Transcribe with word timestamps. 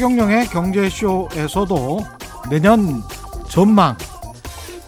네, 0.00 0.06
최경영의 0.06 0.46
경제쇼에서도 0.46 2.00
내년 2.48 3.02
전망 3.50 3.94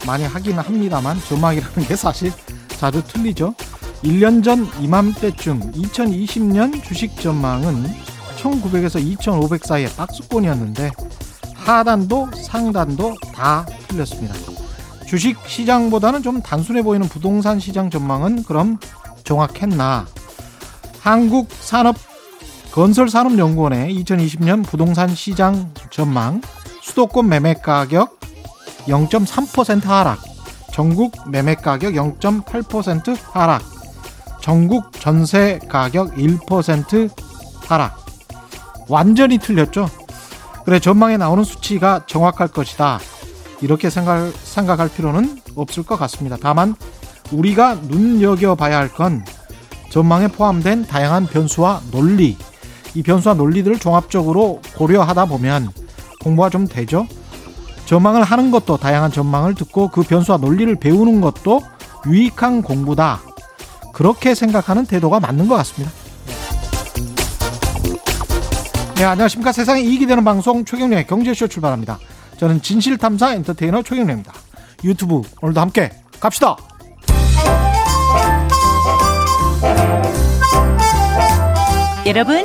많이 0.06 0.24
하긴 0.24 0.58
합니다만 0.58 1.20
전망이라는 1.28 1.86
게 1.86 1.96
사실 1.96 2.32
자주 2.78 3.04
틀리죠. 3.04 3.54
1년 4.02 4.42
전 4.42 4.66
이맘때쯤 4.80 5.72
2020년 5.72 6.82
주식 6.82 7.14
전망은 7.20 7.84
1900에서 8.38 9.06
2500 9.06 9.66
사이의 9.66 9.90
박스권이었는데 9.98 10.90
하단도 11.56 12.30
상단도 12.32 13.16
다 13.34 13.66
틀렸습니다. 13.88 14.34
주식 15.06 15.36
시장보다는 15.46 16.22
좀 16.22 16.40
단순해 16.40 16.82
보이는 16.82 17.06
부동산 17.06 17.60
시장 17.60 17.90
전망은 17.90 18.44
그럼 18.44 18.78
정확했나? 19.24 20.06
한국 21.00 21.48
산업 21.52 21.96
건설산업연구원의 22.72 23.94
2020년 24.02 24.64
부동산 24.64 25.14
시장 25.14 25.72
전망 25.90 26.40
수도권 26.80 27.28
매매 27.28 27.52
가격 27.52 28.18
0.3% 28.86 29.84
하락 29.84 30.18
전국 30.72 31.12
매매 31.30 31.54
가격 31.54 31.92
0.8% 31.92 33.16
하락 33.32 33.62
전국 34.40 34.90
전세 34.92 35.60
가격 35.68 36.14
1% 36.14 37.10
하락 37.66 37.96
완전히 38.88 39.36
틀렸죠. 39.36 39.88
그래 40.64 40.78
전망에 40.80 41.18
나오는 41.18 41.44
수치가 41.44 42.04
정확할 42.06 42.48
것이다. 42.48 43.00
이렇게 43.60 43.90
생각, 43.90 44.32
생각할 44.32 44.88
필요는 44.88 45.40
없을 45.56 45.82
것 45.82 45.96
같습니다. 45.98 46.38
다만 46.40 46.74
우리가 47.32 47.74
눈여겨봐야 47.74 48.78
할 48.78 48.88
건 48.88 49.24
전망에 49.90 50.28
포함된 50.28 50.86
다양한 50.86 51.26
변수와 51.26 51.82
논리, 51.90 52.38
이 52.94 53.02
변수와 53.02 53.34
논리들을 53.34 53.78
종합적으로 53.78 54.60
고려하다 54.76 55.26
보면 55.26 55.70
공부가 56.20 56.50
좀 56.50 56.66
되죠. 56.66 57.06
전망을 57.86 58.22
하는 58.22 58.50
것도 58.50 58.76
다양한 58.76 59.10
전망을 59.10 59.54
듣고 59.54 59.88
그 59.88 60.02
변수와 60.02 60.38
논리를 60.38 60.74
배우는 60.76 61.20
것도 61.20 61.60
유익한 62.06 62.62
공부다. 62.62 63.20
그렇게 63.92 64.34
생각하는 64.34 64.86
태도가 64.86 65.20
맞는 65.20 65.48
것 65.48 65.56
같습니다. 65.56 65.92
네, 68.96 69.04
안녕하십니까. 69.04 69.52
세상에 69.52 69.80
이익이 69.80 70.06
되는 70.06 70.22
방송 70.22 70.64
최경련의 70.64 71.06
경제쇼 71.06 71.48
출발합니다. 71.48 71.98
저는 72.38 72.62
진실탐사 72.62 73.34
엔터테이너 73.34 73.82
최경련입니다. 73.82 74.32
유튜브 74.84 75.22
오늘도 75.40 75.60
함께 75.60 75.90
갑시다. 76.20 76.56
여러분, 82.06 82.44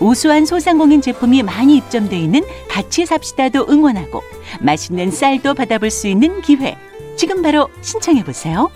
우수한 0.00 0.46
소상공인 0.46 1.00
제품이 1.00 1.42
많이 1.42 1.76
입점돼 1.76 2.18
있는 2.18 2.42
같이 2.68 3.06
삽시다도 3.06 3.66
응원하고 3.68 4.22
맛있는 4.60 5.10
쌀도 5.10 5.54
받아볼 5.54 5.90
수 5.90 6.08
있는 6.08 6.40
기회. 6.42 6.76
지금 7.16 7.42
바로 7.42 7.68
신청해 7.80 8.24
보세요. 8.24 8.70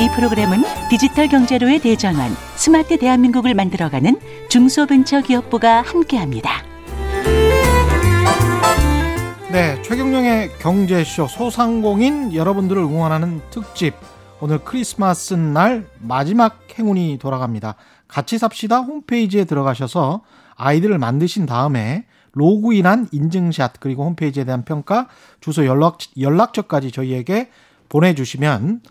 이 0.00 0.08
프로그램은 0.14 0.62
디지털 0.88 1.26
경제로의 1.26 1.80
대전환, 1.80 2.30
스마트 2.54 2.98
대한민국을 2.98 3.54
만들어가는 3.54 4.20
중소벤처기업부가 4.48 5.82
함께합니다. 5.82 6.62
네, 9.50 9.80
최경영의 9.82 10.50
경제쇼 10.60 11.26
소상공인 11.26 12.32
여러분들을 12.32 12.80
응원하는 12.80 13.40
특집. 13.50 13.94
오늘 14.40 14.58
크리스마스 14.60 15.34
날 15.34 15.86
마지막 15.98 16.60
행운이 16.78 17.18
돌아갑니다. 17.20 17.74
같이 18.06 18.38
삽시다 18.38 18.78
홈페이지에 18.78 19.44
들어가셔서 19.44 20.22
아이디를 20.54 20.98
만드신 20.98 21.44
다음에 21.44 22.06
로그인한 22.32 23.08
인증샷 23.10 23.80
그리고 23.80 24.04
홈페이지에 24.04 24.44
대한 24.44 24.64
평가 24.64 25.08
주소 25.40 25.66
연락 25.66 25.98
연락처까지 26.18 26.92
저희에게 26.92 27.50
보내주시면 27.88 28.82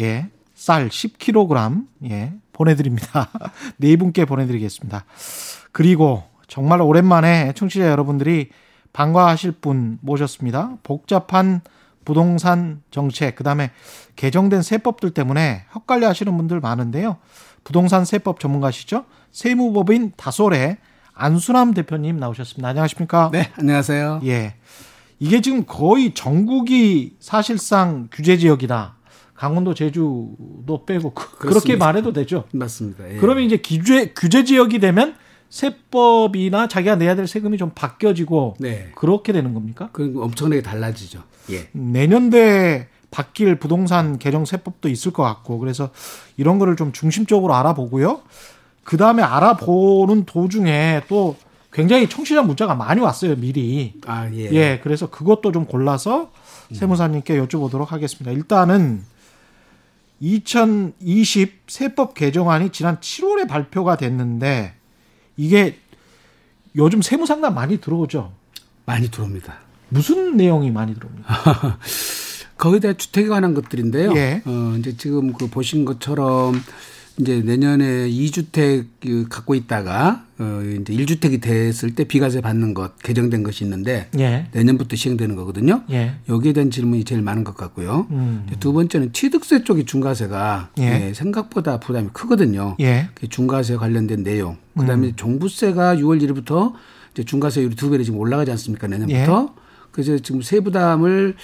예, 0.00 0.28
쌀 0.54 0.90
10kg 0.90 1.86
예, 2.10 2.34
보내드립니다. 2.52 3.30
네 3.78 3.96
분께 3.96 4.26
보내드리겠습니다. 4.26 5.06
그리고 5.72 6.24
정말 6.48 6.82
오랜만에 6.82 7.54
청취자 7.54 7.88
여러분들이 7.88 8.50
반가워하실 8.92 9.52
분 9.52 9.98
모셨습니다. 10.02 10.76
복잡한 10.82 11.62
부동산 12.06 12.82
정책, 12.90 13.34
그 13.34 13.44
다음에 13.44 13.72
개정된 14.14 14.62
세법들 14.62 15.10
때문에 15.10 15.64
헷갈려 15.74 16.08
하시는 16.08 16.34
분들 16.34 16.60
많은데요. 16.60 17.18
부동산 17.64 18.06
세법 18.06 18.38
전문가시죠? 18.40 19.04
세무법인 19.32 20.12
다솔의 20.16 20.78
안수남 21.12 21.74
대표님 21.74 22.16
나오셨습니다. 22.16 22.68
안녕하십니까? 22.68 23.30
네, 23.32 23.50
안녕하세요. 23.58 24.20
예. 24.24 24.54
이게 25.18 25.40
지금 25.40 25.64
거의 25.66 26.14
전국이 26.14 27.16
사실상 27.18 28.08
규제 28.12 28.36
지역이다. 28.36 28.94
강원도, 29.34 29.74
제주도 29.74 30.84
빼고 30.86 31.12
그, 31.12 31.38
그렇게. 31.38 31.76
말해도 31.76 32.12
되죠. 32.12 32.44
맞습니다. 32.52 33.10
예. 33.10 33.16
그러면 33.16 33.42
이제 33.42 33.56
규제 33.56 34.12
규제 34.16 34.44
지역이 34.44 34.78
되면 34.78 35.16
세법이나 35.50 36.68
자기가 36.68 36.96
내야 36.96 37.16
될 37.16 37.26
세금이 37.26 37.58
좀 37.58 37.72
바뀌어지고 37.74 38.56
네. 38.60 38.92
그렇게 38.94 39.32
되는 39.32 39.54
겁니까? 39.54 39.88
그 39.92 40.14
엄청나게 40.16 40.62
달라지죠. 40.62 41.22
예. 41.50 41.68
내년도에 41.72 42.88
바뀔 43.10 43.56
부동산 43.56 44.18
개정 44.18 44.44
세법도 44.44 44.88
있을 44.88 45.12
것 45.12 45.22
같고 45.22 45.58
그래서 45.58 45.90
이런 46.36 46.58
거를 46.58 46.76
좀 46.76 46.92
중심적으로 46.92 47.54
알아보고요. 47.54 48.22
그 48.84 48.96
다음에 48.96 49.22
알아보는 49.22 50.24
도중에 50.26 51.02
또 51.08 51.36
굉장히 51.72 52.08
청취자 52.08 52.42
문자가 52.42 52.74
많이 52.74 53.00
왔어요 53.00 53.36
미리. 53.36 53.94
아 54.06 54.30
예. 54.32 54.50
예. 54.52 54.80
그래서 54.82 55.08
그것도 55.08 55.52
좀 55.52 55.66
골라서 55.66 56.30
세무사님께 56.72 57.40
여쭤보도록 57.40 57.88
하겠습니다. 57.88 58.30
일단은 58.32 59.04
2020 60.20 61.64
세법 61.66 62.14
개정안이 62.14 62.70
지난 62.70 62.98
7월에 62.98 63.48
발표가 63.48 63.96
됐는데 63.96 64.74
이게 65.36 65.78
요즘 66.76 67.02
세무 67.02 67.26
상담 67.26 67.54
많이 67.54 67.80
들어오죠? 67.80 68.32
많이 68.84 69.10
들어옵니다. 69.10 69.65
무슨 69.88 70.36
내용이 70.36 70.70
많이 70.70 70.94
들어옵니까? 70.94 71.78
거기에 72.58 72.80
대한 72.80 72.96
주택에 72.96 73.28
관한 73.28 73.54
것들인데요. 73.54 74.14
예. 74.16 74.42
어, 74.44 74.74
이제 74.78 74.96
지금 74.96 75.32
그 75.32 75.48
보신 75.48 75.84
것처럼 75.84 76.60
이제 77.18 77.40
내년에 77.40 78.08
2주택 78.10 78.86
그 79.00 79.26
갖고 79.28 79.54
있다가 79.54 80.24
어 80.38 80.60
이제 80.62 80.92
1주택이 80.92 81.40
됐을 81.40 81.94
때 81.94 82.04
비과세 82.04 82.42
받는 82.42 82.74
것 82.74 82.98
개정된 82.98 83.42
것이 83.42 83.64
있는데 83.64 84.10
예. 84.18 84.48
내년부터 84.52 84.96
시행되는 84.96 85.34
거거든요. 85.34 85.82
예. 85.90 86.16
여기에 86.28 86.52
대한 86.52 86.70
질문이 86.70 87.04
제일 87.04 87.22
많은 87.22 87.42
것 87.42 87.56
같고요. 87.56 88.06
음. 88.10 88.46
두 88.60 88.74
번째는 88.74 89.14
취득세 89.14 89.64
쪽이 89.64 89.86
중과세가 89.86 90.70
예. 90.78 91.08
예 91.08 91.14
생각보다 91.14 91.80
부담이 91.80 92.10
크거든요. 92.12 92.76
예. 92.80 93.08
그 93.14 93.28
중과세 93.28 93.76
관련된 93.76 94.22
내용. 94.22 94.58
그다음에 94.78 95.08
음. 95.08 95.12
종부세가 95.16 95.96
6월 95.96 96.22
1일부터 96.22 96.74
이제 97.14 97.24
중과세율이 97.24 97.76
두 97.76 97.88
배로 97.88 98.04
지금 98.04 98.18
올라가지 98.18 98.50
않습니까 98.50 98.88
내년부터. 98.88 99.54
예. 99.98 100.02
그래서 100.02 100.18
지금 100.22 100.42
세부담을 100.42 101.34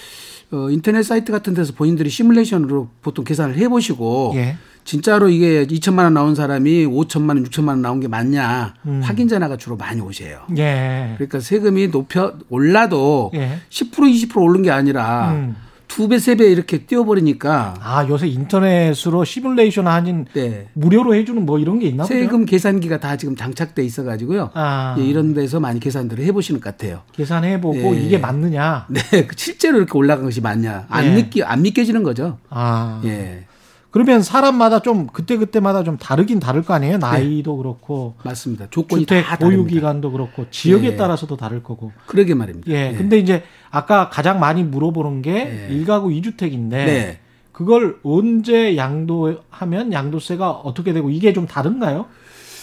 어 0.51 0.69
인터넷 0.69 1.03
사이트 1.03 1.31
같은 1.31 1.53
데서 1.53 1.73
본인들이 1.73 2.09
시뮬레이션으로 2.09 2.89
보통 3.01 3.25
계산을 3.25 3.57
해보시고 3.57 4.33
예. 4.35 4.57
진짜로 4.85 5.29
이게 5.29 5.65
2천만 5.65 6.03
원 6.03 6.13
나온 6.13 6.35
사람이 6.35 6.85
5천만 6.85 7.29
원, 7.29 7.43
6천만 7.45 7.69
원 7.69 7.81
나온 7.81 7.99
게 7.99 8.07
맞냐 8.07 8.73
음. 8.85 9.01
확인 9.01 9.27
전화가 9.27 9.57
주로 9.57 9.77
많이 9.77 10.01
오세요. 10.01 10.41
예. 10.57 11.13
그러니까 11.15 11.39
세금이 11.39 11.89
높여 11.89 12.37
올라도 12.49 13.31
예. 13.33 13.59
10% 13.69 13.91
20% 13.91 14.41
오른 14.41 14.61
게 14.61 14.71
아니라 14.71 15.31
음. 15.31 15.55
두 15.95 16.07
배, 16.07 16.17
세 16.17 16.35
배 16.35 16.45
이렇게 16.51 16.79
띄워버리니까. 16.79 17.75
아, 17.79 18.07
요새 18.09 18.27
인터넷으로 18.27 19.23
시뮬레이션 19.23 19.87
하는 19.87 20.25
네. 20.33 20.67
무료로 20.73 21.13
해주는 21.13 21.45
뭐 21.45 21.59
이런 21.59 21.77
게 21.79 21.87
있나 21.87 22.03
보죠? 22.03 22.13
세금 22.15 22.45
계산기가 22.45 22.99
다 22.99 23.15
지금 23.15 23.35
장착돼 23.35 23.83
있어가지고요. 23.83 24.49
아. 24.55 24.95
예, 24.97 25.03
이런 25.03 25.33
데서 25.35 25.59
많이 25.59 25.79
계산들을 25.79 26.23
해보시는 26.25 26.61
것 26.61 26.75
같아요. 26.77 27.01
계산해보고 27.11 27.75
네. 27.75 28.03
이게 28.05 28.17
맞느냐. 28.17 28.87
네. 28.89 29.01
실제로 29.35 29.77
이렇게 29.77 29.95
올라간 29.95 30.25
것이 30.25 30.41
맞냐. 30.41 30.87
안, 30.89 31.05
네. 31.05 31.15
믿기, 31.15 31.43
안 31.43 31.61
믿겨지는 31.61 32.01
거죠. 32.01 32.39
아. 32.49 32.99
예. 33.05 33.45
그러면 33.93 34.23
사람마다 34.23 34.79
좀 34.79 35.05
그때 35.05 35.37
그때마다 35.37 35.83
좀 35.83 35.97
다르긴 35.97 36.39
다를 36.39 36.63
거 36.63 36.73
아니에요? 36.73 36.93
네. 36.93 36.97
나이도 36.97 37.51
네. 37.51 37.57
그렇고 37.57 38.15
맞습니다. 38.23 38.65
조건이 38.71 39.05
주택 39.05 39.23
보유 39.39 39.67
기간도 39.67 40.11
그렇고 40.11 40.47
지역에 40.49 40.89
네. 40.89 40.95
따라서도 40.95 41.37
다를 41.37 41.61
거고. 41.61 41.91
그러게 42.07 42.33
말입니다. 42.33 42.71
예. 42.71 42.89
네. 42.89 42.97
근데 42.97 43.19
이제 43.19 43.43
아까 43.69 44.09
가장 44.09 44.39
많이 44.39 44.63
물어보는 44.63 45.21
게 45.21 45.67
일가구 45.69 46.11
이주택인데 46.11 47.19
그걸 47.51 47.99
언제 48.01 48.75
양도하면 48.77 49.93
양도세가 49.93 50.49
어떻게 50.49 50.91
되고 50.91 51.11
이게 51.11 51.31
좀 51.31 51.45
다른가요? 51.45 52.07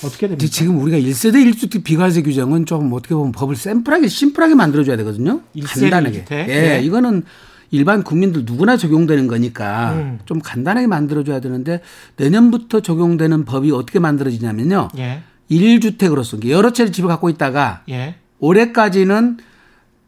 어떻게 0.04 0.26
됩니까? 0.26 0.48
지금 0.50 0.80
우리가 0.80 0.98
1세대 0.98 1.48
1주택 1.48 1.84
비과세 1.84 2.22
규정은 2.22 2.66
좀 2.66 2.92
어떻게 2.92 3.14
보면 3.14 3.30
법을 3.30 3.54
샘플하게 3.54 4.08
심플하게 4.08 4.56
만들어 4.56 4.82
줘야 4.82 4.96
되거든요. 4.96 5.42
간단하게. 5.62 6.24
예, 6.32 6.44
네. 6.44 6.80
이거는 6.82 7.22
일반 7.70 8.02
국민들 8.02 8.44
누구나 8.44 8.76
적용되는 8.76 9.26
거니까 9.26 9.92
음. 9.92 10.18
좀 10.24 10.40
간단하게 10.40 10.86
만들어줘야 10.86 11.40
되는데 11.40 11.80
내년부터 12.16 12.80
적용되는 12.80 13.44
법이 13.44 13.70
어떻게 13.70 13.98
만들어지냐면요. 13.98 14.88
예. 14.98 15.22
1주택으로서 15.50 16.48
여러 16.48 16.72
채를 16.72 16.92
집을 16.92 17.08
갖고 17.08 17.28
있다가 17.28 17.82
예. 17.88 18.16
올해까지는 18.38 19.38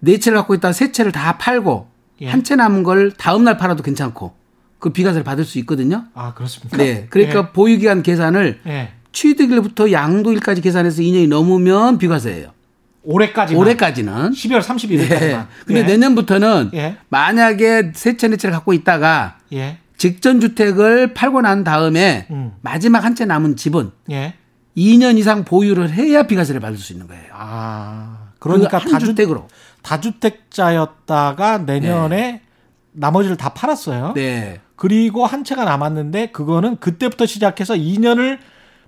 네 0.01 0.19
채를 0.19 0.39
갖고 0.39 0.55
있다가 0.55 0.73
세 0.73 0.91
채를 0.91 1.13
다 1.13 1.39
팔고 1.39 1.89
예. 2.23 2.29
한채 2.29 2.57
남은 2.57 2.83
걸 2.83 3.13
다음 3.13 3.45
날 3.45 3.57
팔아도 3.57 3.83
괜찮고 3.83 4.35
그 4.79 4.91
비과세를 4.91 5.23
받을 5.23 5.45
수 5.45 5.59
있거든요. 5.61 6.05
아 6.15 6.35
그렇습니까? 6.35 6.77
네, 6.77 7.07
그러니까 7.11 7.39
예. 7.39 7.53
보유기간 7.53 8.03
계산을 8.03 8.61
예. 8.67 8.93
취득일부터 9.13 9.93
양도일까지 9.93 10.61
계산해서 10.61 11.03
2년이 11.03 11.29
넘으면 11.29 11.99
비과세예요. 11.99 12.51
올해까지 13.05 13.55
올해까지는 13.55 14.31
12월 14.31 14.61
31일까지만. 14.63 15.23
예. 15.23 15.47
근데 15.67 15.81
예. 15.81 15.85
내년부터는 15.85 16.71
예. 16.75 16.97
만약에 17.09 17.93
세채 17.95 18.29
네채를 18.29 18.53
갖고 18.55 18.73
있다가 18.73 19.39
예. 19.53 19.79
직전 19.97 20.41
주택을 20.41 21.15
팔고 21.15 21.41
난 21.43 21.65
다음에 21.65 22.27
음. 22.31 22.53
마지막 22.61 23.05
한 23.05 23.15
채 23.15 23.25
남은 23.25 23.57
집은 23.57 23.91
예. 24.11 24.35
2년 24.77 25.19
이상 25.19 25.45
보유를 25.45 25.91
해야 25.91 26.23
비과세를 26.25 26.61
받을 26.61 26.79
수 26.79 26.93
있는 26.93 27.07
거예요. 27.07 27.25
아. 27.33 28.31
그러니까 28.39 28.79
다주택으로 28.79 29.47
다주택자였다가 29.83 31.59
내년에 31.59 32.17
네. 32.17 32.41
나머지를 32.93 33.37
다 33.37 33.51
팔았어요. 33.51 34.13
네. 34.15 34.61
그리고 34.77 35.27
한 35.27 35.45
채가 35.45 35.65
남았는데 35.65 36.29
그거는 36.33 36.77
그때부터 36.79 37.27
시작해서 37.27 37.75
2년을 37.75 38.39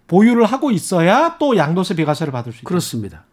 보유를 0.08 0.44
하고 0.44 0.70
있어야 0.70 1.36
또 1.38 1.56
양도세 1.56 1.94
비과세를 1.94 2.32
받을 2.32 2.52
수 2.52 2.58
있다. 2.60 2.68
그렇습니다. 2.68 3.24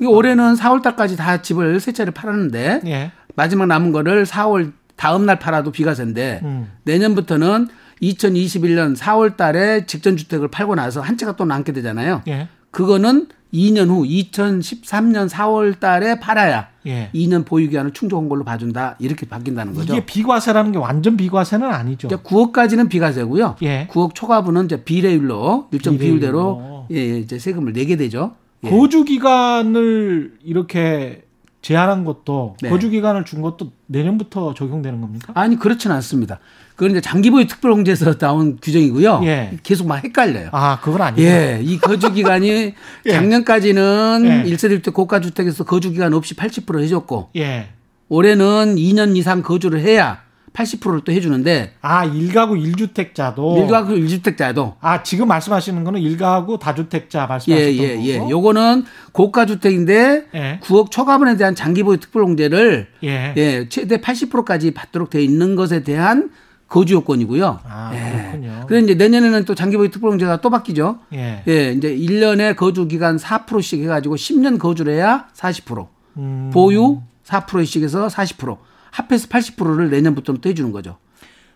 올해는 0.00 0.54
4월 0.54 0.82
달까지 0.82 1.16
다 1.16 1.42
집을 1.42 1.78
세 1.80 1.92
채를 1.92 2.12
팔았는데 2.12 2.80
예. 2.86 3.12
마지막 3.34 3.66
남은 3.66 3.92
거를 3.92 4.24
4월 4.24 4.72
다음 4.96 5.26
날 5.26 5.38
팔아도 5.38 5.72
비과세인데 5.72 6.40
음. 6.44 6.70
내년부터는 6.84 7.68
2021년 8.02 8.96
4월 8.96 9.36
달에 9.36 9.86
직전 9.86 10.16
주택을 10.16 10.48
팔고 10.48 10.74
나서 10.74 11.00
한 11.00 11.16
채가 11.16 11.36
또 11.36 11.44
남게 11.44 11.72
되잖아요. 11.72 12.22
예. 12.28 12.48
그거는 12.70 13.28
2년 13.54 13.88
후 13.88 14.02
2013년 14.04 15.28
4월 15.28 15.78
달에 15.78 16.18
팔아야 16.18 16.68
예. 16.86 17.10
2년 17.14 17.44
보유 17.44 17.68
기간을 17.68 17.92
충족한 17.92 18.28
걸로 18.28 18.44
봐준다. 18.44 18.96
이렇게 18.98 19.26
바뀐다는 19.26 19.74
거죠. 19.74 19.92
이게 19.92 20.06
비과세라는 20.06 20.72
게 20.72 20.78
완전 20.78 21.16
비과세는 21.16 21.68
아니죠. 21.70 22.08
9억까지는 22.08 22.88
비과세고요. 22.88 23.56
예. 23.62 23.88
9억 23.90 24.14
초과분은 24.14 24.64
이제 24.64 24.82
비례율로 24.82 25.68
일정 25.70 25.98
비례율로. 25.98 26.18
비율대로 26.18 26.86
예, 26.92 27.18
이제 27.18 27.38
세금을 27.38 27.72
내게 27.72 27.96
되죠. 27.96 28.34
예. 28.64 28.70
거주 28.70 29.04
기간을 29.04 30.34
이렇게 30.44 31.22
제한한 31.62 32.04
것도 32.04 32.56
네. 32.60 32.68
거주 32.68 32.90
기간을 32.90 33.24
준 33.24 33.40
것도 33.40 33.70
내년부터 33.86 34.52
적용되는 34.54 35.00
겁니까? 35.00 35.32
아니 35.36 35.56
그렇지는 35.58 35.94
않습니다. 35.96 36.40
그건 36.74 36.90
이제 36.92 37.00
장기보유 37.00 37.46
특별공제에서 37.46 38.14
나온 38.18 38.58
규정이고요. 38.60 39.20
예. 39.24 39.58
계속 39.62 39.86
막 39.86 40.02
헷갈려요. 40.02 40.48
아, 40.52 40.80
그건 40.80 41.02
아니에요. 41.02 41.28
예. 41.28 41.60
이 41.62 41.78
거주 41.78 42.12
기간이 42.12 42.74
예. 43.06 43.10
작년까지는 43.10 44.44
예. 44.46 44.50
1세대 44.50 44.80
1대 44.80 44.92
고가 44.92 45.20
주택에서 45.20 45.64
거주 45.64 45.92
기간 45.92 46.14
없이 46.14 46.34
80% 46.34 46.82
해줬고 46.82 47.30
예. 47.36 47.68
올해는 48.08 48.76
2년 48.76 49.16
이상 49.16 49.42
거주를 49.42 49.80
해야 49.80 50.22
80%를 50.52 51.00
또 51.04 51.12
해주는데. 51.12 51.74
아, 51.80 52.04
일가구 52.04 52.54
1주택자도. 52.54 53.58
일가구 53.58 53.94
1주택자도. 53.94 54.74
아, 54.80 55.02
지금 55.02 55.28
말씀하시는 55.28 55.82
거는 55.84 56.00
일가구 56.00 56.58
다주택자 56.58 57.26
말씀하셨던 57.26 57.74
예, 57.74 57.78
예, 57.78 58.04
예. 58.04 58.18
거고. 58.18 58.30
요거는 58.30 58.84
고가 59.12 59.46
주택인데 59.46 60.26
예. 60.34 60.60
9억 60.62 60.90
초과분에 60.90 61.36
대한 61.36 61.54
장기보유 61.54 61.98
특별공제를 61.98 62.88
예. 63.04 63.34
예, 63.36 63.68
최대 63.68 63.98
80%까지 63.98 64.72
받도록 64.72 65.10
돼 65.10 65.22
있는 65.22 65.56
것에 65.56 65.82
대한 65.82 66.30
거주 66.68 66.94
요건이고요. 66.94 67.60
아, 67.64 67.90
예. 67.94 68.20
그렇군요. 68.20 68.64
그래 68.66 68.80
이제 68.80 68.94
내년에는 68.94 69.44
또 69.44 69.54
장기보유 69.54 69.90
특별공제가 69.90 70.40
또 70.40 70.50
바뀌죠. 70.50 70.98
예. 71.14 71.42
예, 71.48 71.72
이제 71.72 71.94
1년에 71.94 72.56
거주 72.56 72.88
기간 72.88 73.16
4%씩 73.16 73.82
해 73.82 73.86
가지고 73.86 74.16
10년 74.16 74.58
거주를 74.58 74.94
해야 74.94 75.26
40%. 75.34 75.86
음. 76.18 76.50
보유 76.52 77.00
4%씩 77.24 77.82
해서 77.82 78.06
40%. 78.06 78.56
합해서 78.92 79.26
80%를 79.28 79.90
내년부터는 79.90 80.40
또 80.40 80.48
해주는 80.48 80.70
거죠. 80.70 80.98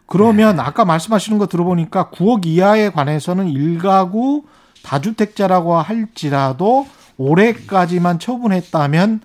그러면 0.06 0.56
네. 0.56 0.62
아까 0.62 0.84
말씀하시는 0.84 1.38
거 1.38 1.46
들어보니까 1.46 2.10
9억 2.10 2.46
이하에 2.46 2.90
관해서는 2.90 3.48
일가구 3.48 4.44
다주택자라고 4.82 5.76
할지라도 5.76 6.86
올해까지만 7.18 8.18
처분했다면 8.18 9.20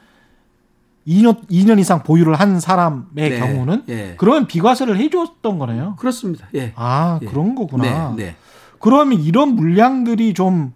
2년, 1.07 1.47
2년 1.49 1.79
이상 1.79 2.03
보유를 2.03 2.35
한 2.35 2.59
사람의 2.59 3.05
네. 3.13 3.39
경우는 3.39 3.83
네. 3.85 4.15
그러면 4.17 4.47
비과세를 4.47 4.97
해줬던 4.97 5.57
거네요. 5.57 5.95
그렇습니다. 5.97 6.47
예. 6.53 6.73
아 6.75 7.19
예. 7.21 7.25
그런 7.25 7.55
거구나. 7.55 8.13
네. 8.15 8.25
네. 8.25 8.35
그러면 8.79 9.19
이런 9.19 9.55
물량들이 9.55 10.33
좀 10.33 10.73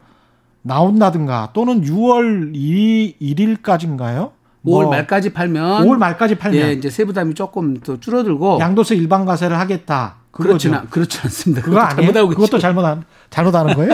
나온다든가 0.61 1.51
또는 1.53 1.81
6월 1.81 2.51
2, 2.55 3.17
1일까지인가요? 3.21 4.31
5월 4.65 4.83
뭐 4.83 4.89
말까지 4.89 5.31
팔면 5.31 5.85
5월 5.85 5.97
말까지 5.97 6.35
팔면 6.35 6.67
예, 6.67 6.73
이제 6.73 6.89
세부담이 6.89 7.35
조금 7.35 7.79
더 7.79 7.99
줄어들고 7.99 8.57
양도세 8.59 8.95
일반 8.95 9.25
과세를 9.25 9.59
하겠다. 9.59 10.15
그렇지는 10.31 10.89
그렇지 10.89 11.19
않습니다. 11.23 11.61
그거 11.61 11.79
아니에요? 11.79 12.27
그것도 12.27 12.59
잘못한 12.59 13.03
잘못하는 13.29 13.73
거예요? 13.73 13.93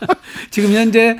지금 0.50 0.72
현재 0.72 1.16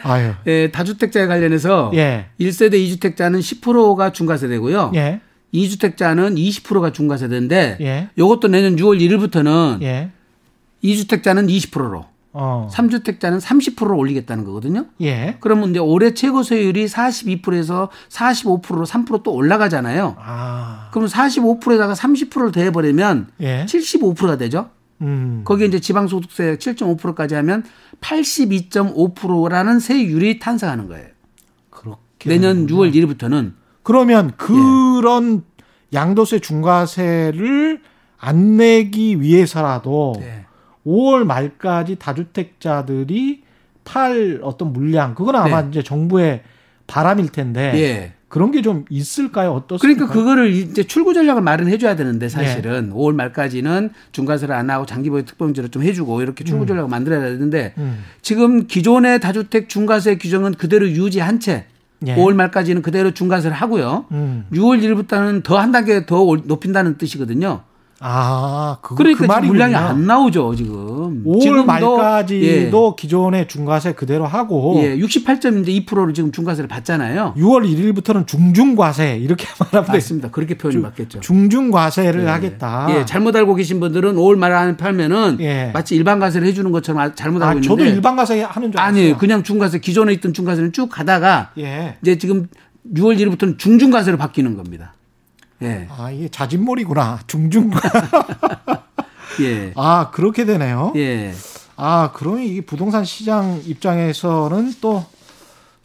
예, 0.46 0.70
다주택자에 0.72 1.26
관련해서 1.26 1.93
예. 1.94 2.26
1세대 2.40 2.75
2주택자는 2.75 3.38
10%가 3.41 4.10
중과세되고요. 4.10 4.93
예. 4.96 5.20
2주택자는 5.55 6.36
20%가 6.36 6.91
중과세되는데 6.91 7.79
예. 7.81 8.08
이것도 8.17 8.48
내년 8.48 8.76
6월 8.76 8.98
1일부터는 9.00 9.82
예. 9.82 10.10
2주택자는 10.82 11.48
20%로 11.48 12.06
어. 12.38 12.69
3주택자는 12.70 13.40
30%를 13.40 13.94
올리겠다는 13.94 14.44
거거든요. 14.44 14.84
예. 15.00 15.38
그러면 15.40 15.70
이제 15.70 15.78
올해 15.78 16.12
최고 16.12 16.43
세율이 16.43 16.84
42%에서 16.84 17.88
45%로 18.10 18.84
3%또 18.84 19.32
올라가잖아요. 19.32 20.16
아. 20.19 20.90
그럼 20.93 21.08
45%에다가 21.08 21.94
30%를 21.94 22.52
더해버리면 22.52 23.28
예. 23.40 23.64
75%가 23.64 24.36
되죠. 24.36 24.69
음. 25.00 25.43
거기에 25.44 25.66
이제 25.66 25.81
지방소득세 25.81 26.56
7.5%까지 26.58 27.34
하면 27.36 27.64
82.5%라는 28.00 29.78
세율이 29.81 30.38
탄생하는 30.38 30.88
거예요. 30.88 31.06
그렇게 31.70 32.28
내년 32.28 32.66
6월 32.66 32.94
1일부터는 32.94 33.55
그러면 33.82 34.32
그런 34.36 35.43
예. 35.52 35.56
양도세 35.96 36.40
중과세를 36.40 37.81
안 38.19 38.56
내기 38.56 39.20
위해서라도 39.20 40.16
네. 40.19 40.45
5월 40.86 41.24
말까지 41.24 41.96
다주택자들이 41.96 43.43
팔 43.84 44.40
어떤 44.43 44.72
물량 44.72 45.14
그건 45.14 45.36
아마 45.36 45.62
네. 45.62 45.69
이제 45.70 45.82
정부의 45.82 46.43
바람일 46.86 47.31
텐데 47.31 47.72
예. 47.74 48.12
그런 48.28 48.50
게 48.50 48.60
좀 48.60 48.84
있을까요? 48.90 49.52
어떻습니까? 49.52 50.06
그러니까 50.06 50.12
그거를 50.12 50.52
이제 50.52 50.82
출구 50.82 51.14
전략을 51.14 51.43
마련해 51.43 51.78
줘야 51.78 51.94
되는데 51.96 52.28
사실은 52.28 52.88
예. 52.90 52.94
5월 52.94 53.14
말까지는 53.14 53.90
중과세를 54.12 54.55
안 54.55 54.69
하고 54.70 54.84
장기 54.86 55.10
보유 55.10 55.24
특별공제를 55.24 55.70
좀 55.70 55.82
해주고 55.84 56.22
이렇게 56.22 56.43
출구 56.44 56.64
음. 56.64 56.66
전략을 56.66 56.90
만들어야 56.90 57.20
되는데 57.20 57.74
음. 57.78 58.02
지금 58.22 58.66
기존의 58.66 59.20
다주택 59.20 59.69
중과세 59.69 60.19
규정은 60.19 60.55
그대로 60.55 60.88
유지한 60.88 61.38
채 61.38 61.66
예. 62.06 62.16
5월 62.16 62.34
말까지는 62.34 62.82
그대로 62.82 63.12
중과세를 63.12 63.56
하고요. 63.56 64.06
음. 64.10 64.46
6월 64.52 64.82
1일부터는 64.82 65.43
더 65.43 65.56
한 65.58 65.70
단계 65.72 66.05
더 66.06 66.16
높인다는 66.44 66.98
뜻이거든요. 66.98 67.62
아, 68.00 68.76
그, 68.82 68.94
그러니까 68.94 69.20
그 69.20 69.24
말이 69.26 69.46
물량이 69.48 69.74
안 69.74 70.06
나오죠 70.06 70.55
지금. 70.55 71.24
5월 71.24 71.65
말까지도 71.65 72.36
예. 72.43 72.70
기존의 73.00 73.48
중과세 73.48 73.93
그대로 73.93 74.26
하고 74.26 74.81
예, 74.82 74.96
68.2%를 74.98 76.06
점 76.06 76.26
지금 76.26 76.32
중과세를 76.32 76.69
받잖아요. 76.69 77.34
6월 77.36 77.65
1일부터는 77.65 78.26
중중과세 78.26 79.17
이렇게 79.17 79.46
말하면 79.58 79.91
맞습니다. 79.91 80.31
그렇게 80.31 80.58
표현이 80.58 80.81
맞겠죠. 80.81 81.20
중중과세를 81.20 82.24
예. 82.24 82.26
하겠다. 82.26 82.86
예, 82.91 83.05
잘못 83.06 83.34
알고 83.34 83.55
계신 83.55 83.81
분들은 83.81 84.17
5월 84.17 84.36
말 84.36 84.53
안에 84.53 84.76
팔면은 84.76 85.38
예. 85.41 85.70
마치 85.72 85.96
일반 85.96 86.19
과세를 86.19 86.46
해주는 86.48 86.70
것처럼 86.72 87.00
아, 87.00 87.15
잘못 87.15 87.43
알고 87.43 87.46
아, 87.46 87.53
있는데. 87.53 87.69
저도 87.69 87.84
일반 87.84 88.17
과세 88.17 88.43
하는 88.43 88.72
줄 88.72 88.81
알았어요. 88.81 89.00
아니에요, 89.00 89.17
그냥 89.17 89.43
중과세 89.43 89.79
기존에 89.79 90.12
있던 90.15 90.34
중과세는 90.34 90.72
쭉 90.72 90.88
가다가 90.91 91.50
예. 91.58 91.96
이제 92.03 92.19
지금 92.19 92.48
6월 92.94 93.19
1일부터는 93.19 93.58
중중과세로 93.58 94.19
바뀌는 94.19 94.56
겁니다. 94.56 94.93
예. 95.63 95.89
아, 95.91 96.10
이게 96.10 96.29
자진몰이구나. 96.29 97.20
중중. 97.27 97.70
예. 99.41 99.72
아, 99.77 100.10
그렇게 100.10 100.44
되네요. 100.44 100.93
예. 100.96 101.32
아, 101.77 102.10
그러면 102.15 102.43
이 102.43 102.60
부동산 102.60 103.05
시장 103.05 103.60
입장에서는 103.65 104.75
또 104.81 105.05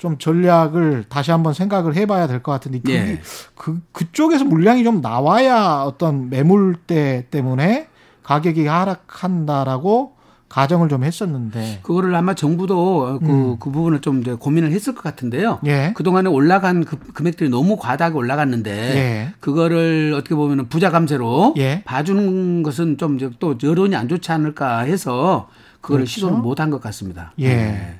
좀 0.02 0.18
전략을 0.18 1.06
다시 1.10 1.30
한번 1.30 1.54
생각을 1.54 1.96
해봐야 1.96 2.26
될 2.26 2.42
것 2.42 2.52
같은데 2.52 2.80
그, 2.84 2.92
예. 2.92 3.22
그 3.54 3.80
그쪽에서 3.92 4.44
물량이 4.46 4.84
좀 4.84 5.00
나와야 5.00 5.84
어떤 5.86 6.28
매물대 6.32 7.28
때문에 7.30 7.88
가격이 8.24 8.66
하락한다라고 8.66 10.16
가정을 10.52 10.90
좀 10.90 11.06
했었는데 11.06 11.80
그거를 11.82 12.14
아마 12.14 12.34
정부도 12.34 13.20
그, 13.24 13.26
음. 13.26 13.58
그 13.58 13.72
부분을 13.72 14.02
좀 14.02 14.20
이제 14.20 14.34
고민을 14.34 14.74
했을 14.74 14.94
것 14.94 15.02
같은데요. 15.02 15.60
예. 15.66 15.94
그동안에 15.96 16.28
올라간 16.30 16.84
그 16.84 16.98
금액들이 17.14 17.50
너무 17.50 17.78
과다하게 17.78 18.18
올라갔는데 18.18 18.72
예. 18.72 19.34
그거를 19.40 20.14
어떻게 20.14 20.36
보면 20.36 20.68
부자 20.68 20.90
감세로 20.92 21.54
예. 21.58 21.84
봐주는 21.86 22.64
것은 22.64 22.98
좀 22.98 23.18
또 23.40 23.56
여론이 23.64 23.96
안 23.96 24.10
좋지 24.10 24.32
않을까 24.32 24.80
해서 24.80 25.48
그거를 25.80 26.02
그렇죠? 26.06 26.12
시도를 26.12 26.38
못한 26.38 26.70
것 26.70 26.82
같습니다. 26.82 27.32
예. 27.40 27.48
네. 27.48 28.00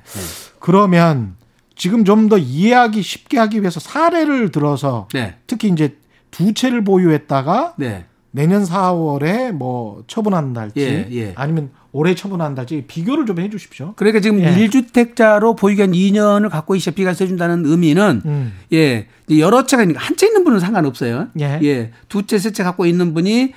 그러면 0.58 1.36
지금 1.74 2.04
좀 2.04 2.28
더 2.28 2.36
이해하기 2.38 3.02
쉽게 3.02 3.38
하기 3.38 3.60
위해서 3.60 3.80
사례를 3.80 4.50
들어서 4.50 5.08
네. 5.14 5.36
특히 5.46 5.68
이제 5.68 5.96
두 6.30 6.52
채를 6.52 6.84
보유했다가 6.84 7.74
네. 7.76 8.04
내년 8.32 8.64
4월에 8.64 9.52
뭐 9.52 10.02
처분한달지 10.06 10.80
예, 10.80 11.06
예. 11.12 11.32
아니면 11.36 11.70
올해 11.92 12.14
처분한달지 12.14 12.84
비교를 12.88 13.26
좀 13.26 13.38
해 13.38 13.50
주십시오. 13.50 13.92
그러니까 13.96 14.20
지금 14.20 14.40
예. 14.40 14.54
1주택자로 14.56 15.56
보유기간 15.56 15.92
2년을 15.92 16.48
갖고 16.50 16.74
있어 16.74 16.90
비과세 16.92 17.26
준다는 17.26 17.64
의미는 17.66 18.22
음. 18.24 18.52
예 18.72 19.06
여러 19.38 19.66
채가 19.66 19.82
있는 19.82 19.96
한채 19.96 20.26
있는 20.28 20.44
분은 20.44 20.60
상관없어요. 20.60 21.28
예, 21.40 21.58
예 21.62 21.90
두 22.08 22.26
채, 22.26 22.38
세 22.38 22.50
채 22.52 22.62
갖고 22.62 22.86
있는 22.86 23.12
분이 23.14 23.52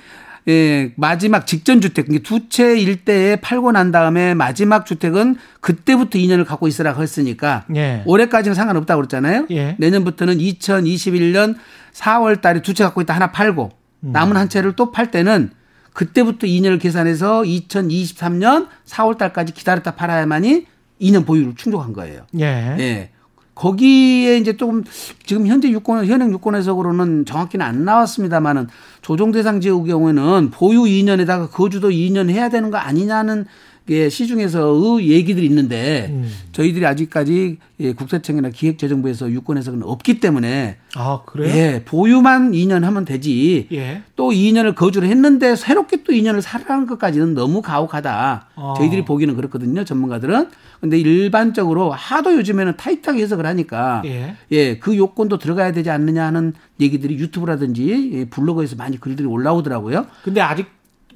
예, 0.48 0.92
마지막 0.96 1.46
직전 1.46 1.80
주택, 1.80 2.06
두 2.22 2.48
채 2.50 2.78
일대에 2.78 3.36
팔고 3.36 3.72
난 3.72 3.90
다음에 3.90 4.34
마지막 4.34 4.84
주택은 4.86 5.36
그때부터 5.60 6.18
2년을 6.18 6.44
갖고 6.44 6.68
있으라 6.68 6.92
했으니까 6.94 7.64
예. 7.74 8.02
올해까지는 8.04 8.54
상관없다고 8.54 9.00
그랬잖아요. 9.00 9.46
예. 9.50 9.74
내년부터는 9.78 10.38
2021년 10.38 11.56
4월 11.94 12.40
달에 12.42 12.60
두 12.62 12.74
채 12.74 12.84
갖고 12.84 13.00
있다 13.00 13.14
하나 13.14 13.32
팔고 13.32 13.64
음. 13.64 13.85
남은 14.12 14.36
한 14.36 14.48
채를 14.48 14.74
또 14.76 14.90
팔 14.90 15.10
때는 15.10 15.50
그때부터 15.92 16.46
2년을 16.46 16.80
계산해서 16.80 17.42
2023년 17.42 18.68
4월 18.86 19.16
달까지 19.16 19.54
기다렸다 19.54 19.94
팔아야만이 19.94 20.66
2년 21.00 21.26
보유를 21.26 21.54
충족한 21.56 21.92
거예요. 21.92 22.26
예. 22.38 22.44
예. 22.78 23.10
거기에 23.54 24.36
이제 24.36 24.56
조금 24.58 24.84
지금 25.24 25.46
현재 25.46 25.70
유권 25.70 26.04
현행 26.04 26.30
유권 26.30 26.54
해석으로는 26.54 27.24
정확히는 27.24 27.64
안 27.64 27.84
나왔습니다만은 27.86 28.68
조정 29.00 29.32
대상 29.32 29.62
지역의 29.62 29.92
경우에는 29.92 30.50
보유 30.50 30.82
2년에다가 30.82 31.50
거주도 31.50 31.88
2년 31.88 32.28
해야 32.28 32.50
되는 32.50 32.70
거 32.70 32.76
아니냐는 32.76 33.46
예, 33.88 34.08
시중에서의 34.08 35.08
얘기들이 35.10 35.46
있는데 35.46 36.08
음. 36.10 36.30
저희들이 36.52 36.84
아직까지 36.86 37.58
예, 37.78 37.92
국세청이나 37.92 38.48
기획재정부에서 38.50 39.30
유권 39.30 39.58
해석은 39.58 39.82
없기 39.84 40.18
때문에 40.18 40.78
아 40.96 41.20
그래요? 41.26 41.54
예, 41.54 41.82
보유만 41.84 42.52
2년 42.52 42.80
하면 42.80 43.04
되지. 43.04 43.68
예. 43.72 44.02
또 44.16 44.30
2년을 44.30 44.74
거주를 44.74 45.08
했는데 45.08 45.54
새롭게 45.54 46.02
또 46.02 46.12
2년을 46.12 46.40
살아가는 46.40 46.86
것까지는 46.86 47.34
너무 47.34 47.62
가혹하다. 47.62 48.48
아. 48.54 48.74
저희들이 48.76 49.04
보기는 49.04 49.36
그렇거든요, 49.36 49.84
전문가들은. 49.84 50.48
근데 50.80 50.98
일반적으로 50.98 51.90
하도 51.90 52.34
요즘에는 52.36 52.76
타이트하게 52.76 53.22
해석을 53.22 53.46
하니까 53.46 54.02
예. 54.04 54.36
예, 54.50 54.78
그 54.78 54.96
요건도 54.96 55.38
들어가야 55.38 55.72
되지 55.72 55.90
않느냐 55.90 56.24
하는 56.24 56.54
얘기들이 56.80 57.18
유튜브라든지 57.18 58.10
예, 58.14 58.24
블로그에서 58.24 58.76
많이 58.76 58.98
글들이 58.98 59.26
올라오더라고요. 59.28 60.06
근데 60.24 60.40
아직 60.40 60.66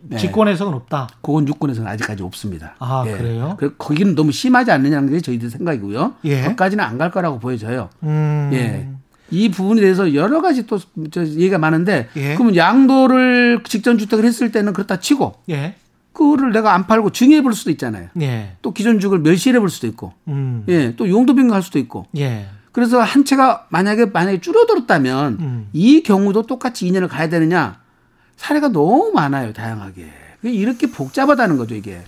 네. 0.03 0.17
직권 0.19 0.49
해석은 0.49 0.73
없다. 0.75 1.09
그건 1.23 1.47
유권에서는 1.49 1.91
아직까지 1.91 2.23
없습니다. 2.23 2.75
아 2.79 3.05
예. 3.07 3.13
그래요? 3.13 3.57
그 3.59 3.75
거기는 3.77 4.15
너무 4.15 4.33
심하지 4.33 4.71
않느냐는 4.73 5.11
게 5.11 5.21
저희들 5.21 5.51
생각이고요. 5.51 6.15
예. 6.25 6.43
거기까지는 6.43 6.83
안 6.85 6.99
갈 6.99 7.11
거라고 7.11 7.39
보여져요. 7.39 7.91
음. 8.03 8.51
예. 8.53 8.89
이 9.31 9.51
부분에 9.51 9.81
대해서 9.81 10.13
여러 10.15 10.41
가지 10.43 10.67
또 10.67 10.79
얘기가 11.17 11.59
많은데 11.59 12.09
예. 12.17 12.35
그러면 12.35 12.57
양도를 12.57 13.63
직전 13.65 13.97
주택을 13.99 14.25
했을 14.25 14.51
때는 14.53 14.73
그렇다 14.73 14.99
치고 15.01 15.35
예. 15.51 15.77
그거를 16.13 16.53
내가 16.53 16.75
안 16.75 16.87
팔고 16.87 17.11
증여해 17.11 17.43
볼 17.43 17.55
수도 17.55 17.71
있잖아요. 17.71 18.09
예. 18.21 18.57
또 18.63 18.73
기존 18.73 18.99
주택을 18.99 19.21
멸실해 19.21 19.61
볼 19.61 19.71
수도 19.71 19.87
있고, 19.87 20.13
음. 20.27 20.65
예, 20.69 20.95
또 20.97 21.09
용도 21.09 21.35
변경할 21.37 21.63
수도 21.63 21.79
있고. 21.79 22.07
예. 22.19 22.47
그래서 22.73 23.01
한 23.01 23.25
채가 23.25 23.67
만약에 23.71 24.07
만약에 24.07 24.41
줄어들었다면 24.41 25.37
음. 25.41 25.69
이 25.73 26.03
경우도 26.03 26.47
똑같이 26.47 26.91
2년을 26.91 27.09
가야 27.09 27.29
되느냐 27.29 27.79
사례가 28.41 28.69
너무 28.69 29.13
많아요, 29.15 29.53
다양하게. 29.53 30.09
이렇게 30.43 30.87
복잡하다는 30.91 31.59
거죠, 31.59 31.75
이게. 31.75 32.01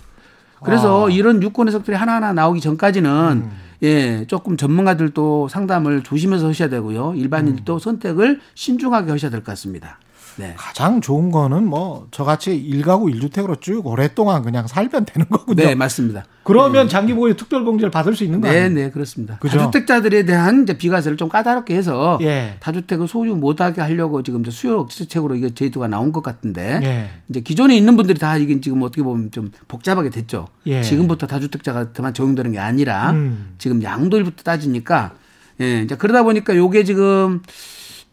그래서 0.63 1.07
아. 1.07 1.09
이런 1.11 1.43
유권 1.43 1.67
해석들이 1.67 1.95
하나하나 1.95 2.33
나오기 2.33 2.59
전까지는 2.59 3.43
음. 3.45 3.51
예, 3.83 4.25
조금 4.27 4.57
전문가들도 4.57 5.47
상담을 5.49 6.01
조심해서 6.01 6.47
하셔야 6.49 6.69
되고요. 6.69 7.13
일반인들도 7.15 7.73
음. 7.75 7.79
선택을 7.79 8.39
신중하게 8.55 9.11
하셔야 9.11 9.29
될 9.29 9.41
것 9.41 9.51
같습니다. 9.51 9.99
네. 10.37 10.53
가장 10.57 11.01
좋은 11.01 11.31
거는 11.31 11.65
뭐 11.65 12.07
저같이 12.11 12.55
일가구 12.55 13.09
일주택으로쭉 13.09 13.85
오랫동안 13.85 14.43
그냥 14.43 14.67
살면 14.67 15.05
되는 15.05 15.27
거군요. 15.29 15.63
네, 15.63 15.75
맞습니다. 15.75 16.25
그러면 16.43 16.87
네. 16.87 16.89
장기 16.89 17.13
보유 17.13 17.35
특별 17.35 17.63
공제를 17.63 17.89
받을 17.89 18.15
수 18.15 18.23
있는 18.23 18.41
거 18.41 18.49
아니에요? 18.49 18.69
네, 18.69 18.69
네, 18.69 18.89
그렇습니다. 18.89 19.37
그죠? 19.39 19.57
다주택자들에 19.57 20.25
대한 20.25 20.63
이제 20.63 20.77
비과세를 20.77 21.17
좀 21.17 21.29
까다롭게 21.29 21.75
해서 21.75 22.19
예. 22.21 22.57
다주택을 22.59 23.07
소유 23.07 23.35
못 23.35 23.61
하게 23.61 23.81
하려고 23.81 24.23
지금 24.23 24.41
이제 24.41 24.51
수요 24.51 24.79
억제책으로 24.79 25.35
이게 25.35 25.53
제도가 25.53 25.87
나온 25.87 26.11
것 26.11 26.21
같은데 26.21 26.79
예. 26.83 27.09
이제 27.29 27.39
기존에 27.39 27.77
있는 27.77 27.95
분들이 27.95 28.19
다 28.19 28.37
이게 28.37 28.59
지금 28.59 28.81
어떻게 28.81 29.03
보면 29.03 29.31
좀 29.31 29.51
복잡하게 29.67 30.09
됐죠. 30.09 30.47
예. 30.65 30.81
지금부터 30.81 31.27
다주택자가만 31.27 32.13
적용되는 32.13 32.51
게 32.51 32.59
아니라 32.59 33.11
음. 33.11 33.55
지금 33.57 33.81
양도일부터 33.81 34.43
따지니까 34.43 35.13
예, 35.61 35.81
이제 35.81 35.95
그러다 35.95 36.23
보니까 36.23 36.55
요게 36.55 36.83
지금 36.83 37.41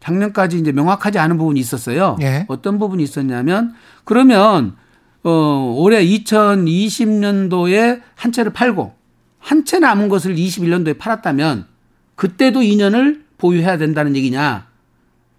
작년까지 0.00 0.58
이제 0.58 0.72
명확하지 0.72 1.18
않은 1.18 1.36
부분이 1.38 1.60
있었어요. 1.60 2.16
예. 2.22 2.46
어떤 2.48 2.78
부분이 2.78 3.02
있었냐면 3.02 3.74
그러면 4.04 4.76
어 5.22 5.74
올해 5.78 6.04
2020년도에 6.04 8.00
한 8.14 8.32
채를 8.32 8.52
팔고 8.52 8.94
한 9.38 9.64
채 9.64 9.78
남은 9.78 10.08
것을 10.08 10.34
21년도에 10.36 10.98
팔았다면 10.98 11.66
그때도 12.14 12.60
2년을 12.60 13.22
보유해야 13.38 13.78
된다는 13.78 14.16
얘기냐? 14.16 14.66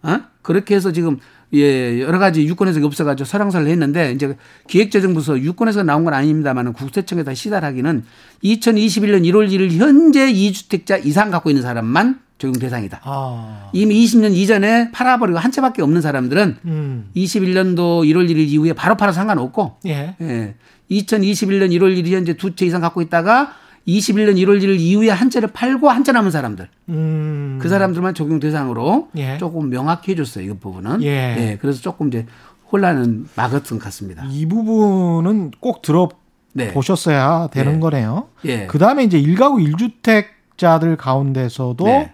어? 0.03 0.19
그렇게 0.41 0.75
해서 0.75 0.91
지금 0.91 1.19
예, 1.53 1.99
여러 2.01 2.17
가지 2.17 2.45
유권에서 2.47 2.83
없어가지고 2.85 3.25
설랑설을 3.25 3.67
했는데 3.67 4.11
이제 4.13 4.35
기획재정부서 4.67 5.39
유권에서 5.41 5.83
나온 5.83 6.03
건 6.05 6.13
아닙니다만은 6.13 6.73
국세청에다 6.73 7.33
시달하기는 7.33 8.03
2021년 8.43 9.23
1월 9.25 9.49
1일 9.51 9.71
현재 9.73 10.31
2주택자 10.31 11.05
이상 11.05 11.29
갖고 11.29 11.49
있는 11.49 11.61
사람만 11.61 12.19
적용 12.41 12.59
대상이다. 12.59 12.99
아. 13.03 13.69
이미 13.71 14.03
20년 14.03 14.33
이전에 14.33 14.91
팔아버리고 14.91 15.37
한 15.37 15.51
채밖에 15.51 15.81
없는 15.83 16.01
사람들은 16.01 16.57
음. 16.65 17.09
21년도 17.15 18.03
1월 18.05 18.29
1일 18.29 18.37
이후에 18.49 18.73
바로 18.73 18.97
팔아 18.97 19.11
상관없고 19.11 19.77
예. 19.85 20.15
예. 20.19 20.55
2021년 20.89 21.69
1월 21.71 21.95
1일 21.97 22.11
현재 22.11 22.33
두 22.33 22.55
채 22.55 22.65
이상 22.65 22.81
갖고 22.81 23.01
있다가 23.01 23.53
21년 23.87 24.35
1월 24.37 24.61
1일 24.61 24.79
이후에 24.79 25.09
한 25.09 25.29
채를 25.29 25.49
팔고 25.53 25.89
한 25.89 26.03
채 26.03 26.11
남은 26.11 26.31
사람들. 26.31 26.67
음. 26.89 27.59
그 27.61 27.69
사람들만 27.69 28.13
적용 28.15 28.39
대상으로 28.39 29.09
예. 29.17 29.37
조금 29.37 29.69
명확히 29.69 30.11
해줬어요. 30.11 30.45
이 30.51 30.57
부분은. 30.57 31.01
예. 31.03 31.07
예. 31.07 31.57
그래서 31.61 31.81
조금 31.81 32.07
이제 32.07 32.25
혼란은 32.71 33.27
막았던 33.35 33.77
것 33.79 33.85
같습니다. 33.85 34.23
이 34.29 34.45
부분은 34.47 35.51
꼭 35.59 35.81
들어 35.81 36.09
네. 36.53 36.73
보셨어야 36.73 37.47
되는 37.51 37.73
네. 37.73 37.79
거네요. 37.79 38.27
예. 38.45 38.65
그 38.67 38.77
다음에 38.77 39.03
이제 39.03 39.17
일가구 39.19 39.57
1주택 39.57 40.25
자들 40.61 40.95
가운데서도 40.95 41.85
네. 41.85 42.13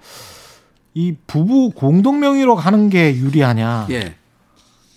이 0.93 1.15
부부 1.27 1.71
공동 1.75 2.21
명의로 2.21 2.55
가는 2.55 2.89
게 2.89 3.13
유리하냐. 3.13 3.87
예. 3.91 4.15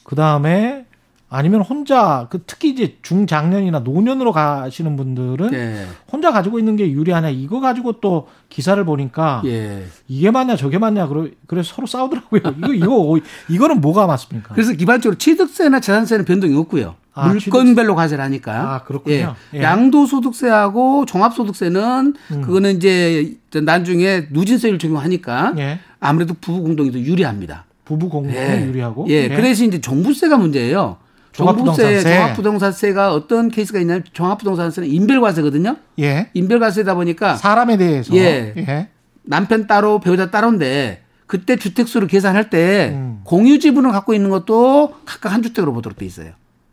그 0.04 0.14
다음에 0.14 0.86
아니면 1.28 1.60
혼자 1.62 2.28
그 2.30 2.42
특히 2.46 2.70
이제 2.70 2.96
중장년이나 3.02 3.80
노년으로 3.80 4.32
가시는 4.32 4.96
분들은 4.96 5.52
예. 5.52 5.86
혼자 6.10 6.30
가지고 6.30 6.60
있는 6.60 6.76
게 6.76 6.90
유리하냐 6.90 7.30
이거 7.30 7.60
가지고 7.60 8.00
또 8.00 8.28
기사를 8.48 8.82
보니까 8.84 9.42
예. 9.46 9.84
이게 10.06 10.30
맞냐 10.30 10.54
저게 10.56 10.78
맞냐 10.78 11.08
그래 11.08 11.32
그래서 11.48 11.74
서로 11.74 11.86
싸우더라고요. 11.88 12.42
이거 12.56 12.72
이거 12.72 13.20
이거는 13.48 13.80
뭐가 13.80 14.06
맞습니까? 14.06 14.54
그래서 14.54 14.72
기본적으로 14.72 15.18
취득세나 15.18 15.80
재산세는 15.80 16.24
변동이 16.24 16.56
없고요. 16.56 16.94
아, 17.14 17.28
물건별로 17.28 17.94
과세를 17.94 18.22
하니까. 18.24 18.74
아, 18.74 18.84
그렇군요. 18.84 19.34
예. 19.54 19.58
예. 19.58 19.62
양도소득세하고 19.62 21.06
종합소득세는 21.06 22.14
음. 22.32 22.40
그거는 22.42 22.76
이제 22.76 23.36
나중에 23.52 24.28
누진세율 24.30 24.78
적용하니까 24.78 25.54
예. 25.58 25.80
아무래도 25.98 26.34
부부 26.40 26.62
공동이 26.62 26.92
더 26.92 26.98
유리합니다. 26.98 27.64
부부 27.84 28.08
공동이 28.08 28.36
예. 28.36 28.66
유리하고. 28.66 29.06
예. 29.08 29.24
예. 29.24 29.28
그래서 29.28 29.64
이제 29.64 29.80
종부세가 29.80 30.36
문제예요. 30.36 30.98
종부세, 31.32 32.02
종합부동산세가 32.02 33.14
어떤 33.14 33.50
케이스가 33.50 33.78
있냐면 33.80 34.02
종합부동산세는 34.12 34.88
인별과세거든요. 34.88 35.76
예. 36.00 36.28
인별과세다 36.34 36.94
보니까 36.94 37.36
사람에 37.36 37.76
대해서 37.76 38.14
예. 38.16 38.52
예. 38.56 38.88
남편 39.22 39.66
따로 39.66 40.00
배우자 40.00 40.30
따로인데 40.30 41.02
그때 41.26 41.54
주택수를 41.54 42.08
계산할 42.08 42.50
때 42.50 42.90
음. 42.92 43.20
공유 43.22 43.60
지분을 43.60 43.92
갖고 43.92 44.14
있는 44.14 44.30
것도 44.30 44.94
각각 45.04 45.32
한 45.32 45.42
주택으로 45.42 45.72
보도록 45.72 45.96
돼 45.98 46.04
있어요. 46.04 46.32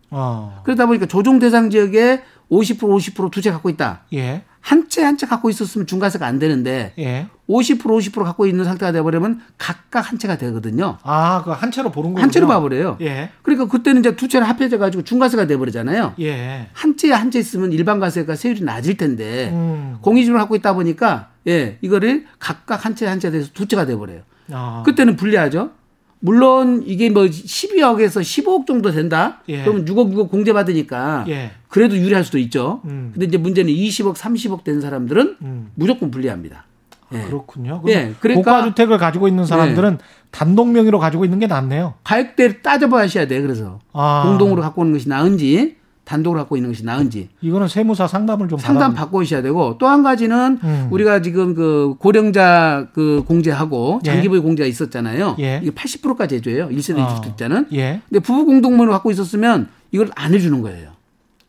어. 0.10 0.62
그러다 0.64 0.86
보니까 0.86 1.06
조정 1.06 1.40
대상 1.40 1.70
지역에 1.70 2.24
50% 2.52 2.80
50%두 2.80 3.42
채 3.42 3.52
갖고 3.52 3.70
있다. 3.70 4.02
예. 4.14 4.44
한채 4.62 5.02
한 5.04 5.16
채 5.18 5.26
갖고 5.28 5.50
있었으면 5.50 5.88
중과세가 5.88 6.26
안 6.26 6.40
되는데 6.40 6.94
예. 7.00 7.28
50% 7.50 7.80
50% 7.84 8.24
갖고 8.24 8.46
있는 8.48 8.66
상태가 8.66 8.92
돼버리면 8.92 9.42
각각 9.58 10.12
한 10.12 10.18
채가 10.20 10.38
되거든요. 10.38 10.98
아, 11.04 11.42
그 11.44 11.52
한 11.52 11.72
채로 11.72 11.90
보는 11.92 12.14
거예요. 12.14 12.24
한 12.24 12.32
채로 12.32 12.48
봐버려요. 12.48 12.98
예. 13.02 13.30
그러니까 13.44 13.68
그때는 13.68 14.02
이제 14.02 14.16
두 14.18 14.28
채를 14.28 14.48
합해져 14.48 14.78
가지고 14.78 15.04
중과세가 15.04 15.48
돼버리잖아요. 15.48 16.16
예. 16.20 16.68
한 16.74 16.98
채에 16.98 17.12
한 17.12 17.32
채 17.32 17.40
있으면 17.40 17.72
일반 17.72 18.00
과세가 18.00 18.36
세율이 18.36 18.64
낮을 18.64 18.96
텐데 18.98 19.50
음. 19.54 19.98
공익주를 20.02 20.38
갖고 20.40 20.56
있다 20.56 20.74
보니까 20.74 21.30
예 21.48 21.78
이거를 21.82 22.26
각각 22.40 22.86
한 22.86 22.96
채 22.96 23.06
한 23.06 23.20
채 23.20 23.32
돼서 23.32 23.50
두 23.54 23.68
채가 23.68 23.86
돼버려요. 23.86 24.22
아. 24.52 24.84
그때는 24.86 25.16
불리하죠. 25.16 25.72
물론 26.20 26.84
이게 26.86 27.10
뭐 27.10 27.24
12억에서 27.24 28.22
15억 28.22 28.66
정도 28.66 28.92
된다? 28.92 29.42
예. 29.50 29.62
그러면 29.62 29.86
6억, 29.86 30.14
6억 30.14 30.30
공제 30.30 30.54
받으니까 30.54 31.26
예. 31.28 31.52
그래도 31.68 31.98
유리할 31.98 32.24
수도 32.24 32.38
있죠. 32.40 32.82
음. 32.86 33.12
근데 33.14 33.28
이제 33.28 33.38
문제는 33.38 33.72
20억, 33.72 34.16
30억 34.16 34.64
된 34.64 34.82
사람들은 34.82 35.38
음. 35.42 35.72
무조건 35.76 36.10
불리합니다. 36.10 36.66
예. 37.14 37.22
그렇군요. 37.22 37.84
예. 37.88 38.14
그러니까 38.20 38.52
고가 38.52 38.66
주택을 38.70 38.98
가지고 38.98 39.28
있는 39.28 39.46
사람들은 39.46 39.94
예. 39.94 39.98
단독 40.32 40.70
명의로 40.70 41.00
가지고 41.00 41.24
있는 41.24 41.40
게 41.40 41.48
낫네요. 41.48 41.94
가액대를 42.04 42.62
따져봐야 42.62 43.08
돼. 43.08 43.42
그래서 43.42 43.80
아. 43.94 44.24
공동으로 44.26 44.62
갖고 44.62 44.82
오는 44.82 44.94
것이 44.94 45.08
나은지 45.08 45.78
단독으로 46.08 46.40
갖고 46.40 46.56
있는 46.56 46.70
것이 46.72 46.86
나은지. 46.86 47.28
이거는 47.42 47.68
세무사 47.68 48.08
상담을 48.08 48.48
좀 48.48 48.58
상담 48.58 48.94
받고 48.94 49.20
오셔야 49.20 49.42
되고 49.42 49.78
또 49.78 49.88
한 49.88 50.04
가지는 50.04 50.60
음. 50.64 50.88
우리가 50.92 51.22
지금 51.22 51.54
그 51.54 51.96
고령자 52.00 52.88
그 52.94 53.24
공제하고 53.28 54.00
예. 54.06 54.10
장기부의 54.12 54.40
예. 54.40 54.44
공제가 54.44 54.68
있었잖아요. 54.68 55.36
예. 55.40 55.60
이게 55.62 55.72
80%까지 55.72 56.36
해줘요. 56.36 56.70
1세대 56.70 57.00
어. 57.00 57.16
주택자는. 57.16 57.68
예. 57.74 58.02
근데 58.10 58.20
부부 58.20 58.46
공동문을 58.46 58.92
갖고 58.92 59.12
있었으면 59.12 59.68
이걸 59.92 60.10
안 60.16 60.34
해주는 60.34 60.62
거예요. 60.62 60.92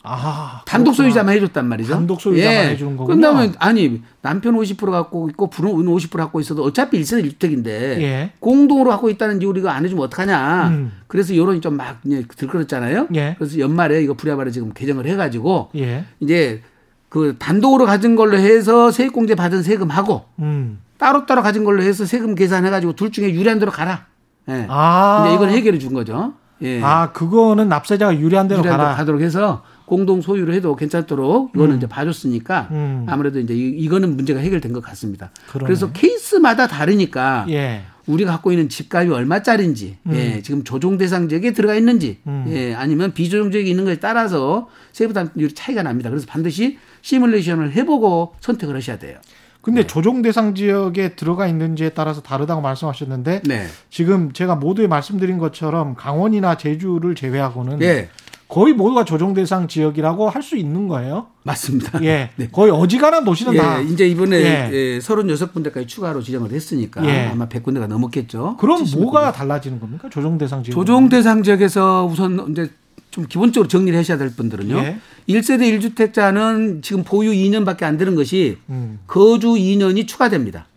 아, 0.05 0.63
단독 0.65 0.95
소유자만 0.95 1.35
해줬단 1.35 1.67
말이죠. 1.67 1.93
단독 1.93 2.21
소유자만 2.21 2.55
예. 2.55 2.69
해주는 2.71 2.97
거군요. 2.97 3.17
그다음에 3.17 3.53
아니 3.59 4.03
남편 4.23 4.55
50% 4.55 4.91
갖고 4.91 5.29
있고 5.29 5.51
부는 5.51 5.71
50% 5.73 6.17
갖고 6.17 6.41
있어도 6.41 6.63
어차피 6.65 7.01
1세대 7.01 7.25
주택인데 7.25 8.01
예. 8.03 8.33
공동으로 8.39 8.91
갖고 8.91 9.11
있다는 9.11 9.43
이유 9.43 9.49
우리가 9.49 9.73
안 9.75 9.85
해주면 9.85 10.05
어떡하냐. 10.05 10.69
음. 10.69 10.93
그래서 11.09 11.37
여론이 11.37 11.61
좀 11.61 11.77
막 11.77 12.01
들끓었잖아요. 12.37 13.09
예. 13.17 13.35
그래서 13.39 13.59
연말에 13.59 14.03
이거 14.03 14.15
부랴부랴 14.15 14.51
지금 14.51 14.73
개정을 14.73 15.07
해가지고 15.07 15.71
예. 15.77 16.05
이제 16.21 16.63
그 17.09 17.37
단독으로 17.39 17.85
가진 17.87 18.17
걸로 18.17 18.37
해서 18.37 18.91
세액공제 18.91 19.35
받은 19.35 19.63
세금하고 19.63 20.25
음. 20.41 20.81
따로따로 20.99 21.43
가진 21.43 21.65
걸로 21.65 21.83
해서 21.83 22.05
세금 22.07 22.35
계산해가지고 22.35 22.95
둘 22.95 23.11
중에 23.13 23.33
유리한 23.33 23.59
대로 23.59 23.71
가라. 23.73 24.07
예. 24.49 24.67
아. 24.69 25.25
이제 25.27 25.35
이걸 25.35 25.51
해결해 25.51 25.79
준 25.79 25.93
거죠. 25.93 26.35
예. 26.63 26.83
아, 26.83 27.13
그거는 27.13 27.69
납세자가 27.69 28.19
유리한 28.19 28.49
대로 28.49 28.61
유리한 28.61 28.79
가라. 28.79 28.95
가도록 28.97 29.21
해서 29.21 29.63
공동 29.89 30.21
소유를 30.21 30.53
해도 30.53 30.77
괜찮도록 30.77 31.53
이거는 31.55 31.75
음. 31.75 31.77
이제 31.79 31.87
봐줬으니까 31.87 32.69
음. 32.71 33.07
아무래도 33.09 33.41
이제 33.41 33.55
이거는 33.55 34.17
문제가 34.17 34.39
해결된 34.41 34.75
것 34.75 34.83
같습니다. 34.85 35.31
그러네. 35.49 35.67
그래서 35.67 35.91
케이스마다 35.93 36.67
다르니까 36.67 37.47
예. 37.49 37.83
우리가 38.07 38.33
갖고 38.33 38.53
있는 38.53 38.69
집값이 38.69 39.11
얼마짜리인지 39.11 39.97
음. 40.07 40.15
예, 40.15 40.43
지금 40.43 40.63
조정 40.63 40.99
대상 40.99 41.29
지역에 41.29 41.53
들어가 41.53 41.75
있는지 41.75 42.19
음. 42.27 42.45
예, 42.49 42.75
아니면 42.75 43.13
비조정 43.15 43.51
지역에 43.51 43.69
있는 43.69 43.85
것에 43.85 43.99
따라서 43.99 44.69
세부 44.93 45.15
담률이 45.15 45.55
차이가 45.55 45.83
납니다. 45.83 46.11
그래서 46.11 46.27
반드시 46.29 46.79
시뮬레이션을 47.01 47.73
해보고 47.73 48.35
선택을 48.41 48.77
하셔야 48.77 48.99
돼요. 48.99 49.19
근데 49.63 49.83
네. 49.83 49.87
조정 49.87 50.23
대상 50.23 50.55
지역에 50.55 51.15
들어가 51.17 51.47
있는지에 51.47 51.91
따라서 51.91 52.23
다르다고 52.23 52.61
말씀하셨는데 52.61 53.43
네. 53.45 53.67
지금 53.91 54.33
제가 54.33 54.55
모두에 54.55 54.87
말씀드린 54.87 55.39
것처럼 55.39 55.95
강원이나 55.95 56.57
제주를 56.57 57.15
제외하고는 57.15 57.79
네. 57.79 58.09
거의 58.49 58.73
모두가 58.73 59.05
조정 59.05 59.35
대상 59.35 59.69
지역이라고 59.69 60.31
할 60.31 60.43
수 60.43 60.57
있는 60.57 60.89
거예요. 60.89 61.27
맞습니다. 61.43 62.03
예. 62.05 62.31
네. 62.37 62.49
거의 62.51 62.71
어지간한 62.71 63.25
도시는 63.25 63.53
예. 63.55 63.59
다. 63.59 63.81
이제 63.81 64.09
이번에 64.09 64.37
예. 64.39 64.71
예. 64.73 64.99
36군데까지 64.99 65.87
추가로 65.87 66.23
지정을 66.23 66.53
했으니까 66.53 67.05
예. 67.05 67.27
아마 67.27 67.47
100군데가 67.49 67.87
넘었겠죠. 67.87 68.57
그럼 68.59 68.85
뭐가 68.95 69.33
달라지는 69.33 69.79
겁니까? 69.79 70.09
조정 70.11 70.39
대상 70.39 70.63
지역. 70.63 70.75
조정 70.75 71.09
대상 71.11 71.43
지역에서 71.43 72.09
우선 72.11 72.47
이제 72.53 72.71
좀 73.11 73.27
기본적으로 73.27 73.69
정리를 73.69 73.99
하셔야 73.99 74.17
될 74.17 74.35
분들은요. 74.35 74.79
예. 74.79 74.99
1세대 75.29 75.79
1주택자는 75.79 76.83
지금 76.83 77.03
보유 77.05 77.33
2년밖에 77.33 77.83
안 77.83 77.99
되는 77.99 78.15
것이 78.15 78.57
음. 78.71 79.01
거주 79.07 79.49
2년이 79.49 80.07
추가됩니다. 80.07 80.68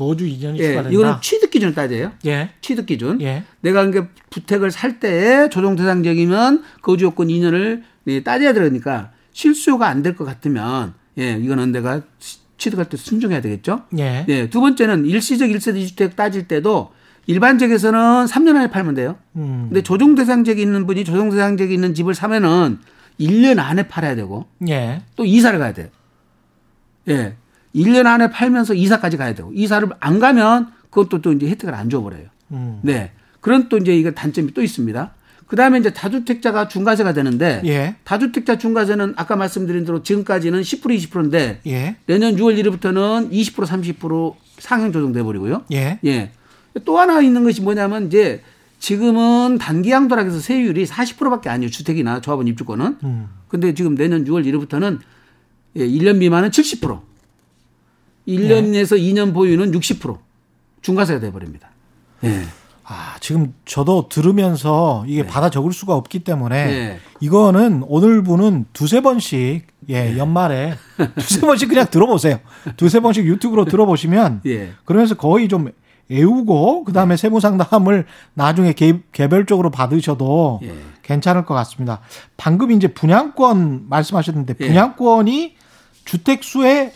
거주 0.00 0.24
2년이 0.24 0.56
예, 0.58 0.68
추가된다. 0.70 0.90
이거는 0.90 1.14
취득 1.20 1.50
기준을 1.50 1.74
따져요. 1.74 2.12
예. 2.24 2.48
취득 2.62 2.86
기준. 2.86 3.20
예. 3.20 3.44
내가 3.60 3.90
그러 3.90 4.06
주택을 4.30 4.70
살 4.70 4.98
때 4.98 5.50
조정 5.50 5.76
대상적이면 5.76 6.62
거주 6.80 7.04
요건 7.04 7.28
2년을 7.28 7.82
예, 8.06 8.22
따져야 8.22 8.54
되니까 8.54 9.10
실수요가 9.32 9.88
안 9.88 10.02
될 10.02 10.16
것 10.16 10.24
같으면 10.24 10.94
예, 11.18 11.32
이거는 11.34 11.72
내가 11.72 12.00
취득할 12.56 12.88
때 12.88 12.96
순종해야 12.96 13.42
되겠죠. 13.42 13.82
예. 13.98 14.24
예. 14.28 14.48
두 14.48 14.62
번째는 14.62 15.04
일시적 15.04 15.50
1세대 15.50 15.86
주택 15.86 16.16
따질 16.16 16.48
때도 16.48 16.92
일반적에서는 17.26 18.24
3년 18.24 18.56
안에 18.56 18.70
팔면 18.70 18.94
돼요. 18.94 19.16
음. 19.36 19.66
근데 19.68 19.82
조정 19.82 20.14
대상적이 20.14 20.62
있는 20.62 20.86
분이 20.86 21.04
조정 21.04 21.28
대상적이 21.28 21.74
있는 21.74 21.92
집을 21.92 22.14
사면은 22.14 22.78
1년 23.20 23.58
안에 23.58 23.86
팔아야 23.88 24.14
되고 24.14 24.46
예. 24.66 25.02
또 25.16 25.26
이사를 25.26 25.58
가야 25.58 25.74
돼요. 25.74 25.88
예. 27.08 27.36
1년 27.74 28.06
안에 28.06 28.30
팔면서 28.30 28.74
이사까지 28.74 29.16
가야 29.16 29.34
되고 29.34 29.52
이사를 29.52 29.88
안 30.00 30.18
가면 30.18 30.68
그것도 30.90 31.22
또 31.22 31.32
이제 31.32 31.48
혜택을 31.48 31.74
안 31.74 31.88
줘버려요. 31.88 32.26
음. 32.52 32.80
네. 32.82 33.12
그런 33.40 33.68
또 33.68 33.78
이제 33.78 33.96
이거 33.96 34.10
단점이 34.10 34.52
또 34.54 34.62
있습니다. 34.62 35.14
그 35.46 35.56
다음에 35.56 35.78
이제 35.78 35.92
다주택자가 35.92 36.68
중과세가 36.68 37.12
되는데 37.12 37.60
예. 37.64 37.96
다주택자 38.04 38.56
중과세는 38.58 39.14
아까 39.16 39.34
말씀드린 39.34 39.84
대로 39.84 40.00
지금까지는 40.02 40.60
10% 40.62 41.10
20%인데 41.10 41.60
예. 41.66 41.96
내년 42.06 42.36
6월 42.36 42.56
1일부터는 42.62 43.32
20% 43.32 43.66
30% 43.66 44.34
상향 44.58 44.92
조정돼 44.92 45.24
버리고요. 45.24 45.64
예. 45.72 45.98
예. 46.04 46.30
또 46.84 47.00
하나 47.00 47.20
있는 47.20 47.42
것이 47.42 47.62
뭐냐면 47.62 48.06
이제 48.06 48.42
지금은 48.78 49.58
단기 49.58 49.90
양도락에서 49.90 50.38
세율이 50.38 50.86
40%밖에 50.86 51.50
아니에요. 51.50 51.68
주택이나 51.70 52.20
조합원 52.20 52.46
입주권은. 52.46 52.98
음. 53.02 53.28
근데 53.48 53.74
지금 53.74 53.96
내년 53.96 54.24
6월 54.24 54.46
1일부터는 54.46 55.00
예, 55.76 55.86
1년 55.86 56.18
미만은 56.18 56.50
70%. 56.50 57.09
1년에서 58.26 58.96
네. 58.96 59.02
2년 59.02 59.34
보유는 59.34 59.72
60% 59.72 60.18
중과세가 60.82 61.20
돼버립니다. 61.20 61.70
네. 62.20 62.42
아, 62.84 63.14
지금 63.20 63.54
저도 63.66 64.08
들으면서 64.08 65.04
이게 65.06 65.22
네. 65.22 65.28
받아 65.28 65.48
적을 65.48 65.72
수가 65.72 65.94
없기 65.94 66.20
때문에 66.20 66.66
네. 66.66 67.00
이거는 67.20 67.84
오늘 67.86 68.22
분은 68.24 68.66
두세 68.72 69.00
번씩 69.00 69.66
예, 69.88 70.10
네. 70.10 70.18
연말에 70.18 70.74
두세 71.16 71.40
번씩 71.42 71.68
그냥 71.68 71.86
들어보세요. 71.88 72.40
두세 72.76 72.98
번씩 72.98 73.26
유튜브로 73.26 73.64
들어보시면 73.66 74.42
예. 74.46 74.72
그러면서 74.84 75.14
거의 75.14 75.48
좀 75.48 75.70
애우고 76.10 76.82
그다음에 76.82 77.14
네. 77.14 77.20
세무 77.20 77.38
상담을 77.38 78.06
나중에 78.34 78.72
개, 78.72 78.98
개별적으로 79.12 79.70
받으셔도 79.70 80.58
예. 80.64 80.74
괜찮을 81.02 81.44
것 81.44 81.54
같습니다. 81.54 82.00
방금 82.36 82.72
이제 82.72 82.88
분양권 82.88 83.86
말씀하셨는데 83.88 84.54
예. 84.60 84.66
분양권이 84.66 85.54
주택 86.04 86.42
수에 86.42 86.92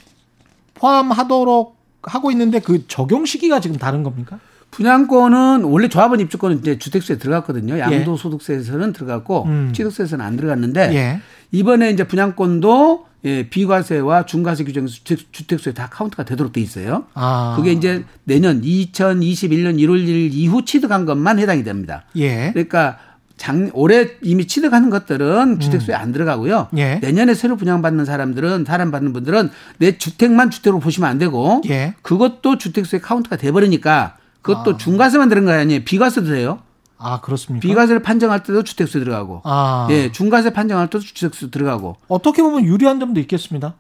포함하도록 0.75 1.77
하고 2.03 2.31
있는데 2.31 2.59
그 2.61 2.87
적용 2.87 3.25
시기가 3.25 3.61
지금 3.61 3.77
다른 3.79 4.03
겁니까? 4.03 4.39
분양권은 4.71 5.63
원래 5.65 5.89
조합원 5.89 6.21
입주권은 6.21 6.59
이제 6.59 6.79
주택수에 6.79 7.17
들어갔거든요. 7.17 7.77
예. 7.77 7.81
양도소득세에서는 7.81 8.93
들어갔고 8.93 9.45
음. 9.45 9.73
취득세에서는 9.73 10.25
안 10.25 10.37
들어갔는데 10.37 10.95
예. 10.95 11.21
이번에 11.53 11.91
이제 11.91 12.05
분양권도 12.05 13.07
예, 13.27 13.49
비과세와 13.49 14.27
중과세 14.27 14.65
규정에서 14.65 14.97
주택, 15.05 15.59
수에다 15.59 15.89
카운트가 15.89 16.25
되도록 16.25 16.53
돼 16.53 16.61
있어요. 16.61 17.05
아. 17.15 17.55
그게 17.57 17.73
이제 17.73 18.05
내년 18.25 18.61
2021년 18.61 19.79
1월 19.79 20.05
1일 20.05 20.31
이후 20.33 20.65
취득한 20.65 21.07
것만 21.07 21.39
해당이 21.39 21.65
됩니다. 21.65 22.05
예. 22.17 22.51
그러니까 22.53 22.99
장, 23.37 23.71
올해 23.75 24.11
이미 24.23 24.47
취득하는 24.47 24.91
것들은 24.91 25.59
주택수에 25.59 25.95
음. 25.95 26.01
안 26.01 26.13
들어가고요. 26.13 26.69
예. 26.77 26.97
내년에 26.97 27.35
새로 27.35 27.57
분양받는 27.57 28.05
사람들은, 28.05 28.65
사람 28.65 28.91
받는 28.91 29.13
분들은 29.13 29.51
내 29.79 29.99
주택만 29.99 30.51
주택으로 30.51 30.81
보시면 30.81 31.11
안 31.11 31.19
되고, 31.19 31.61
예. 31.69 31.95
그것도 32.03 32.59
주택수에 32.59 33.01
카운트가 33.01 33.37
돼버리니까 33.37 34.17
그것도 34.43 34.73
아. 34.73 34.77
중과세만 34.77 35.29
들은 35.29 35.45
거 35.47 35.53
아니에요. 35.53 35.83
비과세도 35.85 36.29
돼요. 36.29 36.61
아, 36.97 37.21
그렇습니까? 37.21 37.67
비과세를 37.67 38.03
판정할 38.03 38.43
때도 38.43 38.63
주택수 38.63 39.01
들어가고, 39.01 39.43
아. 39.45 39.89
예, 39.91 40.13
중과세 40.13 40.51
판정할 40.51 40.89
때도 40.89 41.01
주택수 41.01 41.51
들어가고. 41.51 41.97
어떻게 42.09 42.43
보면 42.43 42.65
유리한 42.65 43.01
점도 43.01 43.21
있겠습니다. 43.21 43.75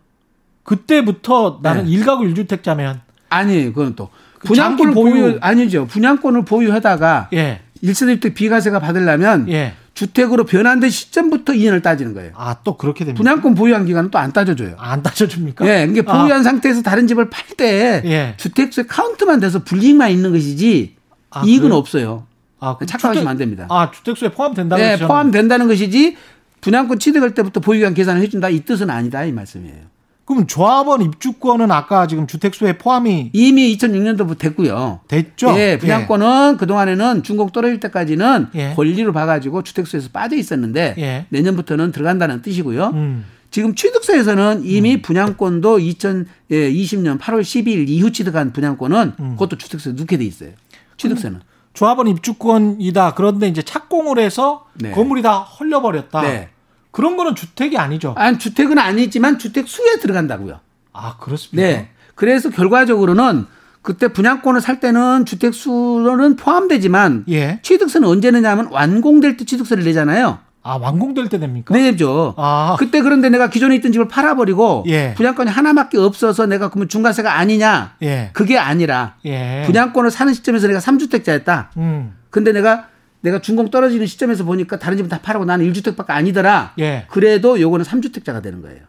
그때부터 0.64 1.60
나는 1.62 1.84
네. 1.84 1.90
일가구 1.90 2.24
1주택자면. 2.24 3.00
아니, 3.28 3.64
그건 3.66 3.94
또. 3.94 4.10
그 4.38 4.48
분양권을 4.48 4.92
보유, 4.92 5.12
보유, 5.12 5.38
아니죠. 5.40 5.86
분양권을 5.86 6.44
보유하다가 6.44 7.30
예. 7.34 7.60
1세 7.84 8.06
대 8.06 8.14
주택 8.14 8.34
비과세가 8.34 8.78
받으려면 8.80 9.48
예. 9.50 9.74
주택으로 9.94 10.44
변환된 10.44 10.90
시점부터 10.90 11.52
2년을 11.52 11.82
따지는 11.82 12.14
거예요. 12.14 12.32
아, 12.34 12.56
또 12.64 12.76
그렇게 12.76 13.04
됩니다. 13.04 13.22
분양권 13.22 13.54
보유한 13.54 13.86
기간은 13.86 14.10
또 14.10 14.18
안 14.18 14.32
따져줘요. 14.32 14.74
안 14.78 15.02
따져줍니까? 15.02 15.66
예, 15.68 15.86
이게 15.88 16.02
보유한 16.02 16.32
아. 16.40 16.42
상태에서 16.42 16.82
다른 16.82 17.06
집을 17.06 17.30
팔 17.30 17.44
때 17.56 18.02
예. 18.04 18.34
주택수의 18.36 18.88
카운트만 18.88 19.38
돼서 19.38 19.62
불이익만 19.62 20.10
있는 20.10 20.32
것이지 20.32 20.96
아, 21.30 21.42
이익은 21.44 21.64
그래요? 21.68 21.76
없어요. 21.78 22.26
아, 22.58 22.76
착각하시면 22.84 23.28
안 23.28 23.36
됩니다. 23.36 23.66
아, 23.70 23.90
주택수에 23.92 24.30
포함된다는 24.30 24.84
네, 24.84 25.06
포함된다는 25.06 25.68
것이지 25.68 26.16
분양권 26.62 26.98
취득할 26.98 27.34
때부터 27.34 27.60
보유기간 27.60 27.94
계산을 27.94 28.22
해준다 28.22 28.48
이 28.48 28.64
뜻은 28.64 28.88
아니다 28.90 29.24
이 29.24 29.30
말씀이에요. 29.32 29.93
그럼 30.24 30.46
조합원 30.46 31.02
입주권은 31.02 31.70
아까 31.70 32.06
지금 32.06 32.26
주택수에 32.26 32.78
포함이 32.78 33.30
이미 33.32 33.76
2006년도부터 33.76 34.38
됐고요. 34.38 35.00
됐죠. 35.06 35.54
예, 35.58 35.76
분양권은 35.78 36.54
예. 36.54 36.56
그 36.56 36.66
동안에는 36.66 37.22
중공 37.22 37.50
떨어질 37.50 37.78
때까지는 37.80 38.48
예. 38.54 38.72
권리로 38.74 39.12
봐가지고 39.12 39.62
주택수에서 39.62 40.08
빠져 40.12 40.36
있었는데 40.36 40.94
예. 40.98 41.26
내년부터는 41.28 41.92
들어간다는 41.92 42.40
뜻이고요. 42.40 42.90
음. 42.94 43.24
지금 43.50 43.74
취득세에서는 43.74 44.62
이미 44.64 44.96
음. 44.96 45.02
분양권도 45.02 45.78
2020년 45.78 47.20
8월 47.20 47.42
12일 47.42 47.88
이후 47.88 48.10
취득한 48.10 48.52
분양권은 48.52 49.12
음. 49.20 49.30
그것도 49.32 49.58
주택세 49.58 49.92
넣게 49.92 50.16
돼 50.16 50.24
있어요. 50.24 50.50
취득세는. 50.96 51.40
조합원 51.74 52.08
입주권이다. 52.08 53.14
그런데 53.14 53.48
이제 53.48 53.62
착공을 53.62 54.18
해서 54.18 54.64
네. 54.74 54.92
건물이 54.92 55.22
다 55.22 55.40
헐려버렸다. 55.40 56.22
네. 56.22 56.48
그런 56.94 57.16
거는 57.16 57.34
주택이 57.34 57.76
아니죠. 57.76 58.14
아니, 58.16 58.38
주택은 58.38 58.78
아니지만 58.78 59.40
주택 59.40 59.66
수에 59.66 59.98
들어간다고요. 60.00 60.60
아, 60.92 61.16
그렇습니까? 61.18 61.68
네. 61.68 61.88
그래서 62.14 62.50
결과적으로는 62.50 63.46
그때 63.82 64.08
분양권을 64.08 64.60
살 64.60 64.78
때는 64.78 65.26
주택 65.26 65.54
수는 65.54 66.36
포함되지만 66.36 67.24
예. 67.30 67.58
취득세는 67.62 68.06
언제 68.06 68.30
내냐면 68.30 68.68
완공될 68.70 69.36
때 69.36 69.44
취득세를 69.44 69.82
내잖아요. 69.82 70.38
아, 70.62 70.76
완공될 70.76 71.28
때 71.28 71.40
됩니까? 71.40 71.74
내죠. 71.74 72.34
아. 72.36 72.76
그때 72.78 73.02
그런데 73.02 73.28
내가 73.28 73.50
기존에 73.50 73.74
있던 73.74 73.90
집을 73.90 74.06
팔아버리고 74.06 74.84
예. 74.86 75.14
분양권이 75.16 75.50
하나밖에 75.50 75.98
없어서 75.98 76.46
내가 76.46 76.70
그러면 76.70 76.88
중과세가 76.88 77.36
아니냐? 77.36 77.96
예. 78.02 78.30
그게 78.34 78.56
아니라 78.56 79.16
예. 79.24 79.64
분양권을 79.66 80.12
사는 80.12 80.32
시점에서 80.32 80.68
내가 80.68 80.78
3주택자였다. 80.78 81.66
음. 81.76 82.14
근데 82.30 82.52
내가 82.52 82.86
내가 83.24 83.40
준공 83.40 83.70
떨어지는 83.70 84.06
시점에서 84.06 84.44
보니까 84.44 84.78
다른 84.78 84.98
집은 84.98 85.08
다 85.08 85.18
팔고 85.22 85.46
나는 85.46 85.72
1주택밖에 85.72 86.10
아니더라. 86.10 86.74
예. 86.78 87.06
그래도 87.08 87.58
요거는 87.58 87.84
3주택자가 87.86 88.42
되는 88.42 88.60
거예요. 88.60 88.80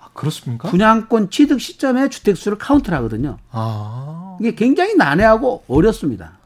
아, 0.00 0.06
그렇습니까? 0.14 0.68
분양권 0.70 1.30
취득 1.30 1.60
시점에 1.60 2.08
주택 2.08 2.36
수를 2.36 2.56
카운트를 2.56 2.96
하거든요. 2.98 3.38
아. 3.50 4.36
이게 4.40 4.54
굉장히 4.54 4.94
난해하고 4.94 5.64
어렵습니다. 5.66 6.38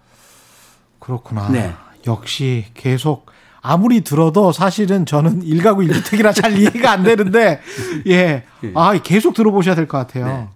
그렇구나. 1.01 1.51
네. 1.51 1.75
역시 2.07 2.65
계속 2.73 3.27
아무리 3.61 4.01
들어도 4.01 4.51
사실은 4.53 5.05
저는 5.05 5.43
1가구 5.45 5.87
1주택이라 5.87 6.35
잘 6.35 6.57
이해가 6.59 6.93
안 6.93 7.03
되는데 7.03 7.61
예. 8.07 8.45
예. 8.65 8.73
아, 8.75 8.99
계속 9.03 9.35
들어보셔야 9.35 9.75
될 9.75 9.87
것 9.87 9.99
같아요. 9.99 10.27
네. 10.27 10.49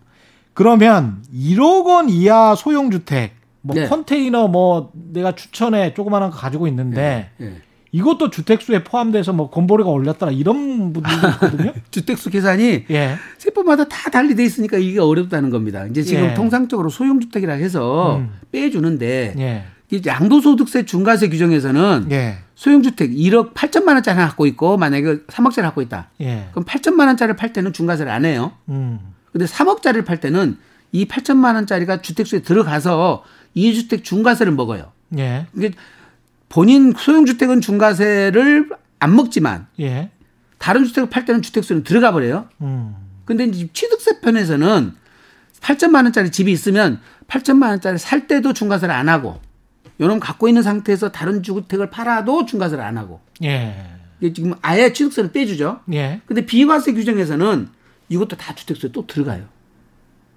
그러면 0.55 1.23
1억 1.35 1.85
원 1.85 2.09
이하 2.09 2.55
소형 2.55 2.91
주택 2.91 3.34
뭐 3.67 3.75
네. 3.75 3.89
컨테이너 3.89 4.47
뭐 4.47 4.93
내가 4.93 5.35
추천해 5.35 5.95
조그마한 5.95 6.31
거 6.31 6.37
가지고 6.37 6.69
있는데 6.69 7.31
네. 7.39 7.47
네. 7.47 7.57
이것도 7.93 8.29
주택수에 8.29 8.85
포함돼서 8.85 9.33
뭐 9.33 9.49
건보료가 9.51 9.91
올렸더라 9.91 10.33
이런 10.33 10.93
분들도 10.93 11.29
있거든요. 11.29 11.73
주택수 11.91 12.29
계산이 12.29 12.85
예. 12.91 13.17
세법마다 13.39 13.85
다 13.89 14.11
달리 14.11 14.35
돼 14.35 14.45
있으니까 14.45 14.77
이게 14.77 15.01
어렵다는 15.01 15.49
겁니다. 15.49 15.87
이제 15.87 16.03
지금 16.03 16.25
예. 16.25 16.35
통상적으로 16.35 16.91
소형주택이라 16.91 17.55
해서 17.55 18.17
음. 18.19 18.31
빼주는데 18.53 19.35
예. 19.39 19.65
양도소득세 20.05 20.85
중과세 20.85 21.29
규정에서는 21.29 22.09
예. 22.11 22.39
소형주택 22.57 23.13
1억 23.13 23.55
8천만 23.55 23.95
원짜리 23.95 24.19
갖고 24.19 24.45
있고 24.47 24.77
만약에 24.77 25.21
3억짜리 25.29 25.63
갖고 25.63 25.81
있다. 25.81 26.11
예. 26.21 26.49
그럼 26.51 26.65
8천만 26.65 27.07
원짜리를 27.07 27.37
팔 27.37 27.53
때는 27.53 27.73
중과세를 27.73 28.11
안 28.13 28.25
해요. 28.25 28.53
음. 28.69 28.99
근데 29.33 29.47
3억짜리를 29.47 30.05
팔 30.05 30.19
때는 30.19 30.59
이 30.91 31.07
8천만 31.07 31.55
원짜리가 31.55 32.03
주택수에 32.03 32.43
들어가서 32.43 33.25
2주택 33.57 34.05
중과세를 34.05 34.53
먹어요. 34.53 34.93
예. 35.19 35.47
이게 35.55 35.73
본인 36.49 36.93
소형주택은 36.97 37.61
중과세를 37.61 38.71
안 39.01 39.17
먹지만 39.17 39.67
예. 39.81 40.11
다른 40.59 40.85
주택을 40.85 41.11
팔 41.11 41.25
때는 41.25 41.43
주택수는 41.43 41.85
들어가 41.85 42.13
버려요. 42.13 42.49
음. 42.61 42.95
근데 43.25 43.45
이제 43.45 43.69
취득세 43.73 44.21
편에서는 44.21 44.93
8천만 45.61 46.05
원짜리 46.05 46.31
집이 46.31 46.53
있으면 46.53 47.01
8천만 47.27 47.69
원짜리 47.69 47.99
살 47.99 48.27
때도 48.27 48.53
중과세를 48.53 48.95
안 48.95 49.09
하고 49.09 49.41
요놈 50.01 50.21
갖고 50.21 50.49
있는 50.49 50.63
상태에서 50.63 51.13
다른 51.13 51.43
주택을 51.43 51.91
팔아도 51.91 52.47
중과세를 52.47 52.83
안 52.83 52.99
하고. 52.99 53.21
예. 53.43 53.75
이게 54.21 54.33
지금 54.33 54.55
아예 54.63 54.93
취득세를 54.93 55.33
떼주죠. 55.33 55.81
예. 55.93 56.21
근데 56.27 56.45
비과세 56.45 56.93
규정에서는 56.93 57.69
이것도 58.09 58.37
다 58.37 58.55
주택수에 58.55 58.91
또 58.93 59.07
들어가요. 59.07 59.45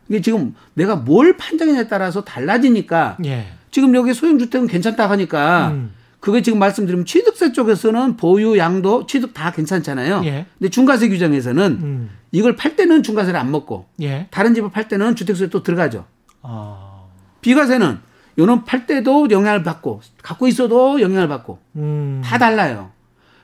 이게 0.10 0.22
지금 0.22 0.56
내가 0.74 0.96
뭘 0.96 1.38
판정했냐에 1.38 1.88
따라서 1.88 2.24
달라지니까 2.24 3.18
예. 3.26 3.48
지금 3.72 3.94
여기 3.96 4.14
소형주택은 4.14 4.68
괜찮다 4.68 5.10
하니까 5.10 5.70
음. 5.70 5.92
그게 6.20 6.42
지금 6.42 6.60
말씀드리면 6.60 7.06
취득세 7.06 7.52
쪽에서는 7.52 8.18
보유, 8.18 8.58
양도, 8.58 9.06
취득 9.06 9.34
다 9.34 9.52
괜찮잖아요. 9.52 10.22
예. 10.26 10.46
근데 10.58 10.70
중과세 10.70 11.10
규정에서는 11.10 11.64
음. 11.82 12.10
이걸 12.32 12.56
팔 12.56 12.76
때는 12.76 13.04
중과세를 13.04 13.40
안 13.40 13.52
먹고 13.52 13.86
예. 14.02 14.28
다른 14.32 14.54
집을 14.54 14.72
팔 14.72 14.88
때는 14.88 15.16
주택수에 15.16 15.48
또 15.48 15.64
들어가죠. 15.64 16.06
아. 16.42 17.04
비과세는 17.42 18.00
요는 18.38 18.66
팔 18.66 18.86
때도 18.86 19.30
영향을 19.30 19.64
받고 19.64 20.02
갖고 20.22 20.48
있어도 20.48 21.02
영향을 21.02 21.28
받고 21.28 21.60
음. 21.78 22.22
다 22.24 22.38
달라요. 22.38 22.92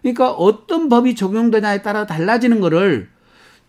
그러니까 0.01 0.31
어떤 0.31 0.89
법이 0.89 1.15
적용되냐에 1.15 1.81
따라 1.81 2.05
달라지는 2.05 2.59
거를 2.59 3.09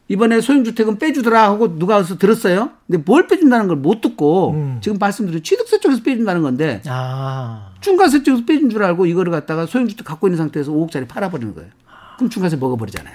이번에 0.09 0.40
소형주택은 0.40 0.99
빼주더라 0.99 1.43
하고 1.45 1.79
누가 1.79 1.97
와서 1.97 2.19
들었어요. 2.19 2.71
근데 2.87 3.03
뭘 3.05 3.27
빼준다는 3.27 3.69
걸 3.69 3.77
못 3.77 4.01
듣고 4.01 4.51
음. 4.53 4.79
지금 4.83 4.99
말씀드린 4.99 5.43
취득세 5.43 5.81
쪽에서 5.81 6.03
빼준다는 6.03 6.43
건데 6.43 6.83
아. 6.87 7.71
중과세 7.81 8.23
쪽에서 8.23 8.45
빼준 8.45 8.71
줄 8.71 8.83
알고 8.83 9.07
이거를 9.07 9.33
갖다가 9.33 9.67
소형주택 9.67 10.05
갖고 10.07 10.27
있는 10.29 10.37
상태에서 10.38 10.73
5억짜리 10.73 11.09
팔아버리는 11.09 11.55
거예요. 11.55 11.71
그럼 12.17 12.31
중과세 12.31 12.57
먹어버리잖아요. 12.57 13.14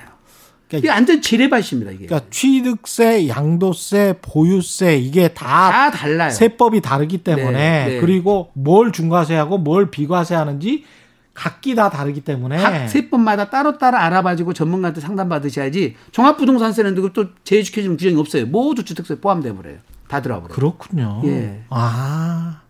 그러니까 0.68 0.78
이게 0.86 0.90
완전 0.90 1.22
지뢰밭입니다 1.22 1.92
이게. 1.92 2.06
그러니까 2.08 2.30
취득세, 2.32 3.28
양도세, 3.28 4.16
보유세 4.22 4.98
이게 4.98 5.30
다, 5.30 5.72
다 5.72 5.92
달라요. 5.92 6.30
세법이 6.32 6.82
다르기 6.82 7.20
때문에 7.20 7.52
네, 7.52 7.86
네. 7.96 8.00
그리고 8.00 8.52
뭘 8.54 8.92
중과세하고 8.92 9.58
뭘 9.60 9.90
비과세하는지 9.90 10.84
각기 11.40 11.74
다 11.74 11.90
다르기 11.90 12.20
때문에 12.20 12.58
각 12.58 12.90
세법마다 12.90 13.50
따로따로 13.50 13.96
알아봐지고 13.98 14.52
전문가한테 14.54 15.00
상담받으셔야지 15.00 15.96
종합부동산세는 16.12 16.96
또 17.14 17.28
제외시켜주는 17.46 17.96
규정이 17.96 18.20
없어요. 18.20 18.46
모두 18.46 18.84
주택세 18.84 19.22
포함돼 19.22 19.56
버려요. 19.56 19.78
다 20.10 20.22
들어가 20.22 20.42
버려요. 20.42 20.54
그렇군요. 20.56 21.22
예. 21.24 21.64
아. 21.70 22.62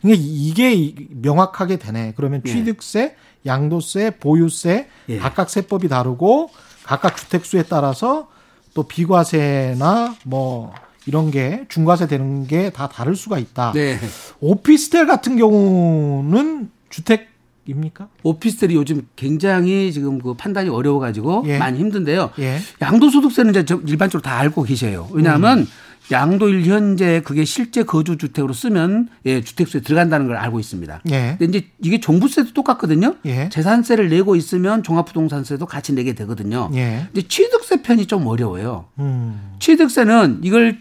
그러니까 0.00 0.22
이게 0.26 0.94
명확하게 1.10 1.76
되네. 1.76 2.14
그러면 2.16 2.40
예. 2.46 2.50
취득세, 2.50 3.00
예. 3.00 3.16
양도세, 3.44 4.12
보유세 4.20 4.88
예. 5.10 5.18
각각 5.18 5.50
세법이 5.50 5.88
다르고 5.88 6.48
각각 6.82 7.18
주택수에 7.18 7.64
따라서 7.64 8.28
또 8.72 8.84
비과세나 8.84 10.16
뭐 10.24 10.72
이런 11.06 11.30
게 11.30 11.66
중과세 11.68 12.06
되는 12.06 12.46
게 12.46 12.70
다 12.70 12.88
다를 12.88 13.16
수가 13.16 13.38
있다. 13.38 13.72
네. 13.72 13.98
오피스텔 14.40 15.06
같은 15.06 15.36
경우는 15.36 16.70
주택 16.88 17.33
입니까? 17.66 18.08
오피스텔이 18.22 18.74
요즘 18.74 19.06
굉장히 19.16 19.92
지금 19.92 20.20
그 20.20 20.34
판단이 20.34 20.68
어려워가지고 20.68 21.44
예. 21.46 21.58
많이 21.58 21.78
힘든데요. 21.78 22.30
예. 22.38 22.58
양도소득세는 22.80 23.50
이제 23.62 23.76
일반적으로 23.86 24.22
다 24.22 24.38
알고 24.38 24.62
계세요. 24.64 25.08
왜냐하면 25.12 25.60
음. 25.60 25.66
양도 26.12 26.48
일 26.48 26.66
현재 26.66 27.22
그게 27.24 27.44
실제 27.44 27.82
거주 27.82 28.18
주택으로 28.18 28.52
쓰면 28.52 29.08
예, 29.24 29.40
주택수에 29.40 29.80
들어간다는 29.80 30.26
걸 30.26 30.36
알고 30.36 30.60
있습니다. 30.60 31.00
예. 31.10 31.36
근데 31.38 31.58
이제 31.58 31.68
이게 31.82 31.98
종부세도 31.98 32.52
똑같거든요. 32.52 33.16
예. 33.24 33.48
재산세를 33.48 34.10
내고 34.10 34.36
있으면 34.36 34.82
종합부동산세도 34.82 35.64
같이 35.66 35.94
내게 35.94 36.14
되거든요. 36.14 36.70
예. 36.74 37.06
근데 37.12 37.26
취득세 37.26 37.80
편이 37.82 38.06
좀 38.06 38.26
어려워요. 38.26 38.86
음. 38.98 39.54
취득세는 39.60 40.40
이걸 40.42 40.78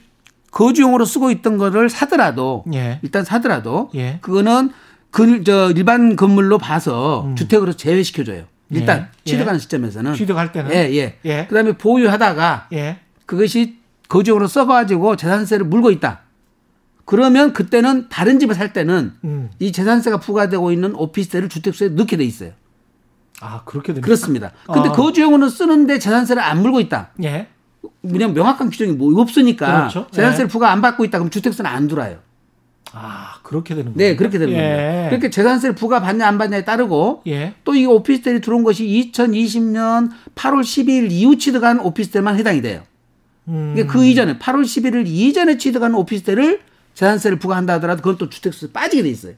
거주용으로 0.52 1.06
쓰고 1.06 1.32
있던 1.32 1.58
거를 1.58 1.90
사더라도 1.90 2.66
예. 2.74 3.00
일단 3.02 3.24
사더라도 3.24 3.90
예. 3.96 4.20
그거는 4.22 4.72
그, 5.14 5.44
저, 5.44 5.72
일반 5.72 6.16
건물로 6.16 6.58
봐서 6.58 7.26
음. 7.26 7.36
주택으로 7.36 7.74
제외시켜줘요. 7.74 8.46
일단 8.72 9.10
예. 9.28 9.30
취득하는 9.30 9.56
예. 9.56 9.60
시점에서는. 9.60 10.16
취득할 10.16 10.52
때는. 10.52 10.72
예, 10.72 10.92
예. 10.96 11.20
예. 11.24 11.46
그 11.48 11.54
다음에 11.54 11.74
보유하다가. 11.74 12.70
예. 12.74 12.98
그것이 13.28 13.78
거주용으로 14.10 14.48
써가지고 14.48 15.16
재산세를 15.16 15.68
물고 15.68 15.92
있다. 15.92 16.22
그러면 17.06 17.54
그때는 17.54 18.10
다른 18.10 18.40
집을 18.40 18.56
살 18.56 18.74
때는 18.74 19.14
음. 19.24 19.52
이 19.60 19.72
재산세가 19.72 20.18
부과되고 20.18 20.72
있는 20.72 20.96
오피스텔을 20.96 21.48
주택수에 21.48 21.90
넣게 21.90 22.18
돼 22.18 22.24
있어요. 22.24 22.54
아, 23.40 23.62
그렇게 23.66 23.88
됩니까? 23.94 24.06
그렇습니다. 24.06 24.52
근데 24.66 24.90
어. 24.90 24.92
거주용으로 24.94 25.48
쓰는데 25.50 26.00
재산세를 26.00 26.42
안 26.42 26.64
물고 26.64 26.80
있다. 26.80 27.12
예. 27.24 27.50
그냥 28.02 28.34
명확한 28.34 28.72
규정이 28.72 28.94
뭐 28.94 29.22
없으니까 29.22 29.78
그렇죠. 29.90 30.08
재산세를 30.10 30.46
예. 30.46 30.52
부과 30.52 30.72
안 30.72 30.82
받고 30.82 31.06
있다. 31.06 31.20
그럼 31.20 31.30
주택세는 31.30 31.70
안 31.70 31.88
들어와요. 31.88 32.18
아, 32.94 33.40
그렇게 33.44 33.76
되는 33.76 33.94
거예요? 33.94 33.98
네, 33.98 34.16
그렇게 34.16 34.38
되는 34.38 34.54
예. 34.54 34.58
겁니다. 34.58 35.10
그렇게 35.10 35.30
재산세를 35.30 35.76
부과 35.76 36.00
받냐 36.00 36.28
안 36.28 36.38
받냐에 36.38 36.64
따르고 36.64 37.24
예. 37.28 37.54
또이 37.64 37.86
오피스텔이 37.86 38.42
들어온 38.42 38.64
것이 38.64 38.86
2020년 38.86 40.10
8월 40.36 40.62
12일 40.62 41.12
이후 41.12 41.38
취득한 41.38 41.80
오피스텔만 41.80 42.38
해당이 42.38 42.62
돼요. 42.62 42.84
음. 43.48 43.76
그 43.90 44.06
이전에 44.06 44.38
8월 44.38 44.62
11일 44.64 45.08
이전에 45.08 45.58
취득한 45.58 45.96
오피스텔을 45.96 46.62
재산세를 46.94 47.40
부과한다 47.40 47.74
하더라도 47.74 48.02
그건 48.02 48.18
또 48.18 48.30
주택수 48.30 48.72
빠지게 48.72 49.04
돼 49.04 49.10
있어요. 49.10 49.34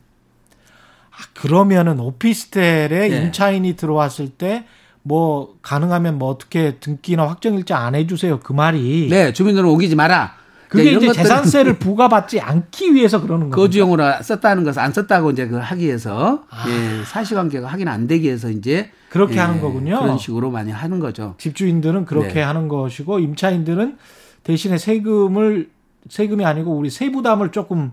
아, 1.12 1.18
그러면은 1.34 2.00
오피스텔에 2.00 3.10
예. 3.12 3.18
임차인이 3.18 3.76
들어왔을 3.76 4.30
때 4.30 4.66
뭐 5.08 5.56
가능하면 5.62 6.18
뭐 6.18 6.30
어떻게 6.30 6.78
등기나 6.80 7.28
확정일자 7.28 7.78
안 7.78 7.94
해주세요 7.94 8.40
그 8.40 8.54
말이 8.54 9.08
네 9.10 9.34
주민들은 9.34 9.70
옮기지 9.70 9.96
마라. 9.96 10.36
그게 10.76 10.92
이제 10.94 11.12
재산세를 11.12 11.80
부과받지 11.80 12.40
않기 12.40 12.94
위해서 12.94 13.22
그러는 13.22 13.50
거죠. 13.50 13.62
거주용으로 13.62 14.22
썼다는 14.22 14.64
것을 14.64 14.82
안 14.82 14.92
썼다고 14.92 15.32
이제 15.32 15.48
그 15.48 15.58
하기 15.58 15.86
위해서 15.86 16.44
아. 16.50 16.66
예, 16.70 17.04
사실관계가 17.06 17.68
확인 17.68 17.88
안 17.88 18.08
되기 18.08 18.28
위해서 18.28 18.50
이제 18.50 18.92
그렇게 19.10 19.36
예, 19.36 19.40
하는 19.40 19.62
거군요. 19.62 20.00
그런 20.02 20.18
식으로 20.18 20.52
많이 20.52 20.72
하는 20.72 21.00
거죠. 21.00 21.36
집주인들은 21.38 22.06
그렇게 22.06 22.36
네. 22.36 22.42
하는 22.42 22.68
것이고 22.68 23.20
임차인들은 23.20 23.98
대신에 24.44 24.78
세금을 24.78 25.70
세금이 26.10 26.46
아니고 26.46 26.76
우리 26.76 26.90
세부담을 26.90 27.52
조금 27.52 27.92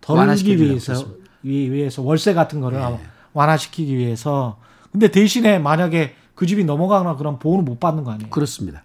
덜기 0.00 0.60
위해서 0.60 1.06
위해서 1.42 2.02
월세 2.02 2.34
같은 2.34 2.60
거를 2.60 2.78
네. 2.78 3.00
완화시키기 3.32 3.96
위해서 3.96 4.58
근데 4.92 5.08
대신에 5.08 5.58
만약에 5.58 6.14
그 6.36 6.46
집이 6.46 6.64
넘어가거나 6.64 7.16
그런 7.16 7.38
보호는 7.38 7.64
못 7.64 7.80
받는 7.80 8.04
거 8.04 8.12
아니에요? 8.12 8.30
그렇습니다. 8.30 8.83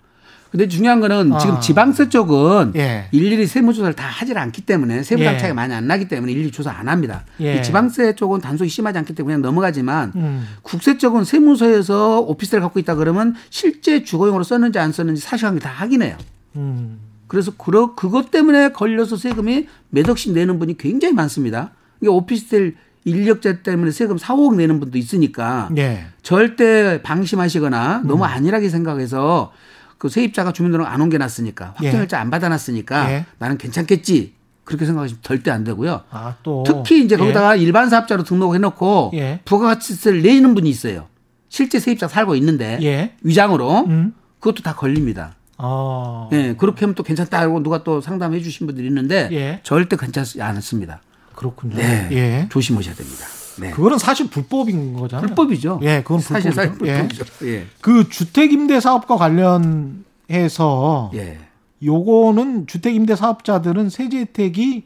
근데 0.51 0.67
중요한 0.67 0.99
거는 0.99 1.33
아. 1.33 1.38
지금 1.38 1.59
지방세 1.59 2.09
쪽은 2.09 2.73
예. 2.75 3.07
일일이 3.12 3.45
세무조사를 3.45 3.93
다 3.93 4.07
하질 4.07 4.38
않기 4.38 4.63
때문에 4.63 4.97
예. 4.97 5.03
차이가 5.03 5.53
많이 5.53 5.73
안 5.73 5.88
나기 5.88 6.07
때문에 6.07 6.31
일일이 6.31 6.51
조사 6.51 6.71
안 6.71 6.88
합니다. 6.88 7.23
예. 7.39 7.62
지방세 7.62 8.15
쪽은 8.15 8.41
단속이 8.41 8.69
심하지 8.69 8.97
않기 8.97 9.13
때문에 9.13 9.35
그냥 9.35 9.41
넘어가지만 9.41 10.13
음. 10.15 10.47
국세 10.63 10.97
쪽은 10.97 11.23
세무서에서 11.23 12.21
오피스를 12.21 12.62
갖고 12.62 12.79
있다 12.79 12.95
그러면 12.95 13.35
실제 13.49 14.03
주거용으로 14.03 14.43
썼는지 14.43 14.79
안 14.79 14.91
썼는지 14.91 15.21
사실관계 15.21 15.59
다 15.59 15.69
확인해요. 15.69 16.17
음. 16.55 16.99
그래서 17.27 17.51
그러, 17.55 17.93
그것 17.93 18.31
때문에 18.31 18.71
걸려서 18.71 19.15
세금이 19.15 19.67
몇 19.89 20.09
억씩 20.09 20.33
내는 20.33 20.57
분이 20.57 20.77
굉장히 20.77 21.13
많습니다. 21.13 21.71
이게 22.01 22.09
오피스텔 22.09 22.75
인력자 23.05 23.62
때문에 23.62 23.91
세금 23.91 24.17
4, 24.17 24.35
5억 24.35 24.55
내는 24.55 24.79
분도 24.79 24.97
있으니까 24.97 25.69
네. 25.71 26.05
절대 26.23 27.01
방심하시거나 27.03 28.03
너무 28.05 28.23
음. 28.23 28.29
안일하게 28.29 28.69
생각해서 28.69 29.51
그 29.99 30.09
세입자가 30.09 30.53
주민등록 30.53 30.88
안 30.88 31.01
옮겨놨으니까 31.01 31.73
확정일자 31.75 32.17
예. 32.17 32.21
안 32.21 32.31
받아놨으니까 32.31 33.12
예. 33.12 33.25
나는 33.38 33.57
괜찮겠지 33.57 34.33
그렇게 34.63 34.85
생각하시면 34.85 35.21
절대 35.21 35.51
안 35.51 35.63
되고요. 35.63 36.03
아, 36.09 36.35
또. 36.41 36.63
특히 36.65 37.03
이제 37.03 37.17
거기다가 37.17 37.57
예. 37.57 37.62
일반 37.62 37.89
사업자로 37.89 38.23
등록해놓고 38.23 39.12
예. 39.15 39.41
부가가치세를 39.43 40.21
내는 40.21 40.55
분이 40.55 40.69
있어요. 40.69 41.07
실제 41.49 41.79
세입자 41.79 42.07
살고 42.07 42.35
있는데 42.35 42.79
예. 42.81 43.13
위장으로 43.21 43.85
음. 43.88 44.13
그것도 44.39 44.63
다 44.63 44.73
걸립니다. 44.73 45.35
아. 45.57 46.29
예, 46.31 46.55
그렇게 46.57 46.81
하면 46.81 46.95
또 46.95 47.03
괜찮다고 47.03 47.62
누가 47.62 47.83
또 47.83 47.99
상담해 47.99 48.41
주신 48.41 48.67
분들이 48.67 48.88
있는데 48.88 49.27
예. 49.33 49.59
절대 49.63 49.97
괜찮지 49.97 50.41
않습니다. 50.41 51.01
그렇군요. 51.35 51.75
네. 51.75 52.07
예. 52.12 52.47
조심하셔야 52.49 52.95
됩니다. 52.95 53.25
네. 53.59 53.71
그거는 53.71 53.97
사실 53.97 54.29
불법인 54.29 54.93
거잖아요. 54.93 55.27
불법이죠. 55.27 55.79
예, 55.83 56.01
그건 56.01 56.19
사실 56.19 56.51
사실 56.51 56.73
불법이죠. 56.73 57.25
예. 57.43 57.47
예. 57.47 57.65
그 57.81 58.09
주택 58.09 58.53
임대 58.53 58.79
사업과 58.79 59.17
관련해서 59.17 61.11
예. 61.15 61.39
요거는 61.83 62.67
주택 62.67 62.95
임대 62.95 63.15
사업자들은 63.15 63.89
세제 63.89 64.19
혜택이 64.19 64.85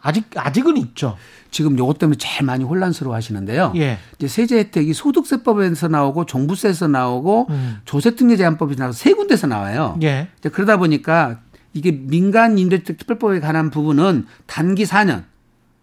아직 0.00 0.26
아직은 0.34 0.76
있죠. 0.78 1.16
지금 1.50 1.78
요것 1.78 1.98
때문에 1.98 2.16
제일 2.18 2.44
많이 2.44 2.64
혼란스러워 2.64 3.14
하시는데요. 3.14 3.72
예. 3.76 3.98
이제 4.16 4.26
세제 4.26 4.58
혜택이 4.58 4.94
소득세법에서 4.94 5.88
나오고 5.88 6.26
종부세에서 6.26 6.88
나오고 6.88 7.46
음. 7.50 7.76
조세특례 7.84 8.36
제한법에서 8.36 8.78
나와서 8.78 8.98
세 8.98 9.12
군데서 9.12 9.46
나와요. 9.46 9.96
예. 10.02 10.28
그러다 10.50 10.78
보니까 10.78 11.40
이게 11.74 11.92
민간 11.92 12.58
임대주택 12.58 12.98
특별법에 12.98 13.40
관한 13.40 13.70
부분은 13.70 14.26
단기 14.46 14.84
4년, 14.84 15.24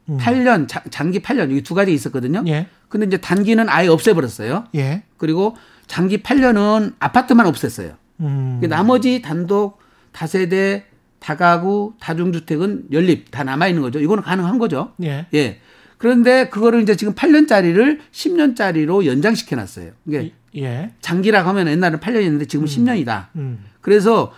음. 0.10 0.18
8년, 0.18 0.68
자, 0.68 0.84
장기 0.90 1.20
8년 1.20 1.52
이게 1.52 1.62
두 1.62 1.74
가지 1.76 1.94
있었거든요. 1.94 2.44
예. 2.48 2.68
근데 2.88 3.06
이제 3.06 3.18
단기는 3.18 3.70
아예 3.70 3.88
없애버렸어요. 3.88 4.66
예. 4.76 5.04
그리고 5.18 5.56
장기 5.88 6.22
8년은 6.22 6.96
아파트만 7.00 7.46
없앴어요. 7.46 7.96
음. 8.22 8.62
나머지 8.68 9.22
단독 9.22 9.80
다세대 10.12 10.86
다가구 11.20 11.94
다중주택은 12.00 12.86
연립 12.92 13.30
다 13.32 13.44
남아 13.44 13.68
있는 13.68 13.82
거죠. 13.82 14.00
이거는 14.00 14.24
가능한 14.24 14.58
거죠. 14.58 14.94
예. 15.04 15.28
예. 15.34 15.60
그런데 15.98 16.48
그거를 16.50 16.82
이제 16.82 16.96
지금 16.96 17.14
8년짜리를 17.14 18.00
10년짜리로 18.12 19.06
연장시켜 19.06 19.56
놨어요. 19.58 19.92
이게 20.06 20.34
예. 20.56 20.92
장기라고 21.02 21.50
하면 21.50 21.68
옛날에 21.68 21.98
8년이었는데 21.98 22.48
지금 22.48 22.66
은 22.66 22.70
음. 22.70 22.86
10년이다. 22.86 23.28
음. 23.36 23.66
그래서 23.82 24.32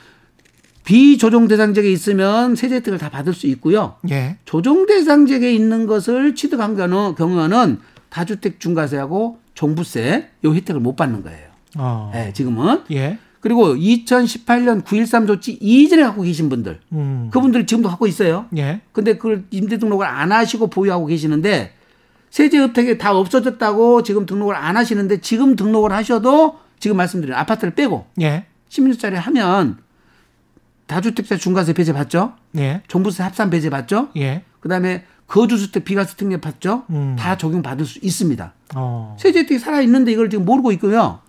비조정 0.83 1.47
대상지역에 1.47 1.91
있으면 1.91 2.55
세제 2.55 2.75
혜택을 2.75 2.97
다 2.97 3.09
받을 3.09 3.33
수 3.33 3.47
있고요. 3.47 3.95
예. 4.09 4.37
조정 4.45 4.85
대상지역에 4.85 5.53
있는 5.53 5.85
것을 5.85 6.35
취득한 6.35 6.75
경우는 6.75 7.79
다주택 8.09 8.59
중과세하고 8.59 9.39
종부세 9.53 10.29
요 10.43 10.53
혜택을 10.53 10.81
못 10.81 10.95
받는 10.95 11.23
거예요. 11.23 11.49
어. 11.77 12.11
네, 12.13 12.33
지금은. 12.33 12.81
예. 12.91 13.17
그리고 13.39 13.75
2018년 13.75 14.83
9.13 14.83 15.25
조치 15.25 15.53
이전에 15.53 16.03
갖고 16.03 16.21
계신 16.21 16.47
분들, 16.47 16.79
음. 16.91 17.29
그분들 17.31 17.65
지금도 17.65 17.89
갖고 17.89 18.05
있어요. 18.05 18.45
예. 18.57 18.81
근데 18.91 19.17
그걸 19.17 19.45
임대 19.49 19.79
등록을 19.79 20.05
안 20.05 20.31
하시고 20.31 20.67
보유하고 20.67 21.07
계시는데 21.07 21.73
세제 22.29 22.59
혜택이 22.59 22.97
다 22.97 23.15
없어졌다고 23.15 24.03
지금 24.03 24.25
등록을 24.25 24.55
안 24.55 24.77
하시는데 24.77 25.21
지금 25.21 25.55
등록을 25.55 25.91
하셔도 25.91 26.59
지금 26.79 26.97
말씀드린 26.97 27.33
아파트를 27.33 27.73
빼고 27.73 28.05
예. 28.21 28.45
10년짜리 28.69 29.13
하면 29.15 29.77
다주택자 30.91 31.37
중과세 31.37 31.71
배제 31.71 31.93
받죠. 31.93 32.33
예. 32.57 32.81
종부세 32.89 33.23
합산 33.23 33.49
배제 33.49 33.69
받죠. 33.69 34.09
예. 34.17 34.43
그다음에 34.59 35.05
거주주택 35.25 35.85
비과세 35.85 36.17
특례 36.17 36.35
받죠. 36.41 36.83
음. 36.89 37.15
다 37.17 37.37
적용 37.37 37.61
받을 37.61 37.85
수 37.85 37.97
있습니다. 38.01 38.53
어. 38.75 39.15
세제 39.17 39.39
혜택이 39.39 39.57
살아 39.57 39.79
있는데 39.81 40.11
이걸 40.11 40.29
지금 40.29 40.43
모르고 40.43 40.73
있고요. 40.73 41.19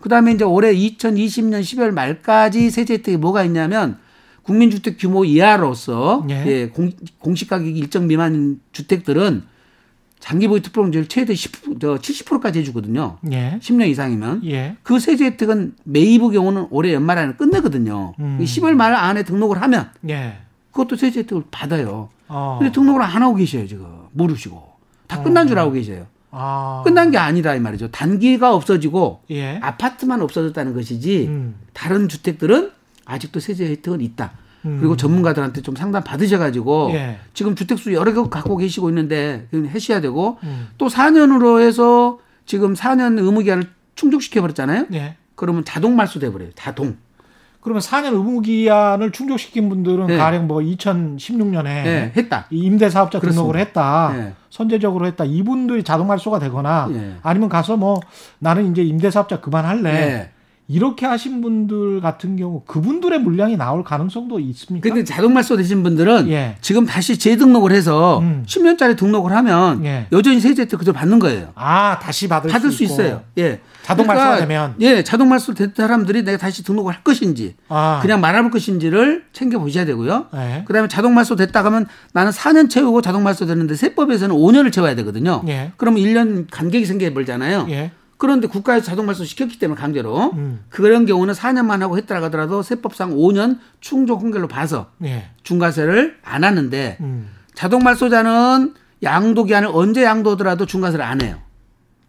그다음에 0.00 0.32
이제 0.32 0.42
올해 0.42 0.74
2020년 0.74 1.60
12월 1.60 1.92
말까지 1.92 2.70
세제 2.70 2.94
혜택이 2.94 3.16
뭐가 3.16 3.44
있냐면 3.44 3.98
국민주택 4.42 4.96
규모 4.98 5.24
이하로서 5.24 6.26
예. 6.28 6.44
예 6.44 6.68
공, 6.68 6.90
공시 7.20 7.46
가격이 7.46 7.78
일정 7.78 8.08
미만 8.08 8.58
주택들은 8.72 9.44
장기 10.22 10.46
보유 10.46 10.62
특별공제를 10.62 11.08
최대 11.08 11.34
10, 11.34 11.80
70%까지 11.80 12.60
해주거든요. 12.60 13.18
예. 13.32 13.58
10년 13.60 13.88
이상이면. 13.88 14.42
예. 14.46 14.76
그 14.84 15.00
세제 15.00 15.24
혜택은 15.24 15.74
매입의 15.82 16.30
경우는 16.30 16.68
올해 16.70 16.94
연말 16.94 17.18
안에 17.18 17.32
끝내거든요. 17.32 18.14
음. 18.20 18.38
10월 18.40 18.74
말 18.74 18.94
안에 18.94 19.24
등록을 19.24 19.60
하면 19.62 19.90
예. 20.08 20.38
그것도 20.70 20.94
세제 20.94 21.20
혜택을 21.20 21.42
받아요. 21.50 22.08
어. 22.28 22.58
근데 22.60 22.70
등록을 22.72 23.02
안 23.02 23.20
하고 23.20 23.34
계셔요, 23.34 23.66
지금. 23.66 23.84
모르시고. 24.12 24.62
다 25.08 25.18
어. 25.18 25.22
끝난 25.24 25.48
줄 25.48 25.58
알고 25.58 25.72
계세요. 25.72 26.06
아. 26.30 26.82
끝난 26.84 27.10
게 27.10 27.18
아니다 27.18 27.56
이 27.56 27.60
말이죠. 27.60 27.90
단기가 27.90 28.54
없어지고 28.54 29.22
예. 29.32 29.58
아파트만 29.60 30.22
없어졌다는 30.22 30.72
것이지 30.72 31.26
음. 31.26 31.56
다른 31.72 32.08
주택들은 32.08 32.70
아직도 33.04 33.40
세제 33.40 33.68
혜택은 33.68 34.00
있다. 34.00 34.34
음. 34.64 34.78
그리고 34.78 34.96
전문가들한테 34.96 35.62
좀 35.62 35.74
상담 35.76 36.04
받으셔가지고 36.04 36.90
예. 36.94 37.18
지금 37.34 37.54
주택수 37.54 37.92
여러 37.92 38.12
개 38.12 38.28
갖고 38.30 38.56
계시고 38.56 38.88
있는데 38.90 39.46
하셔야 39.72 40.00
되고 40.00 40.38
음. 40.44 40.68
또 40.78 40.88
4년으로 40.88 41.60
해서 41.60 42.18
지금 42.46 42.74
4년 42.74 43.18
의무기한을 43.18 43.68
충족시켜 43.94 44.40
버렸잖아요. 44.40 44.86
예. 44.94 45.16
그러면 45.34 45.64
자동 45.64 45.96
말소돼 45.96 46.30
버려요. 46.32 46.50
자동. 46.54 46.96
그러면 47.60 47.80
4년 47.80 48.12
의무기한을 48.14 49.12
충족시킨 49.12 49.68
분들은 49.68 50.08
네. 50.08 50.16
가령 50.16 50.48
뭐 50.48 50.58
2016년에 50.58 51.62
네, 51.62 52.12
했다. 52.16 52.46
임대사업자 52.50 53.20
등록을 53.20 53.56
했다. 53.56 54.12
네. 54.16 54.32
선제적으로 54.50 55.06
했다. 55.06 55.24
이분들이 55.24 55.84
자동 55.84 56.08
말소가 56.08 56.40
되거나 56.40 56.88
네. 56.92 57.14
아니면 57.22 57.48
가서 57.48 57.76
뭐 57.76 58.00
나는 58.40 58.72
이제 58.72 58.82
임대사업자 58.82 59.40
그만할래. 59.40 60.30
네. 60.66 60.74
이렇게 60.74 61.06
하신 61.06 61.40
분들 61.40 62.00
같은 62.00 62.36
경우 62.36 62.62
그분들의 62.66 63.20
물량이 63.20 63.56
나올 63.56 63.84
가능성도 63.84 64.40
있습니까? 64.40 64.88
근데 64.88 65.04
자동 65.04 65.34
말소 65.34 65.56
되신 65.56 65.82
분들은 65.82 66.28
예. 66.30 66.56
지금 66.60 66.86
다시 66.86 67.18
재등록을 67.18 67.72
해서 67.72 68.20
음. 68.20 68.44
10년짜리 68.46 68.96
등록을 68.96 69.32
하면 69.32 69.84
예. 69.84 70.06
여전히 70.12 70.40
세제 70.40 70.62
혜택 70.62 70.78
그대로 70.78 70.94
받는 70.94 71.18
거예요. 71.18 71.48
아, 71.54 71.98
다시 72.00 72.28
받을, 72.28 72.50
받을 72.50 72.70
수, 72.70 72.78
수 72.78 72.84
있어요. 72.84 73.22
예. 73.38 73.60
자동 73.82 74.06
그러니까 74.06 74.24
말소가 74.24 74.46
되면 74.46 74.74
예, 74.80 75.02
자동 75.02 75.28
말소 75.28 75.54
된 75.54 75.72
사람들이 75.76 76.22
내가 76.22 76.38
다시 76.38 76.62
등록을 76.62 76.94
할 76.94 77.02
것인지 77.02 77.56
아. 77.68 77.98
그냥 78.00 78.20
말아볼 78.20 78.50
것인지를 78.50 79.24
챙겨 79.32 79.58
보셔야 79.58 79.84
되고요. 79.84 80.26
예. 80.34 80.64
그다음에 80.66 80.88
자동 80.88 81.14
말소 81.14 81.36
됐다 81.36 81.62
가면 81.62 81.86
나는 82.12 82.30
4년 82.30 82.70
채우고 82.70 83.02
자동 83.02 83.24
말소 83.24 83.46
되는데 83.46 83.74
세법에서는 83.74 84.34
5년을 84.34 84.72
채워야 84.72 84.94
되거든요. 84.94 85.42
예. 85.48 85.72
그러면 85.76 86.02
1년 86.02 86.46
간격이 86.50 86.86
생겨 86.86 87.12
버리잖아요. 87.12 87.66
예. 88.22 88.26
그런데 88.32 88.46
국가에서 88.46 88.86
자동 88.86 89.06
발소 89.06 89.24
시켰기 89.24 89.58
때문에 89.58 89.80
강제로 89.80 90.30
음. 90.34 90.60
그런 90.68 91.06
경우는 91.06 91.34
4년만 91.34 91.80
하고 91.80 91.98
했더라 91.98 92.22
하더라도 92.24 92.62
세법상 92.62 93.16
5년 93.16 93.58
충족 93.80 94.22
한결로 94.22 94.46
봐서 94.46 94.90
예. 95.02 95.30
중과세를 95.42 96.18
안 96.22 96.44
하는데 96.44 96.96
음. 97.00 97.28
자동 97.54 97.82
말소자는 97.82 98.74
양도 99.02 99.44
기한을 99.44 99.70
언제 99.72 100.04
양도하더라도 100.04 100.66
중과세를 100.66 101.04
안 101.04 101.20
해요. 101.20 101.38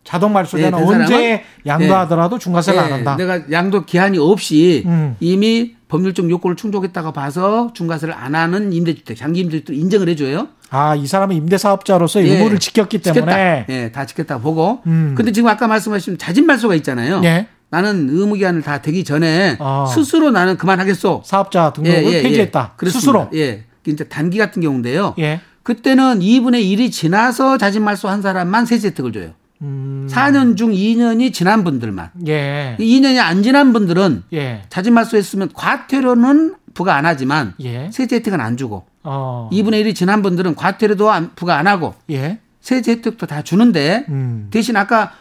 자동 0.04 0.34
말소자는 0.34 0.78
네, 0.78 0.86
언제 0.86 1.44
양도하더라도 1.66 2.38
네. 2.38 2.44
중과세를 2.44 2.80
네. 2.80 2.86
안 2.86 2.92
한다. 2.92 3.16
내가 3.16 3.52
양도 3.52 3.86
기한이 3.86 4.18
없이 4.20 4.84
음. 4.86 5.16
이미 5.20 5.76
법률적 5.88 6.30
요건을 6.30 6.56
충족했다가 6.56 7.12
봐서 7.12 7.72
중과세를 7.74 8.14
안 8.14 8.36
하는 8.36 8.74
임대주택, 8.74 9.18
장기 9.18 9.40
임대주택 9.42 9.76
인정을 9.76 10.10
해줘요. 10.10 10.50
아, 10.74 10.96
이 10.96 11.06
사람은 11.06 11.36
임대사업자로서 11.36 12.24
예. 12.26 12.32
의무를 12.38 12.58
지켰기 12.58 12.98
때문에. 12.98 13.22
지켰다. 13.22 13.74
예, 13.74 13.92
다 13.92 14.06
지켰다고 14.08 14.42
보고. 14.42 14.82
음. 14.88 15.14
근데 15.16 15.32
지금 15.32 15.48
아까 15.48 15.68
말씀하신 15.68 16.18
자진 16.18 16.48
말소가 16.48 16.74
있잖아요. 16.76 17.22
예. 17.26 17.48
나는 17.70 18.08
의무 18.10 18.34
기한을 18.36 18.64
다 18.64 18.82
되기 18.82 19.04
전에 19.04 19.58
어. 19.60 19.86
스스로 19.94 20.32
나는 20.32 20.58
그만하겠소. 20.58 21.22
사업자 21.26 21.74
등록을 21.74 22.04
예, 22.04 22.08
예, 22.08 22.14
예. 22.18 22.22
폐지했다. 22.24 22.74
예. 22.84 22.90
스스로. 22.90 23.30
예. 23.36 23.66
이제 23.86 24.04
단기 24.06 24.40
같은 24.40 24.62
경우인데요. 24.64 25.14
예. 25.20 25.42
그때는 25.62 26.20
2분의 26.20 26.64
1이 26.64 26.92
지나서 26.92 27.58
자진말소 27.58 28.10
한 28.10 28.22
사람만 28.22 28.66
세제 28.66 28.90
혜택을 28.90 29.12
줘요. 29.14 29.30
음. 29.62 30.08
4년 30.10 30.58
중 30.58 30.72
2년이 30.72 31.34
지난 31.34 31.64
분들만. 31.64 32.12
예. 32.28 32.76
2년이 32.80 33.20
안 33.20 33.44
지난 33.44 33.74
분들은 33.74 34.24
예. 34.34 34.64
자진말소 34.70 35.18
했으면 35.18 35.50
과태료는 35.54 36.56
부과 36.74 36.96
안 36.96 37.06
하지만 37.06 37.54
예. 37.62 37.90
세제 37.92 38.18
혜택은 38.18 38.42
안 38.42 38.58
주고 38.58 38.86
어. 39.04 39.50
2분의 39.52 39.86
1이 39.86 39.96
지난 39.96 40.22
분들은 40.22 40.56
과태료도 40.56 41.12
안, 41.12 41.36
부과 41.36 41.58
안 41.58 41.68
하고 41.68 41.94
예. 42.10 42.40
세제 42.62 42.94
혜택도 42.94 43.26
다 43.28 43.42
주는데 43.42 44.06
음. 44.10 44.48
대신 44.52 44.76
아까 44.76 45.14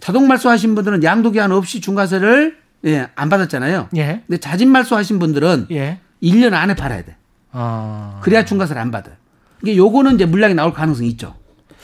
자동 0.00 0.28
말소하신 0.28 0.74
분들은 0.74 1.02
양도 1.02 1.30
기한 1.30 1.52
없이 1.52 1.80
중과세를 1.80 2.58
예, 2.86 3.08
안 3.14 3.28
받았잖아요. 3.28 3.88
예. 3.96 4.22
근데 4.26 4.38
자진 4.38 4.68
말소하신 4.70 5.18
분들은 5.18 5.66
예. 5.72 5.98
1년 6.22 6.52
안에 6.54 6.74
팔아야 6.74 7.02
돼. 7.02 7.16
아. 7.50 8.20
그래야 8.22 8.44
중과세를 8.44 8.80
안 8.80 8.90
받아요. 8.90 9.14
이게 9.62 9.76
요거는 9.76 10.16
이제 10.16 10.26
물량이 10.26 10.54
나올 10.54 10.72
가능성이 10.72 11.08
있죠. 11.10 11.34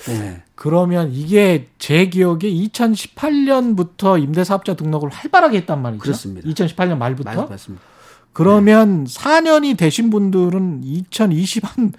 네. 0.06 0.42
그러면 0.62 1.10
이게 1.10 1.70
제 1.80 2.06
기억에 2.06 2.38
2018년부터 2.42 4.22
임대사업자 4.22 4.74
등록을 4.74 5.08
활발하게 5.08 5.56
했단 5.56 5.82
말이죠. 5.82 6.00
그렇습니다. 6.00 6.48
2018년 6.48 6.98
말부터. 6.98 7.48
맞습니다. 7.48 7.84
그러면 8.32 9.02
네. 9.02 9.12
4년이 9.12 9.76
되신 9.76 10.10
분들은 10.10 10.82
2020 10.84 11.64
한 11.64 11.92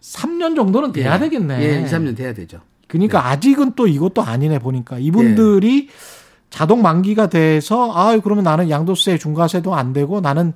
3년 0.00 0.54
정도는 0.54 0.92
돼야 0.92 1.16
예. 1.16 1.18
되겠네. 1.18 1.60
예, 1.60 1.80
2, 1.80 1.86
3년 1.86 2.16
돼야 2.16 2.32
되죠. 2.32 2.60
그러니까 2.86 3.20
네. 3.20 3.28
아직은 3.30 3.72
또 3.74 3.88
이것도 3.88 4.22
아니네 4.22 4.60
보니까 4.60 5.00
이분들이 5.00 5.88
네. 5.88 5.92
자동 6.50 6.82
만기가 6.82 7.30
돼서 7.30 7.90
아 7.96 8.16
그러면 8.20 8.44
나는 8.44 8.70
양도세 8.70 9.18
중과세도 9.18 9.74
안 9.74 9.92
되고 9.92 10.20
나는 10.20 10.52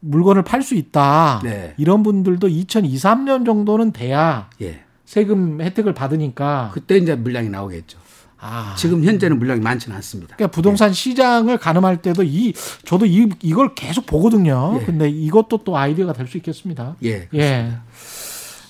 물건을 0.00 0.42
팔 0.42 0.62
수 0.62 0.74
있다. 0.74 1.40
네. 1.42 1.72
이런 1.78 2.02
분들도 2.02 2.46
2023년 2.48 3.46
정도는 3.46 3.92
돼야 3.92 4.50
예. 4.60 4.84
세금 5.10 5.60
혜택을 5.60 5.92
받으니까 5.92 6.70
그때 6.72 6.96
이제 6.96 7.16
물량이 7.16 7.48
나오겠죠. 7.48 7.98
아. 8.38 8.76
지금 8.78 9.02
현재는 9.02 9.40
물량이 9.40 9.60
많지는 9.60 9.96
않습니다. 9.96 10.36
그러니까 10.36 10.54
부동산 10.54 10.90
예. 10.90 10.92
시장을 10.92 11.58
가늠할 11.58 12.00
때도 12.00 12.22
이 12.22 12.54
저도 12.84 13.06
이 13.06 13.28
이걸 13.42 13.74
계속 13.74 14.06
보거든요. 14.06 14.78
예. 14.80 14.84
근데 14.84 15.08
이것도 15.08 15.64
또 15.64 15.76
아이디어가 15.76 16.12
될 16.12 16.28
수 16.28 16.36
있겠습니다. 16.36 16.94
예. 17.02 17.26
그렇습니다. 17.26 17.44
예. 17.44 17.72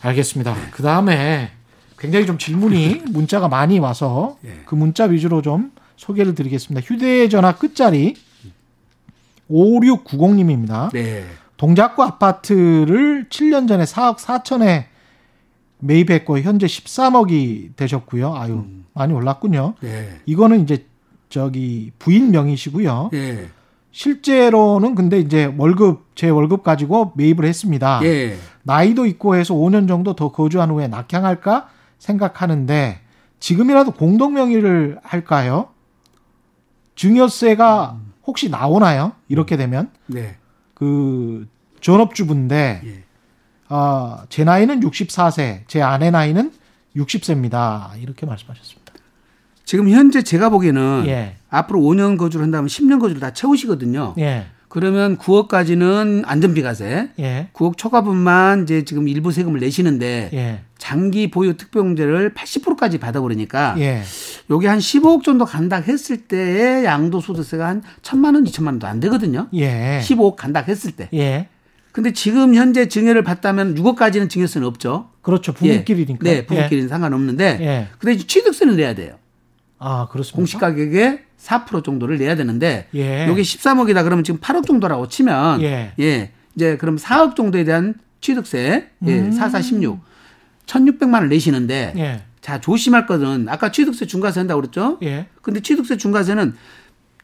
알겠습니다. 0.01 0.57
그 0.71 0.83
다음에 0.83 1.51
굉장히 1.99 2.25
좀 2.25 2.39
질문이 2.39 3.03
문자가 3.13 3.49
많이 3.49 3.79
와서 3.79 4.39
예. 4.47 4.63
그 4.65 4.75
문자 4.75 5.05
위주로 5.05 5.43
좀 5.43 5.73
소개를 5.99 6.35
드리겠습니다. 6.35 6.87
휴대전화 6.87 7.57
끝자리 7.57 8.17
5690님입니다. 9.51 10.91
네. 10.91 11.23
동작구 11.59 12.03
아파트를 12.03 13.27
7년 13.29 13.69
전에 13.69 13.85
4억 13.85 14.17
4천에 14.17 14.90
매입했고 15.81 16.41
현재 16.41 16.67
13억이 16.67 17.77
되셨고요. 17.77 18.35
아유 18.35 18.53
음. 18.53 18.85
많이 18.93 19.13
올랐군요. 19.13 19.75
네. 19.81 20.21
이거는 20.27 20.63
이제 20.63 20.87
저기 21.29 21.93
부인 21.99 22.31
명의시고요. 22.31 23.11
네. 23.13 23.49
실제로는 23.93 24.95
근데 24.95 25.19
이제 25.19 25.53
월급 25.57 26.11
제 26.15 26.29
월급 26.29 26.63
가지고 26.63 27.13
매입을 27.17 27.45
했습니다. 27.45 28.01
네. 28.01 28.37
나이도 28.63 29.07
있고 29.07 29.37
해서 29.37 29.55
5년 29.55 29.89
정도 29.89 30.15
더 30.15 30.31
거주한 30.31 30.71
후에 30.71 30.87
낙향할까 30.89 31.69
생각하는데 31.99 33.01
지금이라도 33.41 33.93
공동 33.93 34.35
명의를 34.35 34.99
할까요? 35.03 35.69
증여세가 36.95 37.97
음. 37.99 38.13
혹시 38.27 38.51
나오나요? 38.51 39.13
이렇게 39.29 39.57
되면 39.57 39.91
네. 40.07 40.37
그 40.75 41.49
전업주부인데 41.81 42.83
예. 42.85 43.05
어, 43.71 44.25
제 44.29 44.45
나이는 44.45 44.81
64세, 44.81 45.61
제 45.69 45.81
아내 45.81 46.11
나이는 46.11 46.53
60세입니다. 46.97 48.01
이렇게 48.03 48.27
말씀하셨습니다. 48.27 48.93
지금 49.65 49.89
현재 49.89 50.23
제가 50.23 50.49
보기에는 50.49 51.05
예. 51.07 51.37
앞으로 51.49 51.81
5년 51.81 52.19
거주를 52.19 52.43
한다면 52.43 52.67
10년 52.67 53.01
거주를 53.01 53.21
다 53.21 53.33
채우시거든요. 53.33 54.15
예. 54.19 54.47
그러면 54.69 55.17
9억까지는 55.19 56.23
안전비과세, 56.27 57.11
예. 57.21 57.49
9억 57.53 57.77
초과분만 57.77 58.65
이제 58.65 58.85
지금 58.85 59.07
일부 59.07 59.31
세금을 59.31 59.61
내시는데 59.61 60.31
예. 60.33 60.61
장기 60.79 61.31
보유 61.31 61.57
특별공제를 61.57 62.35
80%까지 62.35 62.99
받아 62.99 63.21
버리니까 63.21 63.77
예. 63.79 64.03
요게 64.51 64.67
한 64.67 64.79
15억 64.79 65.23
정도 65.23 65.45
간다 65.45 65.77
했을 65.77 66.17
때의 66.27 66.85
양도소득세가 66.85 67.67
한 67.67 67.83
천만 68.03 68.35
원, 68.35 68.47
이천만 68.47 68.75
원도 68.75 68.89
안 68.89 68.99
되거든요. 68.99 69.47
예. 69.55 70.01
15억 70.03 70.35
간다 70.35 70.61
했을 70.61 70.93
때. 70.93 71.09
예. 71.91 71.93
근데 71.93 72.13
지금 72.13 72.55
현재 72.55 72.89
증여를 72.89 73.25
받다면 73.25 73.75
6억까지는 73.75 74.31
증여세는 74.31 74.67
없죠. 74.67 75.11
그렇죠. 75.23 75.53
부부끼리니까. 75.53 76.19
예. 76.29 76.35
네, 76.35 76.47
부부끼리는 76.47 76.85
예. 76.85 76.89
상관없는데. 76.89 77.59
예. 77.61 77.89
근데 77.99 78.17
취득세는 78.17 78.77
내야 78.77 78.95
돼요. 78.95 79.17
아, 79.79 80.09
그렇습니까? 80.11 80.37
공시 80.37 80.57
가격에 80.57 81.25
4% 81.39 81.83
정도를 81.83 82.19
내야 82.19 82.37
되는데 82.37 82.87
예. 82.95 83.27
요게 83.27 83.43
13억이다 83.43 84.05
그러면 84.05 84.25
지금 84.25 84.39
8억 84.41 84.67
정도라고 84.67 85.09
치면 85.09 85.63
예. 85.63 85.93
예. 85.99 86.33
이제 86.55 86.77
그럼 86.77 86.97
4억 86.97 87.35
정도에 87.35 87.65
대한 87.65 87.95
취득세 88.21 88.89
예, 89.07 89.19
음. 89.19 89.33
4416 89.33 89.99
1,600만 90.67 91.15
원 91.15 91.29
내시는데 91.31 91.95
예. 91.97 92.23
자, 92.41 92.61
조심할 92.61 93.07
것은 93.07 93.49
아까 93.49 93.73
취득세 93.73 94.07
중과세 94.07 94.41
한다고 94.41 94.61
그랬죠? 94.61 94.99
예. 95.03 95.27
근데 95.43 95.61
취득세 95.61 95.97
중과세는 95.97 96.55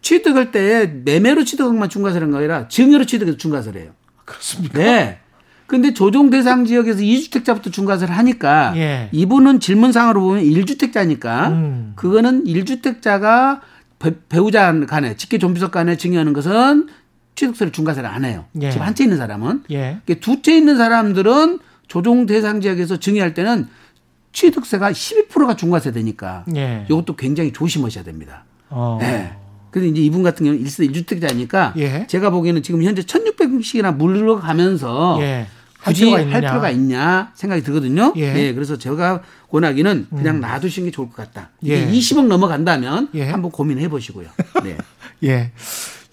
취득할 0.01 0.51
때 0.53 0.87
매매로 1.05 1.45
취득한만 1.45 1.89
중과세라는 1.89 2.33
거 2.33 2.39
아니라 2.39 2.69
증여로 2.69 3.05
취득해서 3.05 3.37
중과세를 3.37 3.81
해요. 3.83 3.91
그렇습니까? 4.27 4.79
네. 4.79 5.19
근데 5.67 5.93
조정 5.95 6.31
대상 6.31 6.65
지역에서 6.65 7.01
2주택자부터 7.01 7.73
중과세를 7.73 8.17
하니까 8.17 8.73
예. 8.77 9.09
이분은 9.13 9.59
질문상으로 9.59 10.21
보면 10.21 10.45
1주택자니까 10.45 11.49
음. 11.49 11.93
그거는 11.97 12.45
1주택자가 12.45 13.61
배, 13.99 14.39
우자 14.39 14.73
간에 14.87 15.17
직계 15.17 15.39
좀비석 15.39 15.71
간에 15.73 15.97
증여하는 15.97 16.35
것은 16.35 16.89
취득세를 17.35 17.73
중과세를 17.73 18.09
안 18.09 18.25
해요. 18.25 18.45
예. 18.61 18.71
집 18.71 18.81
한 18.81 18.95
채 18.95 19.05
있는 19.05 19.17
사람은. 19.17 19.65
예. 19.73 19.99
두 20.21 20.41
채 20.43 20.57
있는 20.57 20.77
사람들은 20.77 21.59
조정 21.89 22.27
대상 22.27 22.61
지역에서 22.61 22.99
증여할 22.99 23.35
때는 23.35 23.67
취득세가 24.33 24.93
12%가 24.93 25.57
중과세 25.57 25.91
되니까 25.93 26.45
예. 26.55 26.85
이것도 26.89 27.17
굉장히 27.17 27.53
조심하셔야 27.53 28.05
됩니다. 28.05 28.45
어. 28.69 28.99
네. 29.01 29.33
근데 29.77 29.89
이제 29.89 30.01
이분 30.01 30.23
같은 30.23 30.47
경우는 30.47 30.65
1세 30.65 30.91
1주택자니까 30.91 31.77
예. 31.77 32.07
제가 32.07 32.31
보기에는 32.31 32.63
지금 32.63 32.83
현재 32.83 33.03
1600씩이나 33.03 33.95
물러가면서 33.95 35.19
예. 35.21 35.49
굳이 35.85 36.11
할, 36.11 36.33
할 36.33 36.41
필요가 36.41 36.71
있냐 36.71 37.31
생각이 37.35 37.63
들거든요. 37.63 38.15
예. 38.17 38.35
예. 38.39 38.55
그래서 38.55 38.79
제가 38.79 39.21
권하기는 39.51 40.07
그냥 40.09 40.37
음. 40.37 40.41
놔두시는 40.41 40.87
게 40.89 40.93
좋을 40.93 41.11
것 41.11 41.17
같다. 41.17 41.51
예. 41.67 41.87
20억 41.87 42.27
넘어간다면 42.27 43.11
예. 43.13 43.29
한번 43.29 43.51
고민해 43.51 43.91
보시고요. 43.91 44.29
네. 44.65 44.79
예. 45.25 45.53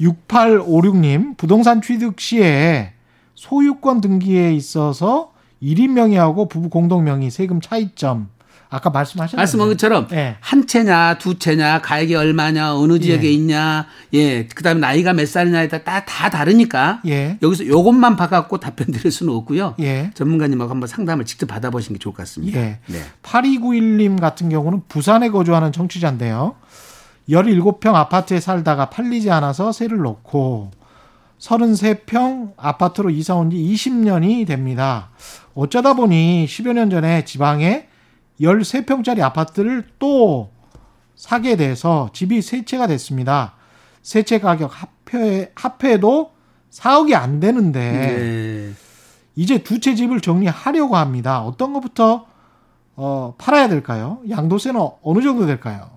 6856님, 0.02 1.38
부동산 1.38 1.82
취득 1.82 2.20
시에 2.20 2.92
소유권 3.36 4.02
등기에 4.02 4.54
있어서 4.56 5.32
1인 5.62 5.92
명의하고 5.92 6.50
부부 6.50 6.68
공동 6.68 7.06
명의 7.06 7.32
세금 7.32 7.62
차이점 7.62 8.28
아까 8.74 8.90
말씀하셨죠. 8.90 9.38
말씀한 9.38 9.68
것처럼 9.70 10.08
네. 10.08 10.36
한 10.40 10.66
채냐 10.66 11.18
두 11.20 11.38
채냐 11.38 11.82
가액이 11.82 12.16
얼마냐 12.16 12.76
어느 12.76 13.00
지역에 13.00 13.28
예. 13.28 13.32
있냐 13.32 13.86
예 14.14 14.48
그다음에 14.48 14.80
나이가 14.80 15.14
몇 15.14 15.28
살이냐에 15.28 15.68
따라 15.68 16.04
다, 16.06 16.30
다르니까 16.30 17.02
예. 17.06 17.38
여기서 17.42 17.68
요것만 17.68 18.16
봐갖고 18.16 18.60
답변 18.60 18.88
드릴 18.88 19.12
수는 19.12 19.32
없고요. 19.34 19.76
예. 19.80 20.10
전문가님하고 20.16 20.72
한번 20.72 20.88
상담을 20.88 21.26
직접 21.26 21.46
받아보시는 21.46 21.98
게 21.98 22.02
좋을 22.02 22.14
것 22.14 22.24
같습니다. 22.24 22.60
예. 22.60 22.80
네. 22.88 23.00
8291님 23.22 24.20
같은 24.20 24.50
경우는 24.50 24.82
부산에 24.88 25.30
거주하는 25.30 25.72
청취자인데요. 25.72 26.56
17평 27.30 27.94
아파트에 27.94 28.40
살다가 28.40 28.90
팔리지 28.90 29.30
않아서 29.32 29.72
세를 29.72 30.00
넣고 30.00 30.72
33평 31.40 32.54
아파트로 32.58 33.10
이사 33.12 33.36
온 33.36 33.50
지 33.52 33.58
20년이 33.58 34.48
됩니다. 34.48 35.10
어쩌다 35.54 35.94
보니 35.94 36.46
10여 36.50 36.74
년 36.74 36.90
전에 36.90 37.26
지방에 37.26 37.88
13평짜리 38.44 39.22
아파트를 39.22 39.86
또 40.00 40.52
사게 41.16 41.56
돼서 41.56 42.10
집이 42.14 42.42
세 42.42 42.64
채가 42.66 42.88
됐습니다. 42.88 43.54
세 44.02 44.24
채 44.24 44.40
가격 44.40 44.72
합해, 44.74 45.52
합해도 45.56 46.32
4억이 46.72 47.14
안 47.16 47.40
되는데 47.40 47.80
네. 47.80 48.74
이제 49.36 49.60
두 49.64 49.80
채 49.80 49.96
집을 49.96 50.20
정리하려고 50.22 50.96
합니다. 50.98 51.42
어떤 51.42 51.74
것부터 51.74 52.26
어, 52.96 53.34
팔아야 53.38 53.70
될까요? 53.70 54.20
양도세는 54.30 54.80
어느 55.02 55.22
정도 55.22 55.46
될까요? 55.46 55.90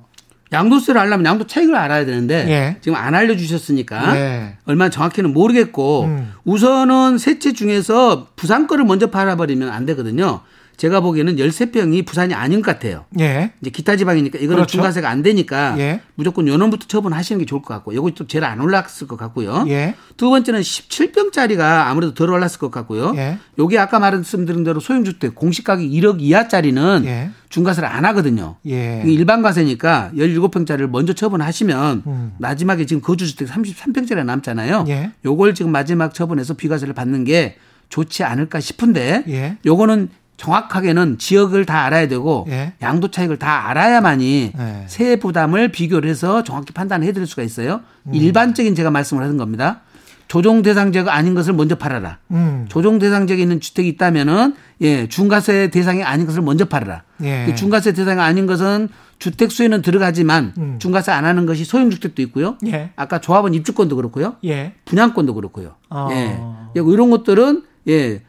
양도세를 0.53 1.01
하려면 1.01 1.27
양도 1.27 1.47
차익을 1.47 1.75
알아야 1.75 2.07
되는데 2.07 2.47
예. 2.49 2.77
지금 2.81 2.97
안 2.97 3.15
알려주셨으니까 3.17 4.17
예. 4.17 4.59
얼마나 4.65 4.89
정확히는 4.91 5.33
모르겠고 5.35 6.05
음. 6.05 6.33
우선은 6.45 7.19
세채 7.19 7.53
중에서 7.53 8.29
부산 8.37 8.69
거를 8.69 8.85
먼저 8.85 9.11
팔아버리면 9.11 9.69
안 9.71 9.85
되거든요. 9.87 10.43
제가 10.77 11.01
보기에는 11.01 11.37
13평이 11.37 12.05
부산이 12.05 12.35
아닌 12.35 12.61
것 12.61 12.73
같아요. 12.73 13.07
예. 13.19 13.53
이제 13.61 13.71
기타 13.71 13.97
지방이니까 13.97 14.39
이거는 14.39 14.57
그렇죠. 14.57 14.73
중과세가 14.73 15.09
안 15.09 15.23
되니까 15.23 15.79
예. 15.79 16.01
무조건 16.15 16.47
요놈부터 16.47 16.87
처분하시는 16.87 17.39
게 17.39 17.47
좋을 17.47 17.63
것 17.63 17.73
같고 17.75 17.95
요거 17.95 18.11
또 18.11 18.27
제일 18.27 18.45
안 18.45 18.61
올랐을 18.61 19.07
것 19.09 19.17
같고요. 19.17 19.65
예. 19.69 19.95
두 20.17 20.29
번째는 20.31 20.61
17평짜리가 20.61 21.87
아무래도 21.87 22.15
덜 22.15 22.31
올랐을 22.31 22.59
것 22.59 22.71
같고요. 22.71 23.15
예. 23.17 23.39
요게 23.59 23.79
아까 23.79 23.99
말씀드린 23.99 24.65
대로 24.65 24.81
소형주택 24.81 25.35
공시 25.35 25.65
가격 25.65 25.85
1억 25.85 26.21
이하짜리는 26.21 27.03
예. 27.07 27.31
중과세를 27.49 27.89
안 27.89 28.05
하거든요. 28.07 28.57
예. 28.67 29.03
일반 29.07 29.43
과세니까 29.43 30.13
17평짜리를 30.15 30.89
먼저 30.89 31.15
처분하시면 31.15 32.03
음. 32.07 32.33
마지막에 32.39 32.85
지금 32.85 33.01
거주주택 33.01 33.49
33평짜리 33.49 34.25
남잖아요. 34.25 34.85
예. 34.89 35.13
요걸 35.25 35.55
지금 35.55 35.73
마지막 35.73 36.13
처분해서 36.13 36.55
비과세를 36.55 36.93
받는 36.93 37.25
게 37.25 37.57
좋지 37.89 38.25
않을까 38.25 38.61
싶은데 38.61 39.25
예. 39.29 39.57
요거는 39.65 40.11
정확하게는 40.37 41.19
지역을 41.19 41.65
다 41.65 41.85
알아야 41.85 42.09
되고 42.09 42.47
예. 42.49 42.75
양도 42.83 43.11
차익을 43.11 43.39
다 43.39 43.69
알아야만이 43.69 44.53
예. 44.59 44.85
세액 44.87 45.21
부담을 45.21 45.73
비교를 45.73 46.09
해서 46.09 46.45
정확히 46.45 46.73
판단해 46.73 47.13
드릴 47.13 47.27
수가 47.27 47.43
있어요. 47.43 47.81
음. 48.05 48.15
일반적인 48.15 48.75
제가 48.75 48.91
말씀을 48.91 49.23
하는 49.23 49.37
겁니다. 49.37 49.81
조정 50.29 50.63
대상자가 50.63 51.15
아닌 51.15 51.35
것을 51.35 51.53
먼저 51.53 51.77
팔아라. 51.77 52.19
음. 52.33 52.67
조정 52.69 52.99
대상자가 52.99 53.41
있는 53.41 53.61
주택이 53.61 53.89
있다면은 53.91 54.57
예, 54.81 55.09
중과세 55.09 55.71
대상이 55.71 56.03
아닌 56.03 56.27
것을 56.27 56.43
먼저 56.43 56.65
팔아라. 56.65 57.03
예. 57.23 57.45
그 57.47 57.55
중과세 57.55 57.93
대상이 57.93 58.21
아닌 58.21 58.47
것은 58.47 58.89
주택 59.19 59.51
수에는 59.53 59.83
들어가지만 59.83 60.53
음. 60.59 60.77
중과세 60.81 61.13
안 61.13 61.25
하는 61.25 61.47
것이 61.47 61.65
소형 61.65 61.91
주택도 61.91 62.21
있고요. 62.23 62.59
예. 62.67 62.91
아까 62.97 63.21
조합원 63.21 63.55
입주권도 63.55 63.97
그렇고요. 63.97 64.37
예. 64.45 64.75
분양권도 64.85 65.35
그렇고요. 65.35 65.77
어. 65.89 66.09
예. 66.11 66.39
이런 66.75 67.11
것들은 67.11 67.63
예. 67.89 68.23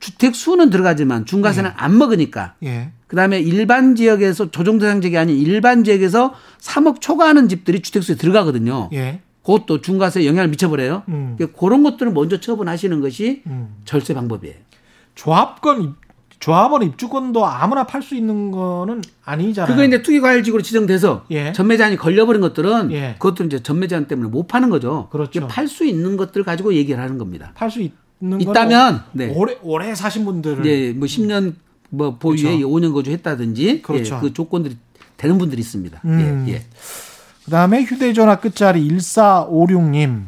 주택 0.00 0.34
수는 0.34 0.70
들어가지만 0.70 1.26
중과세는 1.26 1.70
예. 1.70 1.74
안 1.76 1.98
먹으니까. 1.98 2.54
예. 2.64 2.90
그다음에 3.06 3.38
일반 3.38 3.94
지역에서 3.94 4.50
조정 4.50 4.78
대상 4.78 5.00
지역이 5.00 5.16
아닌 5.16 5.36
일반 5.36 5.84
지역에서 5.84 6.34
3억 6.60 7.00
초과하는 7.00 7.48
집들이 7.48 7.80
주택 7.80 8.02
수에 8.02 8.16
들어가거든요. 8.16 8.88
예. 8.92 9.20
그것도 9.42 9.80
중과세에 9.80 10.26
영향을 10.26 10.48
미쳐버려요. 10.48 11.02
음. 11.08 11.34
그러니까 11.36 11.58
그런 11.58 11.82
것들을 11.82 12.12
먼저 12.12 12.40
처분하시는 12.40 13.00
것이 13.00 13.42
음. 13.46 13.76
절세 13.84 14.14
방법이에요. 14.14 14.56
조합권 15.14 15.96
조합원 16.38 16.82
입주권도 16.82 17.44
아무나 17.44 17.84
팔 17.84 18.00
수 18.00 18.14
있는 18.14 18.50
거는 18.50 19.02
아니잖아요. 19.24 19.74
그거 19.74 19.84
이제 19.84 20.02
투기과열지구로 20.02 20.62
지정돼서 20.62 21.26
예. 21.30 21.52
전매제한이 21.52 21.96
걸려버린 21.96 22.40
것들은 22.40 22.90
예. 22.92 23.16
그것도 23.18 23.44
이제 23.44 23.62
전매제한 23.62 24.06
때문에 24.06 24.30
못 24.30 24.46
파는 24.46 24.70
거죠. 24.70 25.08
그렇죠. 25.10 25.46
팔 25.48 25.68
수 25.68 25.84
있는 25.84 26.16
것들 26.16 26.42
가지고 26.42 26.72
얘기를 26.74 27.02
하는 27.02 27.18
겁니다. 27.18 27.52
팔 27.54 27.70
수 27.70 27.80
있는 27.80 27.94
있다면 28.22 29.04
네. 29.12 29.32
오래 29.34 29.56
오래 29.62 29.94
사신 29.94 30.24
분들은 30.24 30.62
네, 30.62 30.92
뭐 30.92 31.06
10년 31.06 31.54
뭐 31.88 32.16
보유에 32.16 32.58
그렇죠. 32.58 32.68
5년 32.68 32.92
거주했다든지 32.92 33.66
예, 33.66 33.80
그렇죠. 33.80 34.16
예, 34.16 34.20
그 34.20 34.32
조건들이 34.32 34.76
되는 35.16 35.38
분들이 35.38 35.60
있습니다. 35.60 36.00
음. 36.04 36.46
예, 36.48 36.54
예. 36.54 36.62
그다음에 37.44 37.82
휴대전화 37.82 38.36
끝자리 38.36 38.86
1456님 38.88 40.24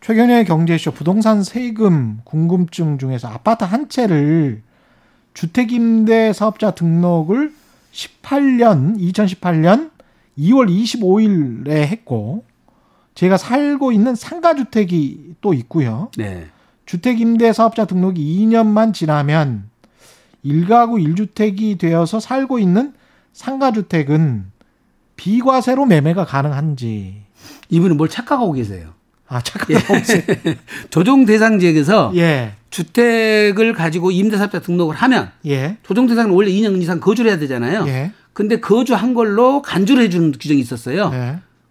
최경련의 0.00 0.44
경제쇼 0.44 0.90
부동산 0.90 1.42
세금 1.42 2.20
궁금증 2.24 2.98
중에서 2.98 3.28
아파트 3.28 3.64
한 3.64 3.88
채를 3.88 4.62
주택임대 5.32 6.32
사업자 6.32 6.72
등록을 6.72 7.52
18년 7.92 8.98
2018년 8.98 9.90
2월 10.38 10.68
25일에 10.68 11.70
했고 11.70 12.44
제가 13.14 13.36
살고 13.36 13.92
있는 13.92 14.14
상가주택이 14.14 15.36
또 15.40 15.54
있고요. 15.54 16.10
네. 16.16 16.48
주택임대 16.86 17.52
사업자 17.52 17.84
등록이 17.84 18.22
2년만 18.46 18.92
지나면 18.92 19.70
1가구 20.44 21.02
1주택이 21.02 21.78
되어서 21.78 22.20
살고 22.20 22.58
있는 22.58 22.92
상가주택은 23.32 24.52
비과세로 25.16 25.86
매매가 25.86 26.24
가능한지. 26.24 27.22
이분은 27.70 27.96
뭘 27.96 28.08
착각하고 28.08 28.52
계세요. 28.52 28.90
아, 29.26 29.40
착각하고 29.40 29.94
계세요. 29.94 30.22
예. 30.46 30.58
조정 30.90 31.24
대상 31.24 31.58
지역에서 31.58 32.12
예. 32.16 32.54
주택을 32.70 33.72
가지고 33.72 34.10
임대사업자 34.10 34.60
등록을 34.60 34.96
하면 34.96 35.30
예. 35.46 35.78
조정 35.82 36.06
대상은 36.06 36.32
원래 36.32 36.50
2년 36.50 36.80
이상 36.82 37.00
거주를 37.00 37.30
해야 37.30 37.38
되잖아요. 37.38 37.86
예. 37.88 38.12
근데 38.32 38.60
거주한 38.60 39.14
걸로 39.14 39.62
간주를 39.62 40.02
해주는 40.04 40.32
규정이 40.32 40.60
있었어요. 40.60 41.10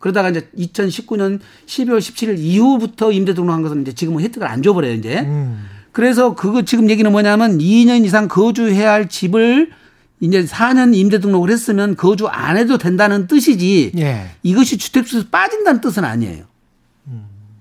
예. 0.03 0.09
그러다가 0.11 0.29
이제 0.29 0.49
2019년 0.57 1.39
12월 1.65 1.99
17일 1.99 2.37
이후부터 2.37 3.13
임대 3.13 3.33
등록한 3.33 3.61
것은 3.61 3.83
이제 3.83 3.93
지금은 3.93 4.21
혜택을 4.21 4.45
안 4.45 4.61
줘버려요, 4.61 4.91
이제. 4.93 5.21
음. 5.21 5.65
그래서 5.93 6.35
그거 6.35 6.63
지금 6.63 6.89
얘기는 6.89 7.09
뭐냐면 7.09 7.59
2년 7.59 8.03
이상 8.05 8.27
거주해야 8.27 8.91
할 8.91 9.07
집을 9.07 9.71
이제 10.19 10.43
4년 10.43 10.95
임대 10.95 11.19
등록을 11.19 11.49
했으면 11.49 11.95
거주 11.95 12.27
안 12.27 12.57
해도 12.57 12.77
된다는 12.77 13.27
뜻이지 13.27 13.91
예. 13.97 14.31
이것이 14.41 14.77
주택수에서 14.77 15.27
빠진다는 15.31 15.81
뜻은 15.81 16.03
아니에요. 16.03 16.45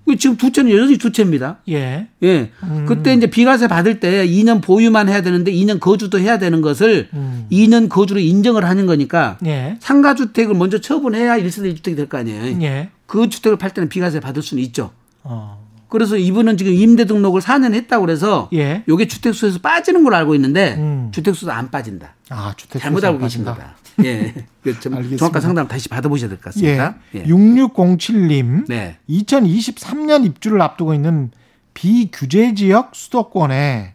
음. 0.09 0.17
지금 0.17 0.35
두 0.37 0.51
채는 0.51 0.71
여전히 0.71 0.97
두 0.97 1.11
채입니다. 1.11 1.57
예. 1.69 2.07
예. 2.23 2.51
음. 2.63 2.85
그때 2.87 3.13
이제 3.13 3.27
비과세 3.27 3.67
받을 3.67 3.99
때 3.99 4.27
2년 4.27 4.61
보유만 4.61 5.07
해야 5.09 5.21
되는데 5.21 5.51
2년 5.51 5.79
거주도 5.79 6.19
해야 6.19 6.37
되는 6.39 6.61
것을 6.61 7.09
음. 7.13 7.47
2년 7.51 7.87
거주로 7.89 8.19
인정을 8.19 8.65
하는 8.65 8.85
거니까 8.85 9.37
예. 9.45 9.77
상가주택을 9.79 10.55
먼저 10.55 10.79
처분해야 10.81 11.37
1세대 11.39 11.73
1주택이 11.75 11.95
될 11.95 12.07
거 12.09 12.17
아니에요. 12.17 12.61
예. 12.63 12.89
그 13.05 13.29
주택을 13.29 13.57
팔 13.57 13.71
때는 13.73 13.89
비과세 13.89 14.19
받을 14.19 14.41
수는 14.41 14.61
있죠. 14.63 14.91
어. 15.23 15.62
그래서 15.93 16.17
이분은 16.17 16.57
지금 16.57 16.73
임대 16.73 17.05
등록을 17.05 17.39
4년 17.39 17.75
했다고 17.75 18.03
그래서 18.05 18.49
예. 18.51 18.83
요게 18.87 19.07
주택수에서 19.07 19.59
빠지는 19.59 20.03
걸 20.03 20.15
알고 20.15 20.33
있는데 20.35 20.73
음. 20.79 21.09
주택수도 21.13 21.51
안 21.51 21.69
빠진다. 21.69 22.15
아, 22.29 22.53
주택수 22.57 22.79
잘못 22.83 23.03
알고 23.05 23.19
계신 23.19 23.43
거다. 23.45 23.75
예. 24.03 24.33
그 24.63 24.79
정확한 24.79 25.39
상담 25.39 25.67
다시 25.67 25.87
받아보셔야 25.89 26.29
될 26.29 26.39
것 26.39 26.45
같습니다. 26.45 26.95
예. 27.13 27.19
예. 27.19 27.23
6607님. 27.25 28.65
네. 28.67 28.97
2023년 29.07 30.25
입주를 30.25 30.61
앞두고 30.63 30.95
있는 30.95 31.29
비규제 31.75 32.55
지역 32.55 32.95
수도권에 32.95 33.93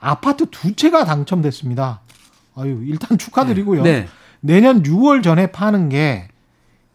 아파트 0.00 0.46
두 0.50 0.74
채가 0.74 1.04
당첨됐습니다. 1.04 2.00
아유, 2.56 2.80
일단 2.86 3.18
축하드리고요. 3.18 3.82
네. 3.82 4.08
내년 4.40 4.82
6월 4.82 5.22
전에 5.22 5.52
파는 5.52 5.90
게 5.90 6.28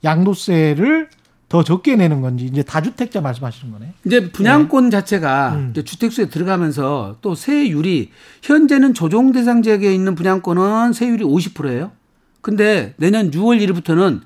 양도세를 0.04 1.10
더 1.52 1.66
적게 1.66 1.98
내는 1.98 2.22
건지 2.22 2.46
이제 2.46 2.64
다주택자 2.64 3.20
말씀하시는 3.20 3.74
거네. 3.74 3.94
이제 4.06 4.32
분양권 4.32 4.86
네. 4.86 4.90
자체가 4.90 5.56
음. 5.56 5.68
이제 5.72 5.84
주택수에 5.84 6.30
들어가면서 6.30 7.18
또 7.20 7.36
세율이 7.36 8.12
현재는 8.42 8.94
조정 8.94 9.34
대상 9.34 9.62
지역에 9.62 9.94
있는 9.94 10.16
분양권은 10.16 10.94
세율이 10.94 11.26
50%예요. 11.26 11.92
근데 12.40 12.94
내년 12.96 13.32
6월 13.32 13.60
1일부터는 13.62 14.22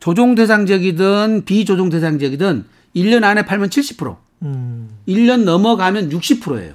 조정 0.00 0.34
대상 0.34 0.66
지역이든 0.66 1.44
비조정 1.44 1.90
대상 1.90 2.18
지역이든 2.18 2.64
1년 2.96 3.22
안에 3.22 3.44
팔면 3.44 3.68
70%. 3.68 4.16
음. 4.42 4.88
1년 5.06 5.44
넘어가면 5.44 6.08
60%예요. 6.08 6.74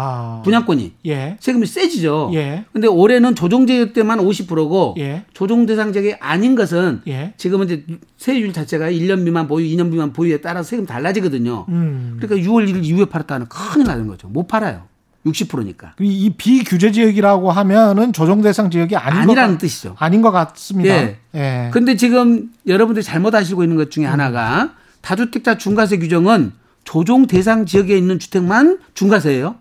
아. 0.00 0.40
분양권이 0.44 0.92
예. 1.06 1.36
세금이 1.40 1.66
세지죠. 1.66 2.30
예. 2.34 2.64
근데 2.72 2.86
올해는 2.86 3.34
조정제역 3.34 3.94
때만 3.94 4.20
50%고 4.20 4.94
예. 4.98 5.24
조정 5.34 5.66
대상제역이 5.66 6.14
아닌 6.20 6.54
것은 6.54 7.02
예. 7.08 7.34
지금은 7.36 7.66
이제 7.66 7.84
세율 8.16 8.52
자체가 8.52 8.90
1년 8.92 9.22
미만 9.22 9.48
보유, 9.48 9.66
2년 9.66 9.88
미만 9.88 10.12
보유에 10.12 10.40
따라서 10.40 10.68
세금 10.68 10.86
달라지거든요. 10.86 11.66
음. 11.68 12.18
그러니까 12.20 12.48
6월 12.48 12.70
1일 12.70 12.84
이후에 12.84 13.06
팔았다는 13.06 13.48
큰일 13.48 13.88
나는 13.88 14.06
거죠. 14.06 14.28
못 14.28 14.46
팔아요. 14.46 14.84
60%니까. 15.26 15.94
이 16.00 16.30
비규제 16.30 16.92
지역이라고 16.92 17.50
하면은 17.50 18.12
조정 18.12 18.40
대상 18.40 18.70
지역이 18.70 18.94
아닌 18.94 19.22
아니라는 19.22 19.54
것, 19.54 19.58
뜻이죠. 19.58 19.96
아닌 19.98 20.22
것 20.22 20.30
같습니다. 20.30 20.94
예. 20.94 21.18
예. 21.34 21.70
근데 21.72 21.96
지금 21.96 22.52
여러분들이 22.68 23.02
잘못 23.02 23.34
아시고 23.34 23.64
있는 23.64 23.76
것 23.76 23.90
중에 23.90 24.06
음. 24.06 24.12
하나가 24.12 24.74
다주택자 25.00 25.58
중과세 25.58 25.98
규정은 25.98 26.52
조정 26.84 27.26
대상 27.26 27.66
지역에 27.66 27.98
있는 27.98 28.20
주택만 28.20 28.78
중과세예요. 28.94 29.56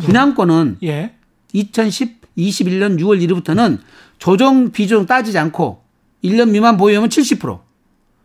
분양권은 0.00 0.78
예. 0.82 1.14
2010 1.52 2.18
21년 2.38 2.98
6월 3.00 3.20
1일부터는 3.20 3.78
조정 4.18 4.70
비조정 4.70 5.06
따지지 5.06 5.38
않고 5.38 5.82
1년 6.24 6.50
미만 6.50 6.76
보유하면 6.76 7.08
70%. 7.10 7.60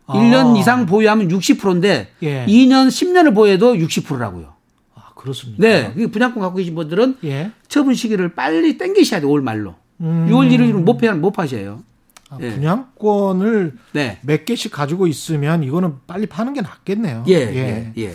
아. 0.06 0.12
1년 0.12 0.56
이상 0.58 0.86
보유하면 0.86 1.28
60%인데 1.28 2.08
예. 2.22 2.46
2년 2.46 2.88
10년을 2.88 3.34
보유해도 3.34 3.74
60%라고요. 3.74 4.52
아, 4.94 5.12
그렇습니다. 5.14 5.62
네. 5.62 5.94
분양권 5.94 6.42
갖고 6.42 6.56
계신 6.56 6.74
분들은 6.74 7.18
예. 7.24 7.50
처분 7.68 7.94
시기를 7.94 8.34
빨리 8.34 8.76
땡기셔야 8.78 9.20
돼요, 9.20 9.30
올 9.30 9.40
말로. 9.42 9.74
음. 10.00 10.28
6월 10.30 10.50
1일은 10.50 10.72
못, 10.82 10.98
파, 10.98 11.12
못 11.14 11.30
파셔요. 11.30 11.82
아, 12.28 12.38
예. 12.40 12.50
분양권을 12.50 13.76
네. 13.92 14.18
몇 14.22 14.44
개씩 14.44 14.72
가지고 14.72 15.06
있으면 15.06 15.62
이거는 15.62 15.94
빨리 16.06 16.26
파는 16.26 16.52
게 16.52 16.60
낫겠네요. 16.60 17.24
예. 17.28 17.34
예. 17.34 17.92
예. 17.96 18.14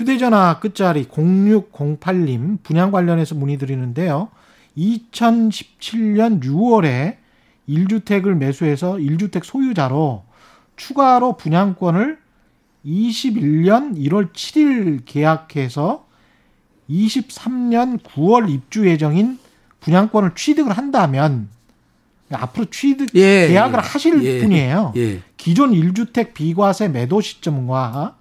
예. 0.00 0.04
휴대전화 0.04 0.60
끝자리 0.60 1.04
0608님 1.04 2.62
분양 2.62 2.90
관련해서 2.90 3.34
문의드리는데요. 3.34 4.28
2017년 4.76 6.42
6월에 6.42 7.16
1주택을 7.68 8.34
매수해서 8.36 8.94
1주택 8.94 9.44
소유자로 9.44 10.24
추가로 10.76 11.36
분양권을 11.36 12.18
21년 12.86 13.96
1월 13.96 14.32
7일 14.32 15.02
계약해서 15.04 16.06
23년 16.88 18.00
9월 18.00 18.48
입주 18.48 18.88
예정인 18.88 19.38
분양권을 19.80 20.34
취득을 20.34 20.72
한다면 20.72 21.48
앞으로 22.32 22.66
취득 22.70 23.14
예, 23.14 23.48
계약을 23.48 23.78
예, 23.78 23.82
하실 23.82 24.22
예, 24.24 24.40
분이에요. 24.40 24.92
예. 24.96 25.20
기존 25.36 25.72
1주택 25.72 26.32
비과세 26.32 26.88
매도 26.88 27.20
시점과 27.20 28.16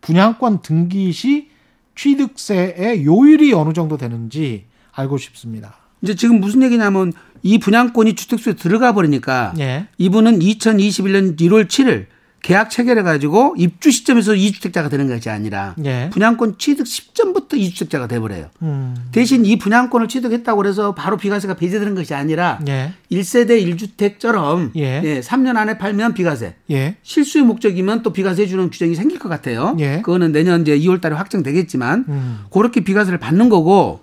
분양권 0.00 0.62
등기 0.62 1.12
시 1.12 1.48
취득세의 1.94 3.04
요율이 3.04 3.52
어느 3.52 3.72
정도 3.72 3.96
되는지 3.96 4.64
알고 4.92 5.18
싶습니다. 5.18 5.76
이제 6.02 6.14
지금 6.14 6.40
무슨 6.40 6.62
얘기냐면 6.62 7.12
이 7.42 7.58
분양권이 7.58 8.14
주택수에 8.14 8.54
들어가 8.54 8.92
버리니까 8.92 9.54
예. 9.58 9.86
이분은 9.98 10.38
2021년 10.38 11.38
1월 11.38 11.66
7일 11.66 12.06
계약 12.42 12.70
체결해 12.70 13.02
가지고 13.02 13.54
입주 13.58 13.90
시점에서 13.90 14.34
이주택자가 14.34 14.88
되는 14.88 15.08
것이 15.08 15.28
아니라 15.28 15.74
예. 15.84 16.08
분양권 16.12 16.56
취득 16.58 16.86
시점부터 16.86 17.56
이주택자가 17.56 18.06
돼 18.06 18.18
버려요. 18.18 18.46
음. 18.62 18.94
대신 19.12 19.44
이 19.44 19.58
분양권을 19.58 20.08
취득했다고 20.08 20.66
해서 20.66 20.94
바로 20.94 21.16
비과세가 21.16 21.54
배제되는 21.54 21.94
것이 21.94 22.14
아니라 22.14 22.58
예. 22.68 22.94
1세대 23.12 23.62
1주택처럼 23.76 24.70
예. 24.76 25.02
예. 25.04 25.20
3년 25.20 25.56
안에 25.56 25.76
팔면 25.76 26.14
비과세. 26.14 26.54
예. 26.70 26.96
실수의 27.02 27.44
목적이면 27.44 28.02
또 28.02 28.12
비과세 28.12 28.46
주는 28.46 28.70
규정이 28.70 28.94
생길 28.94 29.18
것 29.18 29.28
같아요. 29.28 29.76
예. 29.78 30.00
그거는 30.02 30.32
내년 30.32 30.62
이제 30.62 30.78
2월 30.78 31.00
달에 31.00 31.14
확정되겠지만 31.16 32.04
음. 32.08 32.38
그렇게 32.50 32.80
비과세를 32.80 33.18
받는 33.18 33.50
거고 33.50 34.00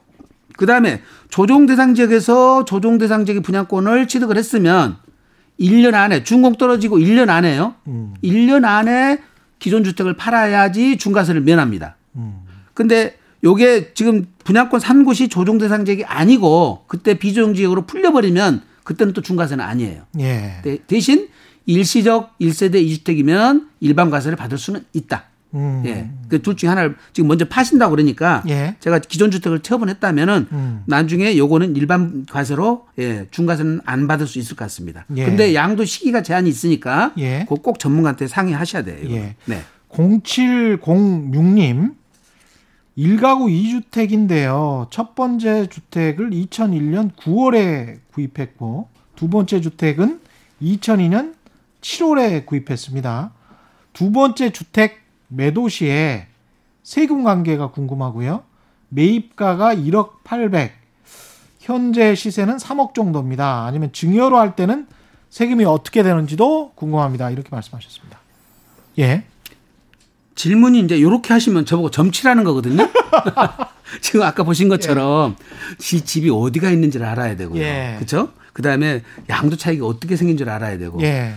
그다음에 0.58 1.02
조정 1.30 1.66
대상 1.66 1.96
지역에서 1.96 2.66
조정 2.66 2.98
대상 2.98 3.26
지역의 3.26 3.42
분양권을 3.42 4.08
취득을 4.08 4.38
했으면 4.38 4.98
1년 5.60 5.94
안에 5.94 6.24
준공 6.24 6.56
떨어지고 6.56 7.00
1년 7.00 7.30
안에요. 7.30 7.76
음. 7.88 8.14
1년 8.24 8.66
안에 8.66 9.20
기존 9.60 9.84
주택을 9.84 10.16
팔아야지 10.16 10.98
중과세를 10.98 11.42
면합니다. 11.42 11.96
음. 12.16 12.42
근데 12.74 13.18
요게 13.44 13.94
지금 13.94 14.28
분양권 14.44 14.80
산 14.80 15.04
곳이 15.04 15.30
조정 15.30 15.58
대상 15.58 15.86
지역이 15.86 16.06
아니고 16.06 16.86
그때 16.88 17.16
비조정 17.16 17.54
지역으로 17.54 17.86
풀려버리면 17.86 18.62
그때는 18.84 19.14
또 19.14 19.22
중과세는 19.22 19.64
아니에요. 19.64 20.04
예. 20.20 20.62
대신 20.88 21.28
일시적 21.66 22.38
1세대 22.40 22.76
2주택이면 22.76 23.68
일반 23.82 24.10
과세를 24.10 24.38
받을 24.38 24.58
수는 24.58 24.86
있다. 24.94 25.26
음. 25.54 25.84
예. 25.86 26.10
그 26.30 26.42
둘 26.42 26.58
중에 26.58 26.70
하나를 26.70 26.96
지금 27.14 27.28
먼저 27.28 27.46
파신다고 27.46 27.92
그러니까 27.92 28.44
예. 28.50 28.76
제가 28.80 29.00
기존 29.00 29.32
주택을 29.32 29.60
처분했다면은 29.60 30.48
음. 30.52 30.84
나중에 30.86 31.38
요거는 31.38 31.76
일반 31.76 32.26
과세로 32.26 32.86
예, 33.00 33.28
중과세는 33.32 33.82
안 33.86 34.08
받을 34.08 34.28
수 34.28 34.40
있을 34.40 34.56
것 34.56 34.66
같습니다. 34.66 35.06
예. 35.16 35.26
근데 35.26 35.56
양도 35.56 35.86
시기가 35.86 36.22
제한이 36.22 36.50
있으니까 36.50 37.14
예. 37.18 37.46
꼭 37.48 37.80
전문가한테 37.80 38.28
상의하셔야 38.28 38.84
돼요. 38.84 39.10
예. 39.12 39.36
네. 39.46 39.62
0706님 39.90 41.96
1가구 42.98 43.84
2주택인데요. 43.92 44.88
첫 44.90 45.16
번째 45.16 45.68
주택을 45.68 46.32
2001년 46.32 47.12
9월에 47.16 48.00
구입했고 48.12 48.90
두 49.16 49.30
번째 49.30 49.62
주택은 49.62 50.20
2002년 50.62 51.36
7월에 51.82 52.46
구입했습니다. 52.46 53.32
두 53.94 54.12
번째 54.12 54.50
주택 54.52 55.07
매도 55.28 55.70
시에 55.70 56.28
세금 56.84 57.24
관계가 57.24 57.72
궁금하고요. 57.72 58.44
매입가가 58.90 59.76
1억 59.76 60.24
800, 60.24 60.74
현재 61.60 62.16
시세는 62.16 62.58
3억 62.58 62.94
정도입니다. 62.94 63.66
아니면 63.66 63.92
증여로 63.92 64.38
할 64.38 64.56
때는 64.56 64.88
세금이 65.30 65.66
어떻게 65.66 66.04
되는지도 66.04 66.72
궁금합니다. 66.76 67.30
이렇게 67.30 67.50
말씀하셨습니다. 67.52 68.20
예. 69.00 69.26
질문이 70.36 70.80
이제 70.80 70.96
이렇게 70.96 71.34
하시면 71.34 71.66
저보고 71.66 71.92
점치라는 71.92 72.44
거거든요. 72.44 72.88
지금 74.02 74.22
아까 74.22 74.44
보신 74.44 74.70
것처럼 74.70 75.36
예. 75.94 76.00
집이 76.00 76.30
어디가 76.30 76.70
있는지를 76.70 77.06
알아야 77.06 77.36
되고요. 77.36 77.62
예. 77.62 77.96
그렇죠? 77.98 78.32
그다음에 78.54 79.04
양도 79.30 79.58
차익이 79.58 79.82
어떻게 79.82 80.16
생긴 80.16 80.38
줄 80.38 80.50
알아야 80.50 80.78
되고 80.78 81.02
예. 81.02 81.36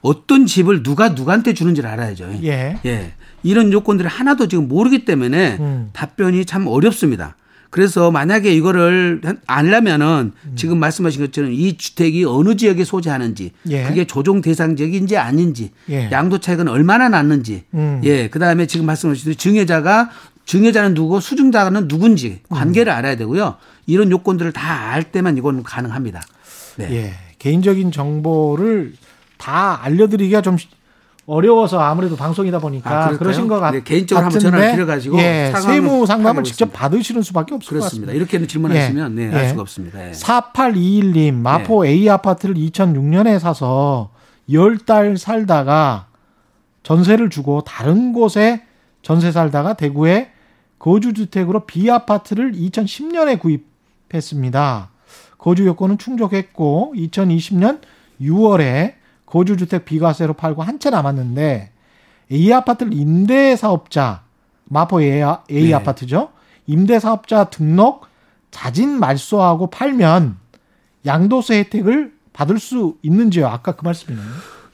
어떤 0.00 0.46
집을 0.46 0.82
누가 0.82 1.10
누구한테 1.10 1.54
주는지를 1.54 1.88
알아야죠. 1.90 2.30
예. 2.44 2.78
예. 2.84 3.14
이런 3.42 3.72
요건들을 3.72 4.08
하나도 4.10 4.48
지금 4.48 4.68
모르기 4.68 5.04
때문에 5.04 5.56
음. 5.60 5.90
답변이 5.92 6.44
참 6.44 6.66
어렵습니다. 6.66 7.36
그래서 7.70 8.10
만약에 8.10 8.52
이거를 8.54 9.22
안려면은 9.46 10.32
음. 10.44 10.52
지금 10.56 10.78
말씀하신 10.78 11.22
것처럼 11.24 11.52
이 11.52 11.78
주택이 11.78 12.24
어느 12.26 12.54
지역에 12.54 12.84
소재하는지 12.84 13.52
예. 13.70 13.84
그게 13.84 14.04
조정 14.04 14.42
대상 14.42 14.76
지역인지 14.76 15.16
아닌지 15.16 15.70
예. 15.88 16.10
양도 16.12 16.38
차익은 16.38 16.68
얼마나 16.68 17.08
났는지 17.08 17.64
음. 17.72 18.02
예 18.04 18.28
그다음에 18.28 18.66
지금 18.66 18.84
말씀하신 18.84 19.36
증여자가 19.36 20.10
증여자는 20.44 20.92
누구고 20.92 21.20
수증자는 21.20 21.88
누군지 21.88 22.40
관계를 22.50 22.92
음. 22.92 22.96
알아야 22.98 23.16
되고요. 23.16 23.56
이런 23.86 24.10
요건들을 24.10 24.52
다 24.52 24.90
알 24.92 25.04
때만 25.04 25.38
이건 25.38 25.62
가능합니다. 25.62 26.20
네. 26.76 26.88
예. 26.92 27.12
개인적인 27.38 27.90
정보를 27.90 28.92
다 29.38 29.80
알려드리기가 29.82 30.42
좀 30.42 30.58
어려워서 31.26 31.78
아무래도 31.78 32.16
방송이다 32.16 32.58
보니까 32.58 33.06
아, 33.06 33.08
그러신 33.10 33.46
것 33.46 33.60
같, 33.60 33.70
네, 33.70 33.82
개인적으로 33.82 34.24
한번 34.24 34.40
전화를 34.40 34.72
드려가지고 34.72 35.18
예, 35.18 35.52
세무 35.62 36.04
상담을 36.04 36.42
직접 36.42 36.72
받으시는 36.72 37.22
수밖에 37.22 37.54
없을 37.54 37.68
그렇습니다. 37.68 38.06
것 38.06 38.12
같습니다. 38.12 38.12
이렇게 38.12 38.46
질문하시면 38.46 39.18
예, 39.18 39.26
네, 39.26 39.34
알 39.36 39.44
예. 39.44 39.48
수가 39.48 39.62
없습니다. 39.62 40.08
예. 40.08 40.10
4821님 40.12 41.34
마포 41.34 41.86
A 41.86 42.08
아파트를 42.08 42.56
2006년에 42.56 43.38
사서 43.38 44.10
10달 44.50 45.16
살다가 45.16 46.06
전세를 46.82 47.30
주고 47.30 47.60
다른 47.60 48.12
곳에 48.12 48.64
전세 49.02 49.30
살다가 49.30 49.74
대구에 49.74 50.32
거주주택으로 50.80 51.66
B 51.66 51.88
아파트를 51.88 52.52
2010년에 52.52 53.38
구입했습니다. 53.38 54.90
거주 55.38 55.66
요건은 55.66 55.98
충족했고 55.98 56.94
2020년 56.96 57.80
6월에 58.20 58.94
거주주택 59.32 59.84
비과세로 59.86 60.34
팔고 60.34 60.62
한 60.62 60.78
채 60.78 60.90
남았는데 60.90 61.70
A 62.30 62.52
아파트를 62.52 62.92
임대사업자 62.92 64.22
마포 64.64 65.00
A, 65.02 65.22
A 65.50 65.68
네. 65.68 65.74
아파트죠. 65.74 66.30
임대사업자 66.66 67.44
등록 67.44 68.06
자진 68.50 68.98
말소하고 68.98 69.68
팔면 69.68 70.36
양도세 71.06 71.58
혜택을 71.58 72.12
받을 72.32 72.58
수 72.58 72.96
있는지요? 73.02 73.46
아까 73.46 73.72
그 73.72 73.84
말씀이네요. 73.84 74.24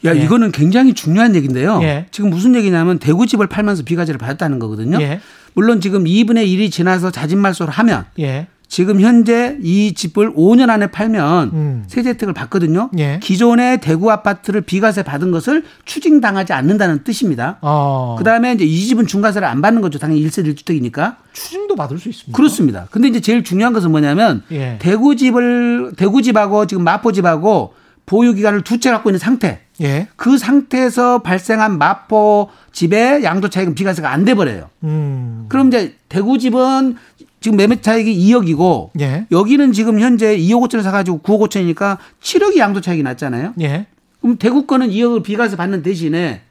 야, 0.05 0.15
예. 0.15 0.21
이거는 0.21 0.53
굉장히 0.53 0.95
중요한 0.95 1.35
얘기인데요. 1.35 1.81
예. 1.83 2.07
지금 2.11 2.31
무슨 2.31 2.55
얘기냐면 2.55 2.99
대구 2.99 3.27
집을 3.27 3.49
팔면서 3.49 3.83
비과세를 3.85 4.19
받았다는 4.19 4.59
거거든요. 4.61 5.01
예. 5.01 5.21
물론 5.55 5.81
지금 5.81 6.05
2분의 6.05 6.47
1이 6.47 6.71
지나서 6.71 7.11
자진 7.11 7.39
말소를 7.39 7.73
하면 7.73 8.05
예. 8.21 8.47
지금 8.69 9.01
현재 9.01 9.57
이 9.63 9.95
집을 9.95 10.35
5년 10.35 10.69
안에 10.69 10.89
팔면 10.89 11.51
음. 11.55 11.85
세제 11.89 12.11
혜택을 12.11 12.35
받거든요. 12.35 12.91
예. 12.99 13.19
기존의 13.23 13.81
대구 13.81 14.13
아파트를 14.13 14.61
비과세 14.61 15.03
받은 15.03 15.31
것을 15.31 15.65
추징당하지 15.87 16.53
않는다는 16.53 17.03
뜻입니다. 17.03 17.57
어. 17.63 18.17
그다음에 18.19 18.53
이제 18.53 18.65
이 18.67 18.87
집은 18.87 19.07
중과세를 19.07 19.49
안 19.49 19.63
받는 19.63 19.81
거죠. 19.81 19.99
당연히 19.99 20.23
1세대 20.27 20.55
1주택이니까. 20.55 21.17
추징도 21.33 21.77
받을 21.77 21.99
수 21.99 22.11
있습니다. 22.11 22.37
그렇습니다. 22.37 22.87
근데 22.91 23.09
이제 23.09 23.21
제일 23.21 23.43
중요한 23.43 23.73
것은 23.73 23.91
뭐냐면 23.91 24.43
예. 24.53 24.77
대구 24.81 25.17
집을 25.17 25.93
대구 25.97 26.21
집하고 26.21 26.67
지금 26.67 26.85
마포 26.85 27.13
집하고 27.13 27.73
보유 28.05 28.35
기간을 28.35 28.63
두 28.63 28.79
채 28.79 28.91
갖고 28.91 29.09
있는 29.11 29.19
상태. 29.19 29.61
예. 29.81 30.09
그 30.17 30.37
상태에서 30.39 31.23
발생한 31.23 31.79
마포 31.79 32.51
집의 32.73 33.23
양도 33.25 33.49
차익은 33.49 33.75
비과세가 33.75 34.11
안 34.11 34.25
돼 34.25 34.35
버려요. 34.35 34.69
음. 34.85 35.47
그럼 35.49 35.69
이제 35.69 35.95
대구 36.09 36.39
집은 36.39 36.97
지금 37.41 37.57
매매 37.57 37.81
차익이 37.81 38.17
2억이고 38.33 38.91
예. 39.01 39.27
여기는 39.31 39.73
지금 39.73 40.01
현재 40.01 40.37
2억 40.37 40.69
5천을 40.69 40.83
사가지고 40.83 41.21
9억 41.21 41.49
5천이니까 41.49 41.99
7억이 42.21 42.59
양도 42.59 42.81
차익이 42.81 43.03
났잖아요. 43.03 43.55
예. 43.61 43.87
그럼 44.21 44.37
대구 44.39 44.67
거는 44.67 44.89
2억을 44.91 45.23
비과세 45.23 45.57
받는 45.57 45.83
대신에 45.83 46.43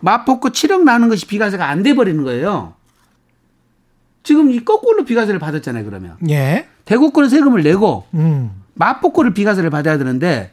마포 0.00 0.40
거 0.40 0.50
7억 0.50 0.84
나는 0.84 1.08
것이 1.08 1.26
비과세가 1.26 1.68
안 1.68 1.82
돼 1.82 1.94
버리는 1.94 2.22
거예요. 2.22 2.74
지금 4.22 4.50
이 4.52 4.64
거꾸로 4.64 5.04
비과세를 5.04 5.40
받았잖아요. 5.40 5.84
그러면 5.84 6.16
예. 6.28 6.66
대구 6.84 7.10
거는 7.10 7.28
세금을 7.28 7.62
내고 7.62 8.04
음. 8.14 8.50
마포 8.74 9.12
거를 9.12 9.34
비과세를 9.34 9.70
받아야 9.70 9.98
되는데 9.98 10.52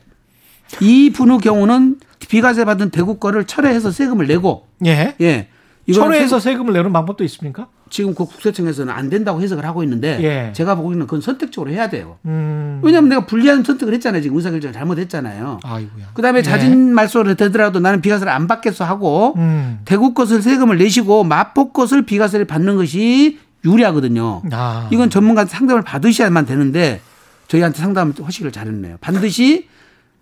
이 0.82 1.12
분의 1.12 1.40
경우는 1.40 2.00
비과세 2.28 2.66
받은 2.66 2.90
대구 2.90 3.18
거를 3.18 3.46
철회해서 3.46 3.92
세금을 3.92 4.28
내고 4.28 4.68
예. 4.86 5.16
예. 5.22 5.48
철회해서 5.94 6.40
세금을 6.40 6.74
내는 6.74 6.92
방법도 6.92 7.24
있습니까? 7.26 7.68
지금 7.90 8.14
그 8.14 8.26
국세청에서는 8.26 8.94
안 8.94 9.10
된다고 9.10 9.42
해석을 9.42 9.66
하고 9.66 9.84
있는데 9.84 10.20
예. 10.22 10.54
제가 10.54 10.76
보기에는 10.76 11.06
그건 11.08 11.22
선택적으로 11.22 11.72
해야 11.72 11.90
돼요. 11.90 12.18
음. 12.26 12.80
왜냐하면 12.84 13.10
내가 13.10 13.26
불리한 13.26 13.64
선택을 13.64 13.94
했잖아요. 13.96 14.22
지금 14.22 14.38
의사결정 14.38 14.74
잘못했잖아요. 14.74 15.60
아이고야. 15.64 16.06
그다음에 16.14 16.40
예. 16.40 16.44
자진 16.44 16.94
말소를 16.94 17.36
되더라도 17.36 17.80
나는 17.80 18.02
비과세를 18.02 18.32
안 18.32 18.48
받겠어 18.48 18.86
하고 18.86 19.34
음. 19.38 19.80
대구 19.86 20.14
것을 20.14 20.42
세금을 20.42 20.78
내시고 20.78 21.24
마포 21.24 21.72
것을 21.72 22.06
비과세를 22.06 22.46
받는 22.46 22.76
것이 22.76 23.40
유리하거든요. 23.66 24.42
아. 24.52 24.88
이건 24.92 25.10
전문가한테 25.10 25.52
상담을 25.54 25.82
받으셔야만 25.84 26.46
되는데 26.46 27.02
저희한테 27.48 27.80
상담 27.80 28.12
허식을 28.12 28.52
잘했네요. 28.52 28.98
반드시 29.02 29.68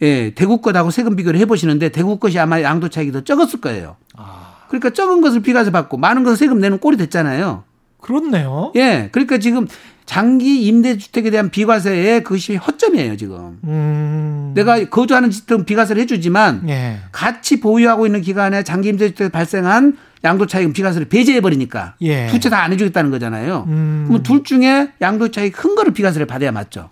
예, 0.02 0.32
대구 0.36 0.60
것하고 0.62 0.92
세금 0.92 1.16
비교를 1.16 1.40
해보시는데 1.42 1.90
대구 1.90 2.20
것이 2.20 2.38
아마 2.40 2.62
양도 2.62 2.90
차익이 2.90 3.12
더 3.12 3.22
적었을 3.22 3.62
거예요. 3.62 3.96
아. 4.16 4.55
그러니까 4.68 4.90
적은 4.92 5.22
것을 5.22 5.42
비과세 5.42 5.72
받고 5.72 5.98
많은 5.98 6.24
것을 6.24 6.38
세금 6.38 6.60
내는 6.60 6.80
꼴이 6.80 6.98
됐잖아요. 6.98 7.64
그렇네요. 8.02 8.72
예. 8.76 9.10
그러니까 9.12 9.38
지금 9.40 9.68
장기 10.06 10.66
임대주택에 10.68 11.32
대한 11.32 11.50
비과세의 11.50 12.24
그것이 12.24 12.56
허점이에요 12.58 13.18
지금. 13.18 13.60
음. 13.64 14.52
내가 14.54 14.84
거주하는 14.90 15.32
지점 15.32 15.66
비과세를 15.66 16.02
해주지만 16.04 16.70
예. 16.70 17.00
같이 17.12 17.60
보유하고 17.60 18.06
있는 18.06 18.22
기간에 18.22 18.64
장기 18.64 18.90
임대주택 18.90 19.32
발생한 19.32 19.98
양도 20.24 20.46
차익 20.48 20.72
비과세를 20.74 21.08
배제해 21.10 21.42
버리니까 21.42 21.96
예. 22.02 22.28
두채 22.28 22.50
다 22.50 22.64
안 22.64 22.72
해주겠다는 22.74 23.10
거잖아요. 23.12 23.66
음. 23.68 24.06
그럼 24.08 24.22
둘 24.24 24.44
중에 24.44 24.92
양도 25.02 25.30
차익 25.32 25.54
큰 25.56 25.76
거를 25.76 25.94
비과세를 25.94 26.28
받아야 26.28 26.52
맞죠. 26.52 26.90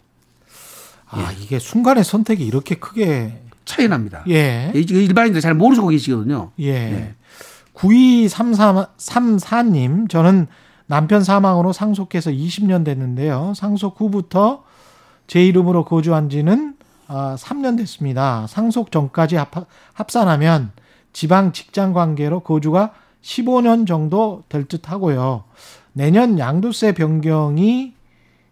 아 1.09 1.31
예. 1.31 1.43
이게 1.43 1.59
순간의 1.59 2.03
선택이 2.03 2.43
이렇게 2.45 2.75
크게 2.75 3.39
차이 3.65 3.87
납니다. 3.87 4.23
예. 4.29 4.71
일반인들 4.73 5.39
잘 5.41 5.53
모르고 5.53 5.87
계시거든요. 5.89 6.51
예. 6.59 7.13
예. 7.75 7.79
9234님, 7.79 10.09
저는 10.09 10.47
남편 10.85 11.23
사망으로 11.23 11.73
상속해서 11.73 12.29
20년 12.31 12.85
됐는데요. 12.85 13.53
상속 13.55 13.99
후부터 13.99 14.63
제 15.27 15.45
이름으로 15.45 15.85
거주한 15.85 16.29
지는 16.29 16.75
3년 17.07 17.73
아, 17.73 17.75
됐습니다. 17.77 18.45
상속 18.47 18.91
전까지 18.91 19.37
합산하면 19.93 20.71
지방 21.13 21.53
직장 21.53 21.93
관계로 21.93 22.41
거주가 22.41 22.93
15년 23.21 23.87
정도 23.87 24.43
될 24.49 24.67
듯 24.67 24.91
하고요. 24.91 25.45
내년 25.93 26.37
양도세 26.39 26.93
변경이 26.93 27.93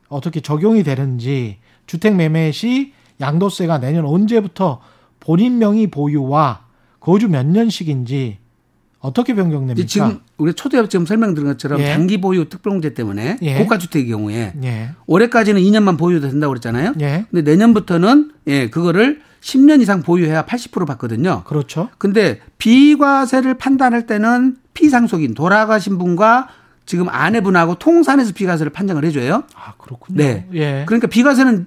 어떻게 0.09 0.41
적용이 0.41 0.84
되는지 0.84 1.57
주택 1.88 2.15
매매 2.15 2.51
시 2.51 2.93
양도세가 3.19 3.80
내년 3.80 4.05
언제부터 4.05 4.80
본인 5.19 5.57
명의 5.57 5.88
보유와 5.88 6.65
거주 6.99 7.28
몇 7.30 7.45
년씩인지 7.45 8.38
어떻게 9.01 9.33
변경됩니까? 9.33 9.87
지금 9.87 10.19
우리 10.37 10.53
초대업 10.53 10.89
지금 10.89 11.05
설명드린 11.05 11.47
것처럼 11.49 11.81
예. 11.81 11.93
단기 11.93 12.21
보유 12.21 12.47
특별공제 12.49 12.93
때문에 12.93 13.37
예. 13.41 13.57
고가 13.57 13.77
주택의 13.79 14.07
경우에 14.07 14.53
예. 14.63 14.91
올해까지는 15.07 15.59
2년만 15.59 15.97
보유도 15.97 16.29
된다고 16.29 16.51
그랬잖아요. 16.51 16.93
예. 17.01 17.25
근데 17.31 17.49
내년부터는 17.51 18.31
예, 18.47 18.69
그거를 18.69 19.21
10년 19.41 19.81
이상 19.81 20.03
보유해야 20.03 20.45
80% 20.45 20.85
받거든요. 20.85 21.43
그렇죠. 21.45 21.89
근데 21.97 22.39
비과세를 22.59 23.55
판단할 23.55 24.05
때는 24.05 24.57
피상속인 24.75 25.33
돌아가신 25.33 25.97
분과 25.97 26.49
지금 26.85 27.09
아내분하고 27.09 27.75
통산해서 27.75 28.33
비과세를 28.33 28.71
판정을 28.71 29.03
해줘요. 29.05 29.43
아 29.55 29.73
그렇군요. 29.79 30.17
네. 30.17 30.47
예. 30.53 30.83
그러니까 30.85 31.07
비과세는 31.07 31.65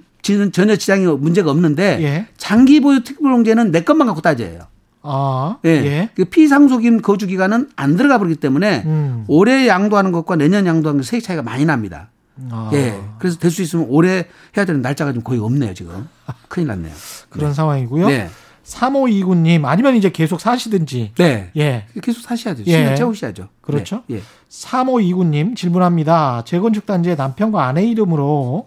전혀 0.52 0.76
지장이 0.76 1.04
문제가 1.06 1.50
없는데 1.50 1.98
예. 2.00 2.26
장기 2.36 2.80
보유 2.80 3.02
특별공제는 3.02 3.72
내 3.72 3.82
것만 3.82 4.06
갖고 4.06 4.22
따져요. 4.22 4.68
아, 5.06 5.58
예. 5.64 5.68
예. 5.68 6.10
그 6.14 6.24
피상속인 6.24 7.02
거주 7.02 7.26
기간은 7.26 7.68
안 7.76 7.96
들어가 7.96 8.18
버리기 8.18 8.40
때문에 8.40 8.82
음. 8.86 9.24
올해 9.28 9.68
양도하는 9.68 10.12
것과 10.12 10.36
내년 10.36 10.66
양도하는 10.66 11.02
것 11.02 11.06
세액 11.06 11.22
차이가 11.22 11.42
많이 11.42 11.64
납니다. 11.64 12.08
아. 12.50 12.70
예. 12.72 12.98
그래서 13.18 13.38
될 13.38 13.50
수 13.50 13.62
있으면 13.62 13.86
올해 13.90 14.26
해야 14.56 14.64
되는 14.64 14.80
날짜가 14.82 15.12
좀 15.12 15.22
거의 15.22 15.40
없네요, 15.40 15.74
지금. 15.74 16.08
큰일 16.48 16.68
났네요. 16.68 16.92
그런 17.28 17.50
네. 17.50 17.54
상황이고요. 17.54 18.08
네. 18.08 18.28
3529님 18.64 19.66
아니면 19.66 19.94
이제 19.94 20.10
계속 20.10 20.40
사시든지. 20.40 21.12
네. 21.16 21.50
예. 21.56 21.84
계속 22.02 22.22
사셔야죠. 22.22 22.64
예. 22.66 22.94
채우셔야죠. 22.94 23.48
그렇죠. 23.60 24.02
네. 24.08 24.16
예. 24.16 24.22
3529님 24.48 25.54
질문합니다. 25.54 26.44
재건축 26.46 26.86
단지에 26.86 27.14
남편과 27.14 27.66
아내 27.66 27.84
이름으로 27.84 28.66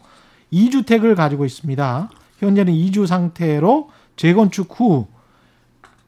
2주택을 0.54 1.16
가지고 1.16 1.46
있습니다. 1.46 2.10
현재는 2.40 2.72
2주 2.74 3.08
상태로 3.08 3.90
재건축 4.16 4.80
후 4.80 5.08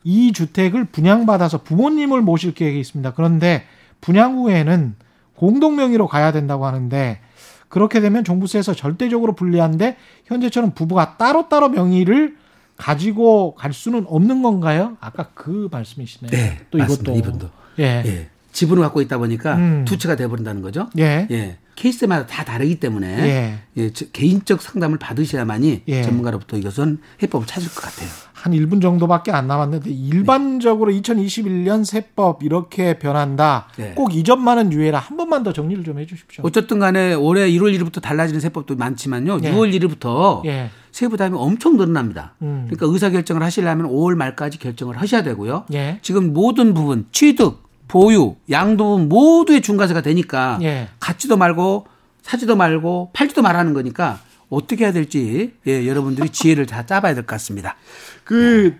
이 0.10 0.34
주택을 0.34 0.86
분양받아서 0.86 1.62
부모님을 1.62 2.22
모실 2.22 2.56
계획이 2.56 2.80
있습니다. 2.80 3.14
그런데 3.14 3.66
분양 4.02 4.38
후에는 4.38 4.96
공동 5.36 5.76
명의로 5.76 6.08
가야 6.08 6.32
된다고 6.32 6.66
하는데 6.66 7.20
그렇게 7.68 8.02
되면 8.02 8.24
종부세에서 8.24 8.74
절대적으로 8.74 9.36
불리한데 9.36 9.98
현재처럼 10.26 10.72
부부가 10.72 11.18
따로따로 11.18 11.70
명의를 11.70 12.38
가지고 12.76 13.54
갈 13.54 13.72
수는 13.72 14.06
없는 14.08 14.42
건가요? 14.42 14.98
아까 15.00 15.30
그 15.36 15.70
말씀이시네요. 15.72 16.32
네. 16.32 16.58
또 16.72 16.80
이것도 16.80 17.16
이분도. 17.16 17.50
예. 17.78 18.02
예. 18.04 18.30
지분을 18.52 18.82
갖고 18.82 19.02
있다 19.02 19.20
보니까 19.20 19.58
음. 19.58 19.86
두 19.86 20.00
채가 20.00 20.16
돼버린다는 20.16 20.64
거죠. 20.64 20.90
예. 20.98 21.28
예. 21.30 21.58
케이스마다 21.76 22.26
다 22.26 22.44
다르기 22.44 22.80
때문에 22.80 23.08
예. 23.08 23.60
예. 23.78 23.92
개인적 24.12 24.62
상담을 24.62 24.98
받으셔야만이 24.98 25.84
예. 25.88 26.02
전문가로부터 26.02 26.58
이것은 26.58 27.00
해법을 27.22 27.46
찾을 27.46 27.70
것 27.70 27.82
같아요. 27.84 28.10
한 28.42 28.54
1분 28.54 28.82
정도밖에 28.82 29.32
안 29.32 29.48
남았는데 29.48 29.90
일반적으로 29.90 30.92
네. 30.92 31.02
2021년 31.02 31.84
세법 31.84 32.42
이렇게 32.44 32.98
변한다. 32.98 33.68
네. 33.78 33.94
꼭이 33.96 34.24
점만은 34.24 34.72
유예라 34.72 34.98
한 35.00 35.18
번만 35.18 35.44
더 35.44 35.52
정리를 35.52 35.84
좀 35.84 35.98
해 36.00 36.06
주십시오. 36.06 36.44
어쨌든 36.46 36.80
간에 36.80 37.14
올해 37.14 37.50
1월 37.52 37.78
1일부터 37.78 38.02
달라지는 38.02 38.40
세법도 38.40 38.76
많지만요. 38.78 39.40
예. 39.44 39.52
6월 39.52 39.74
1일부터 39.78 40.46
예. 40.46 40.70
세부 40.92 41.18
담이 41.18 41.36
엄청 41.38 41.76
늘어납니다. 41.76 42.36
음. 42.42 42.68
그러니까 42.70 42.86
의사결정을 42.94 43.44
하시려면 43.44 43.88
5월 43.92 44.16
말까지 44.16 44.58
결정을 44.60 44.98
하셔야 45.02 45.22
되고요. 45.24 45.66
예. 45.74 46.00
지금 46.02 46.32
모든 46.34 46.74
부분 46.74 47.06
취득, 47.12 47.64
보유, 47.90 48.36
양도 48.50 48.98
모두의 49.00 49.62
중과세가 49.62 50.02
되니까 50.02 50.60
예. 50.62 50.88
갖지도 51.02 51.36
말고 51.36 51.88
사지도 52.22 52.56
말고 52.56 53.10
팔지도 53.14 53.42
말하는 53.42 53.74
거니까 53.74 54.20
어떻게 54.50 54.84
해야 54.86 54.92
될지 54.94 55.54
예, 55.68 55.88
여러분들이 55.88 56.30
지혜를 56.30 56.66
다 56.66 56.86
짜봐야 56.86 57.14
될 57.14 57.24
것 57.24 57.28
같습니다. 57.36 57.76
그 58.24 58.76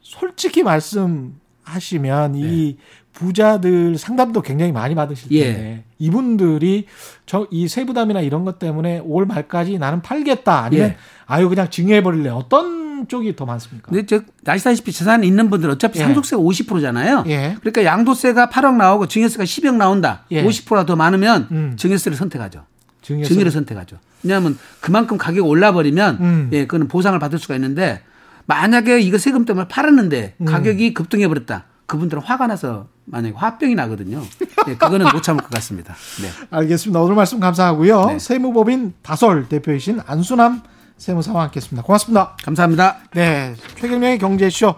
솔직히 0.00 0.62
말씀하시면 0.62 2.32
네. 2.32 2.38
이 2.40 2.76
부자들 3.12 3.98
상담도 3.98 4.42
굉장히 4.42 4.70
많이 4.72 4.94
받으실 4.94 5.28
텐데 5.28 5.44
예. 5.44 5.84
이분들이 5.98 6.86
저 7.26 7.46
이 7.50 7.66
세부담이나 7.66 8.20
이런 8.20 8.44
것 8.44 8.58
때문에 8.58 9.00
올 9.00 9.26
말까지 9.26 9.78
나는 9.78 10.00
팔겠다 10.02 10.62
아니면 10.64 10.90
예. 10.90 10.96
아유 11.26 11.48
그냥 11.48 11.68
증여해 11.68 12.02
버릴래 12.02 12.30
어떤 12.30 13.06
쪽이 13.08 13.34
더 13.36 13.44
많습니까? 13.44 13.90
근데 13.90 14.06
저 14.06 14.20
아시다시피 14.46 14.92
재산 14.92 15.24
있는 15.24 15.50
분들 15.50 15.68
어차피 15.70 15.98
예. 15.98 16.04
상속세가 16.04 16.40
50%잖아요. 16.42 17.24
예. 17.28 17.56
그러니까 17.60 17.84
양도세가 17.84 18.48
8억 18.50 18.76
나오고 18.76 19.06
증여세가 19.08 19.44
10억 19.44 19.74
나온다. 19.76 20.24
예. 20.30 20.44
50%가 20.44 20.86
더 20.86 20.94
많으면 20.96 21.48
음. 21.50 21.76
증여세를 21.76 22.16
선택하죠. 22.16 22.64
증여세. 23.02 23.28
증여를 23.34 23.50
선택하죠. 23.50 23.98
왜냐하면 24.22 24.58
그만큼 24.80 25.18
가격이 25.18 25.40
올라버리면 25.40 26.18
음. 26.20 26.50
예, 26.52 26.66
그거는 26.66 26.88
보상을 26.88 27.18
받을 27.18 27.38
수가 27.38 27.54
있는데 27.56 28.02
만약에 28.46 29.00
이거 29.00 29.18
세금 29.18 29.44
때문에 29.44 29.68
팔았는데 29.68 30.34
음. 30.38 30.44
가격이 30.46 30.94
급등해 30.94 31.28
버렸다. 31.28 31.64
그분들은 31.86 32.22
화가 32.22 32.46
나서 32.46 32.88
만약에 33.06 33.34
화병이 33.34 33.74
나거든요. 33.74 34.22
네, 34.66 34.76
그거는 34.76 35.06
못 35.12 35.22
참을 35.22 35.42
것 35.42 35.50
같습니다. 35.50 35.94
네. 36.20 36.28
알겠습니다. 36.50 37.00
오늘 37.00 37.14
말씀 37.14 37.40
감사하고요. 37.40 38.06
네. 38.06 38.18
세무법인 38.18 38.94
다솔 39.02 39.48
대표이신 39.48 40.00
안수남 40.06 40.62
세무사와 40.98 41.44
함께했습니다. 41.44 41.86
고맙습니다. 41.86 42.36
감사합니다. 42.42 42.98
네, 43.14 43.54
최경령의 43.76 44.18
경제쇼 44.18 44.74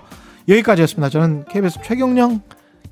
여기까지였습니다. 0.49 1.09
저는 1.09 1.45
KBS 1.51 1.81
최경령 1.83 2.43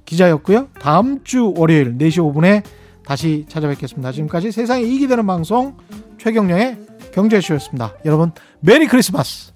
기자였고요. 0.04 0.68
다음 0.80 1.22
주 1.22 1.52
월요일 1.56 1.98
4시 1.98 2.18
5분에 2.18 2.62
다시 3.08 3.46
찾아뵙겠습니다. 3.48 4.12
지금까지 4.12 4.52
세상에 4.52 4.82
이익이 4.82 5.08
되는 5.08 5.26
방송 5.26 5.78
최경령의 6.18 6.76
경제쇼였습니다. 7.14 7.94
여러분 8.04 8.32
메리 8.60 8.86
크리스마스. 8.86 9.52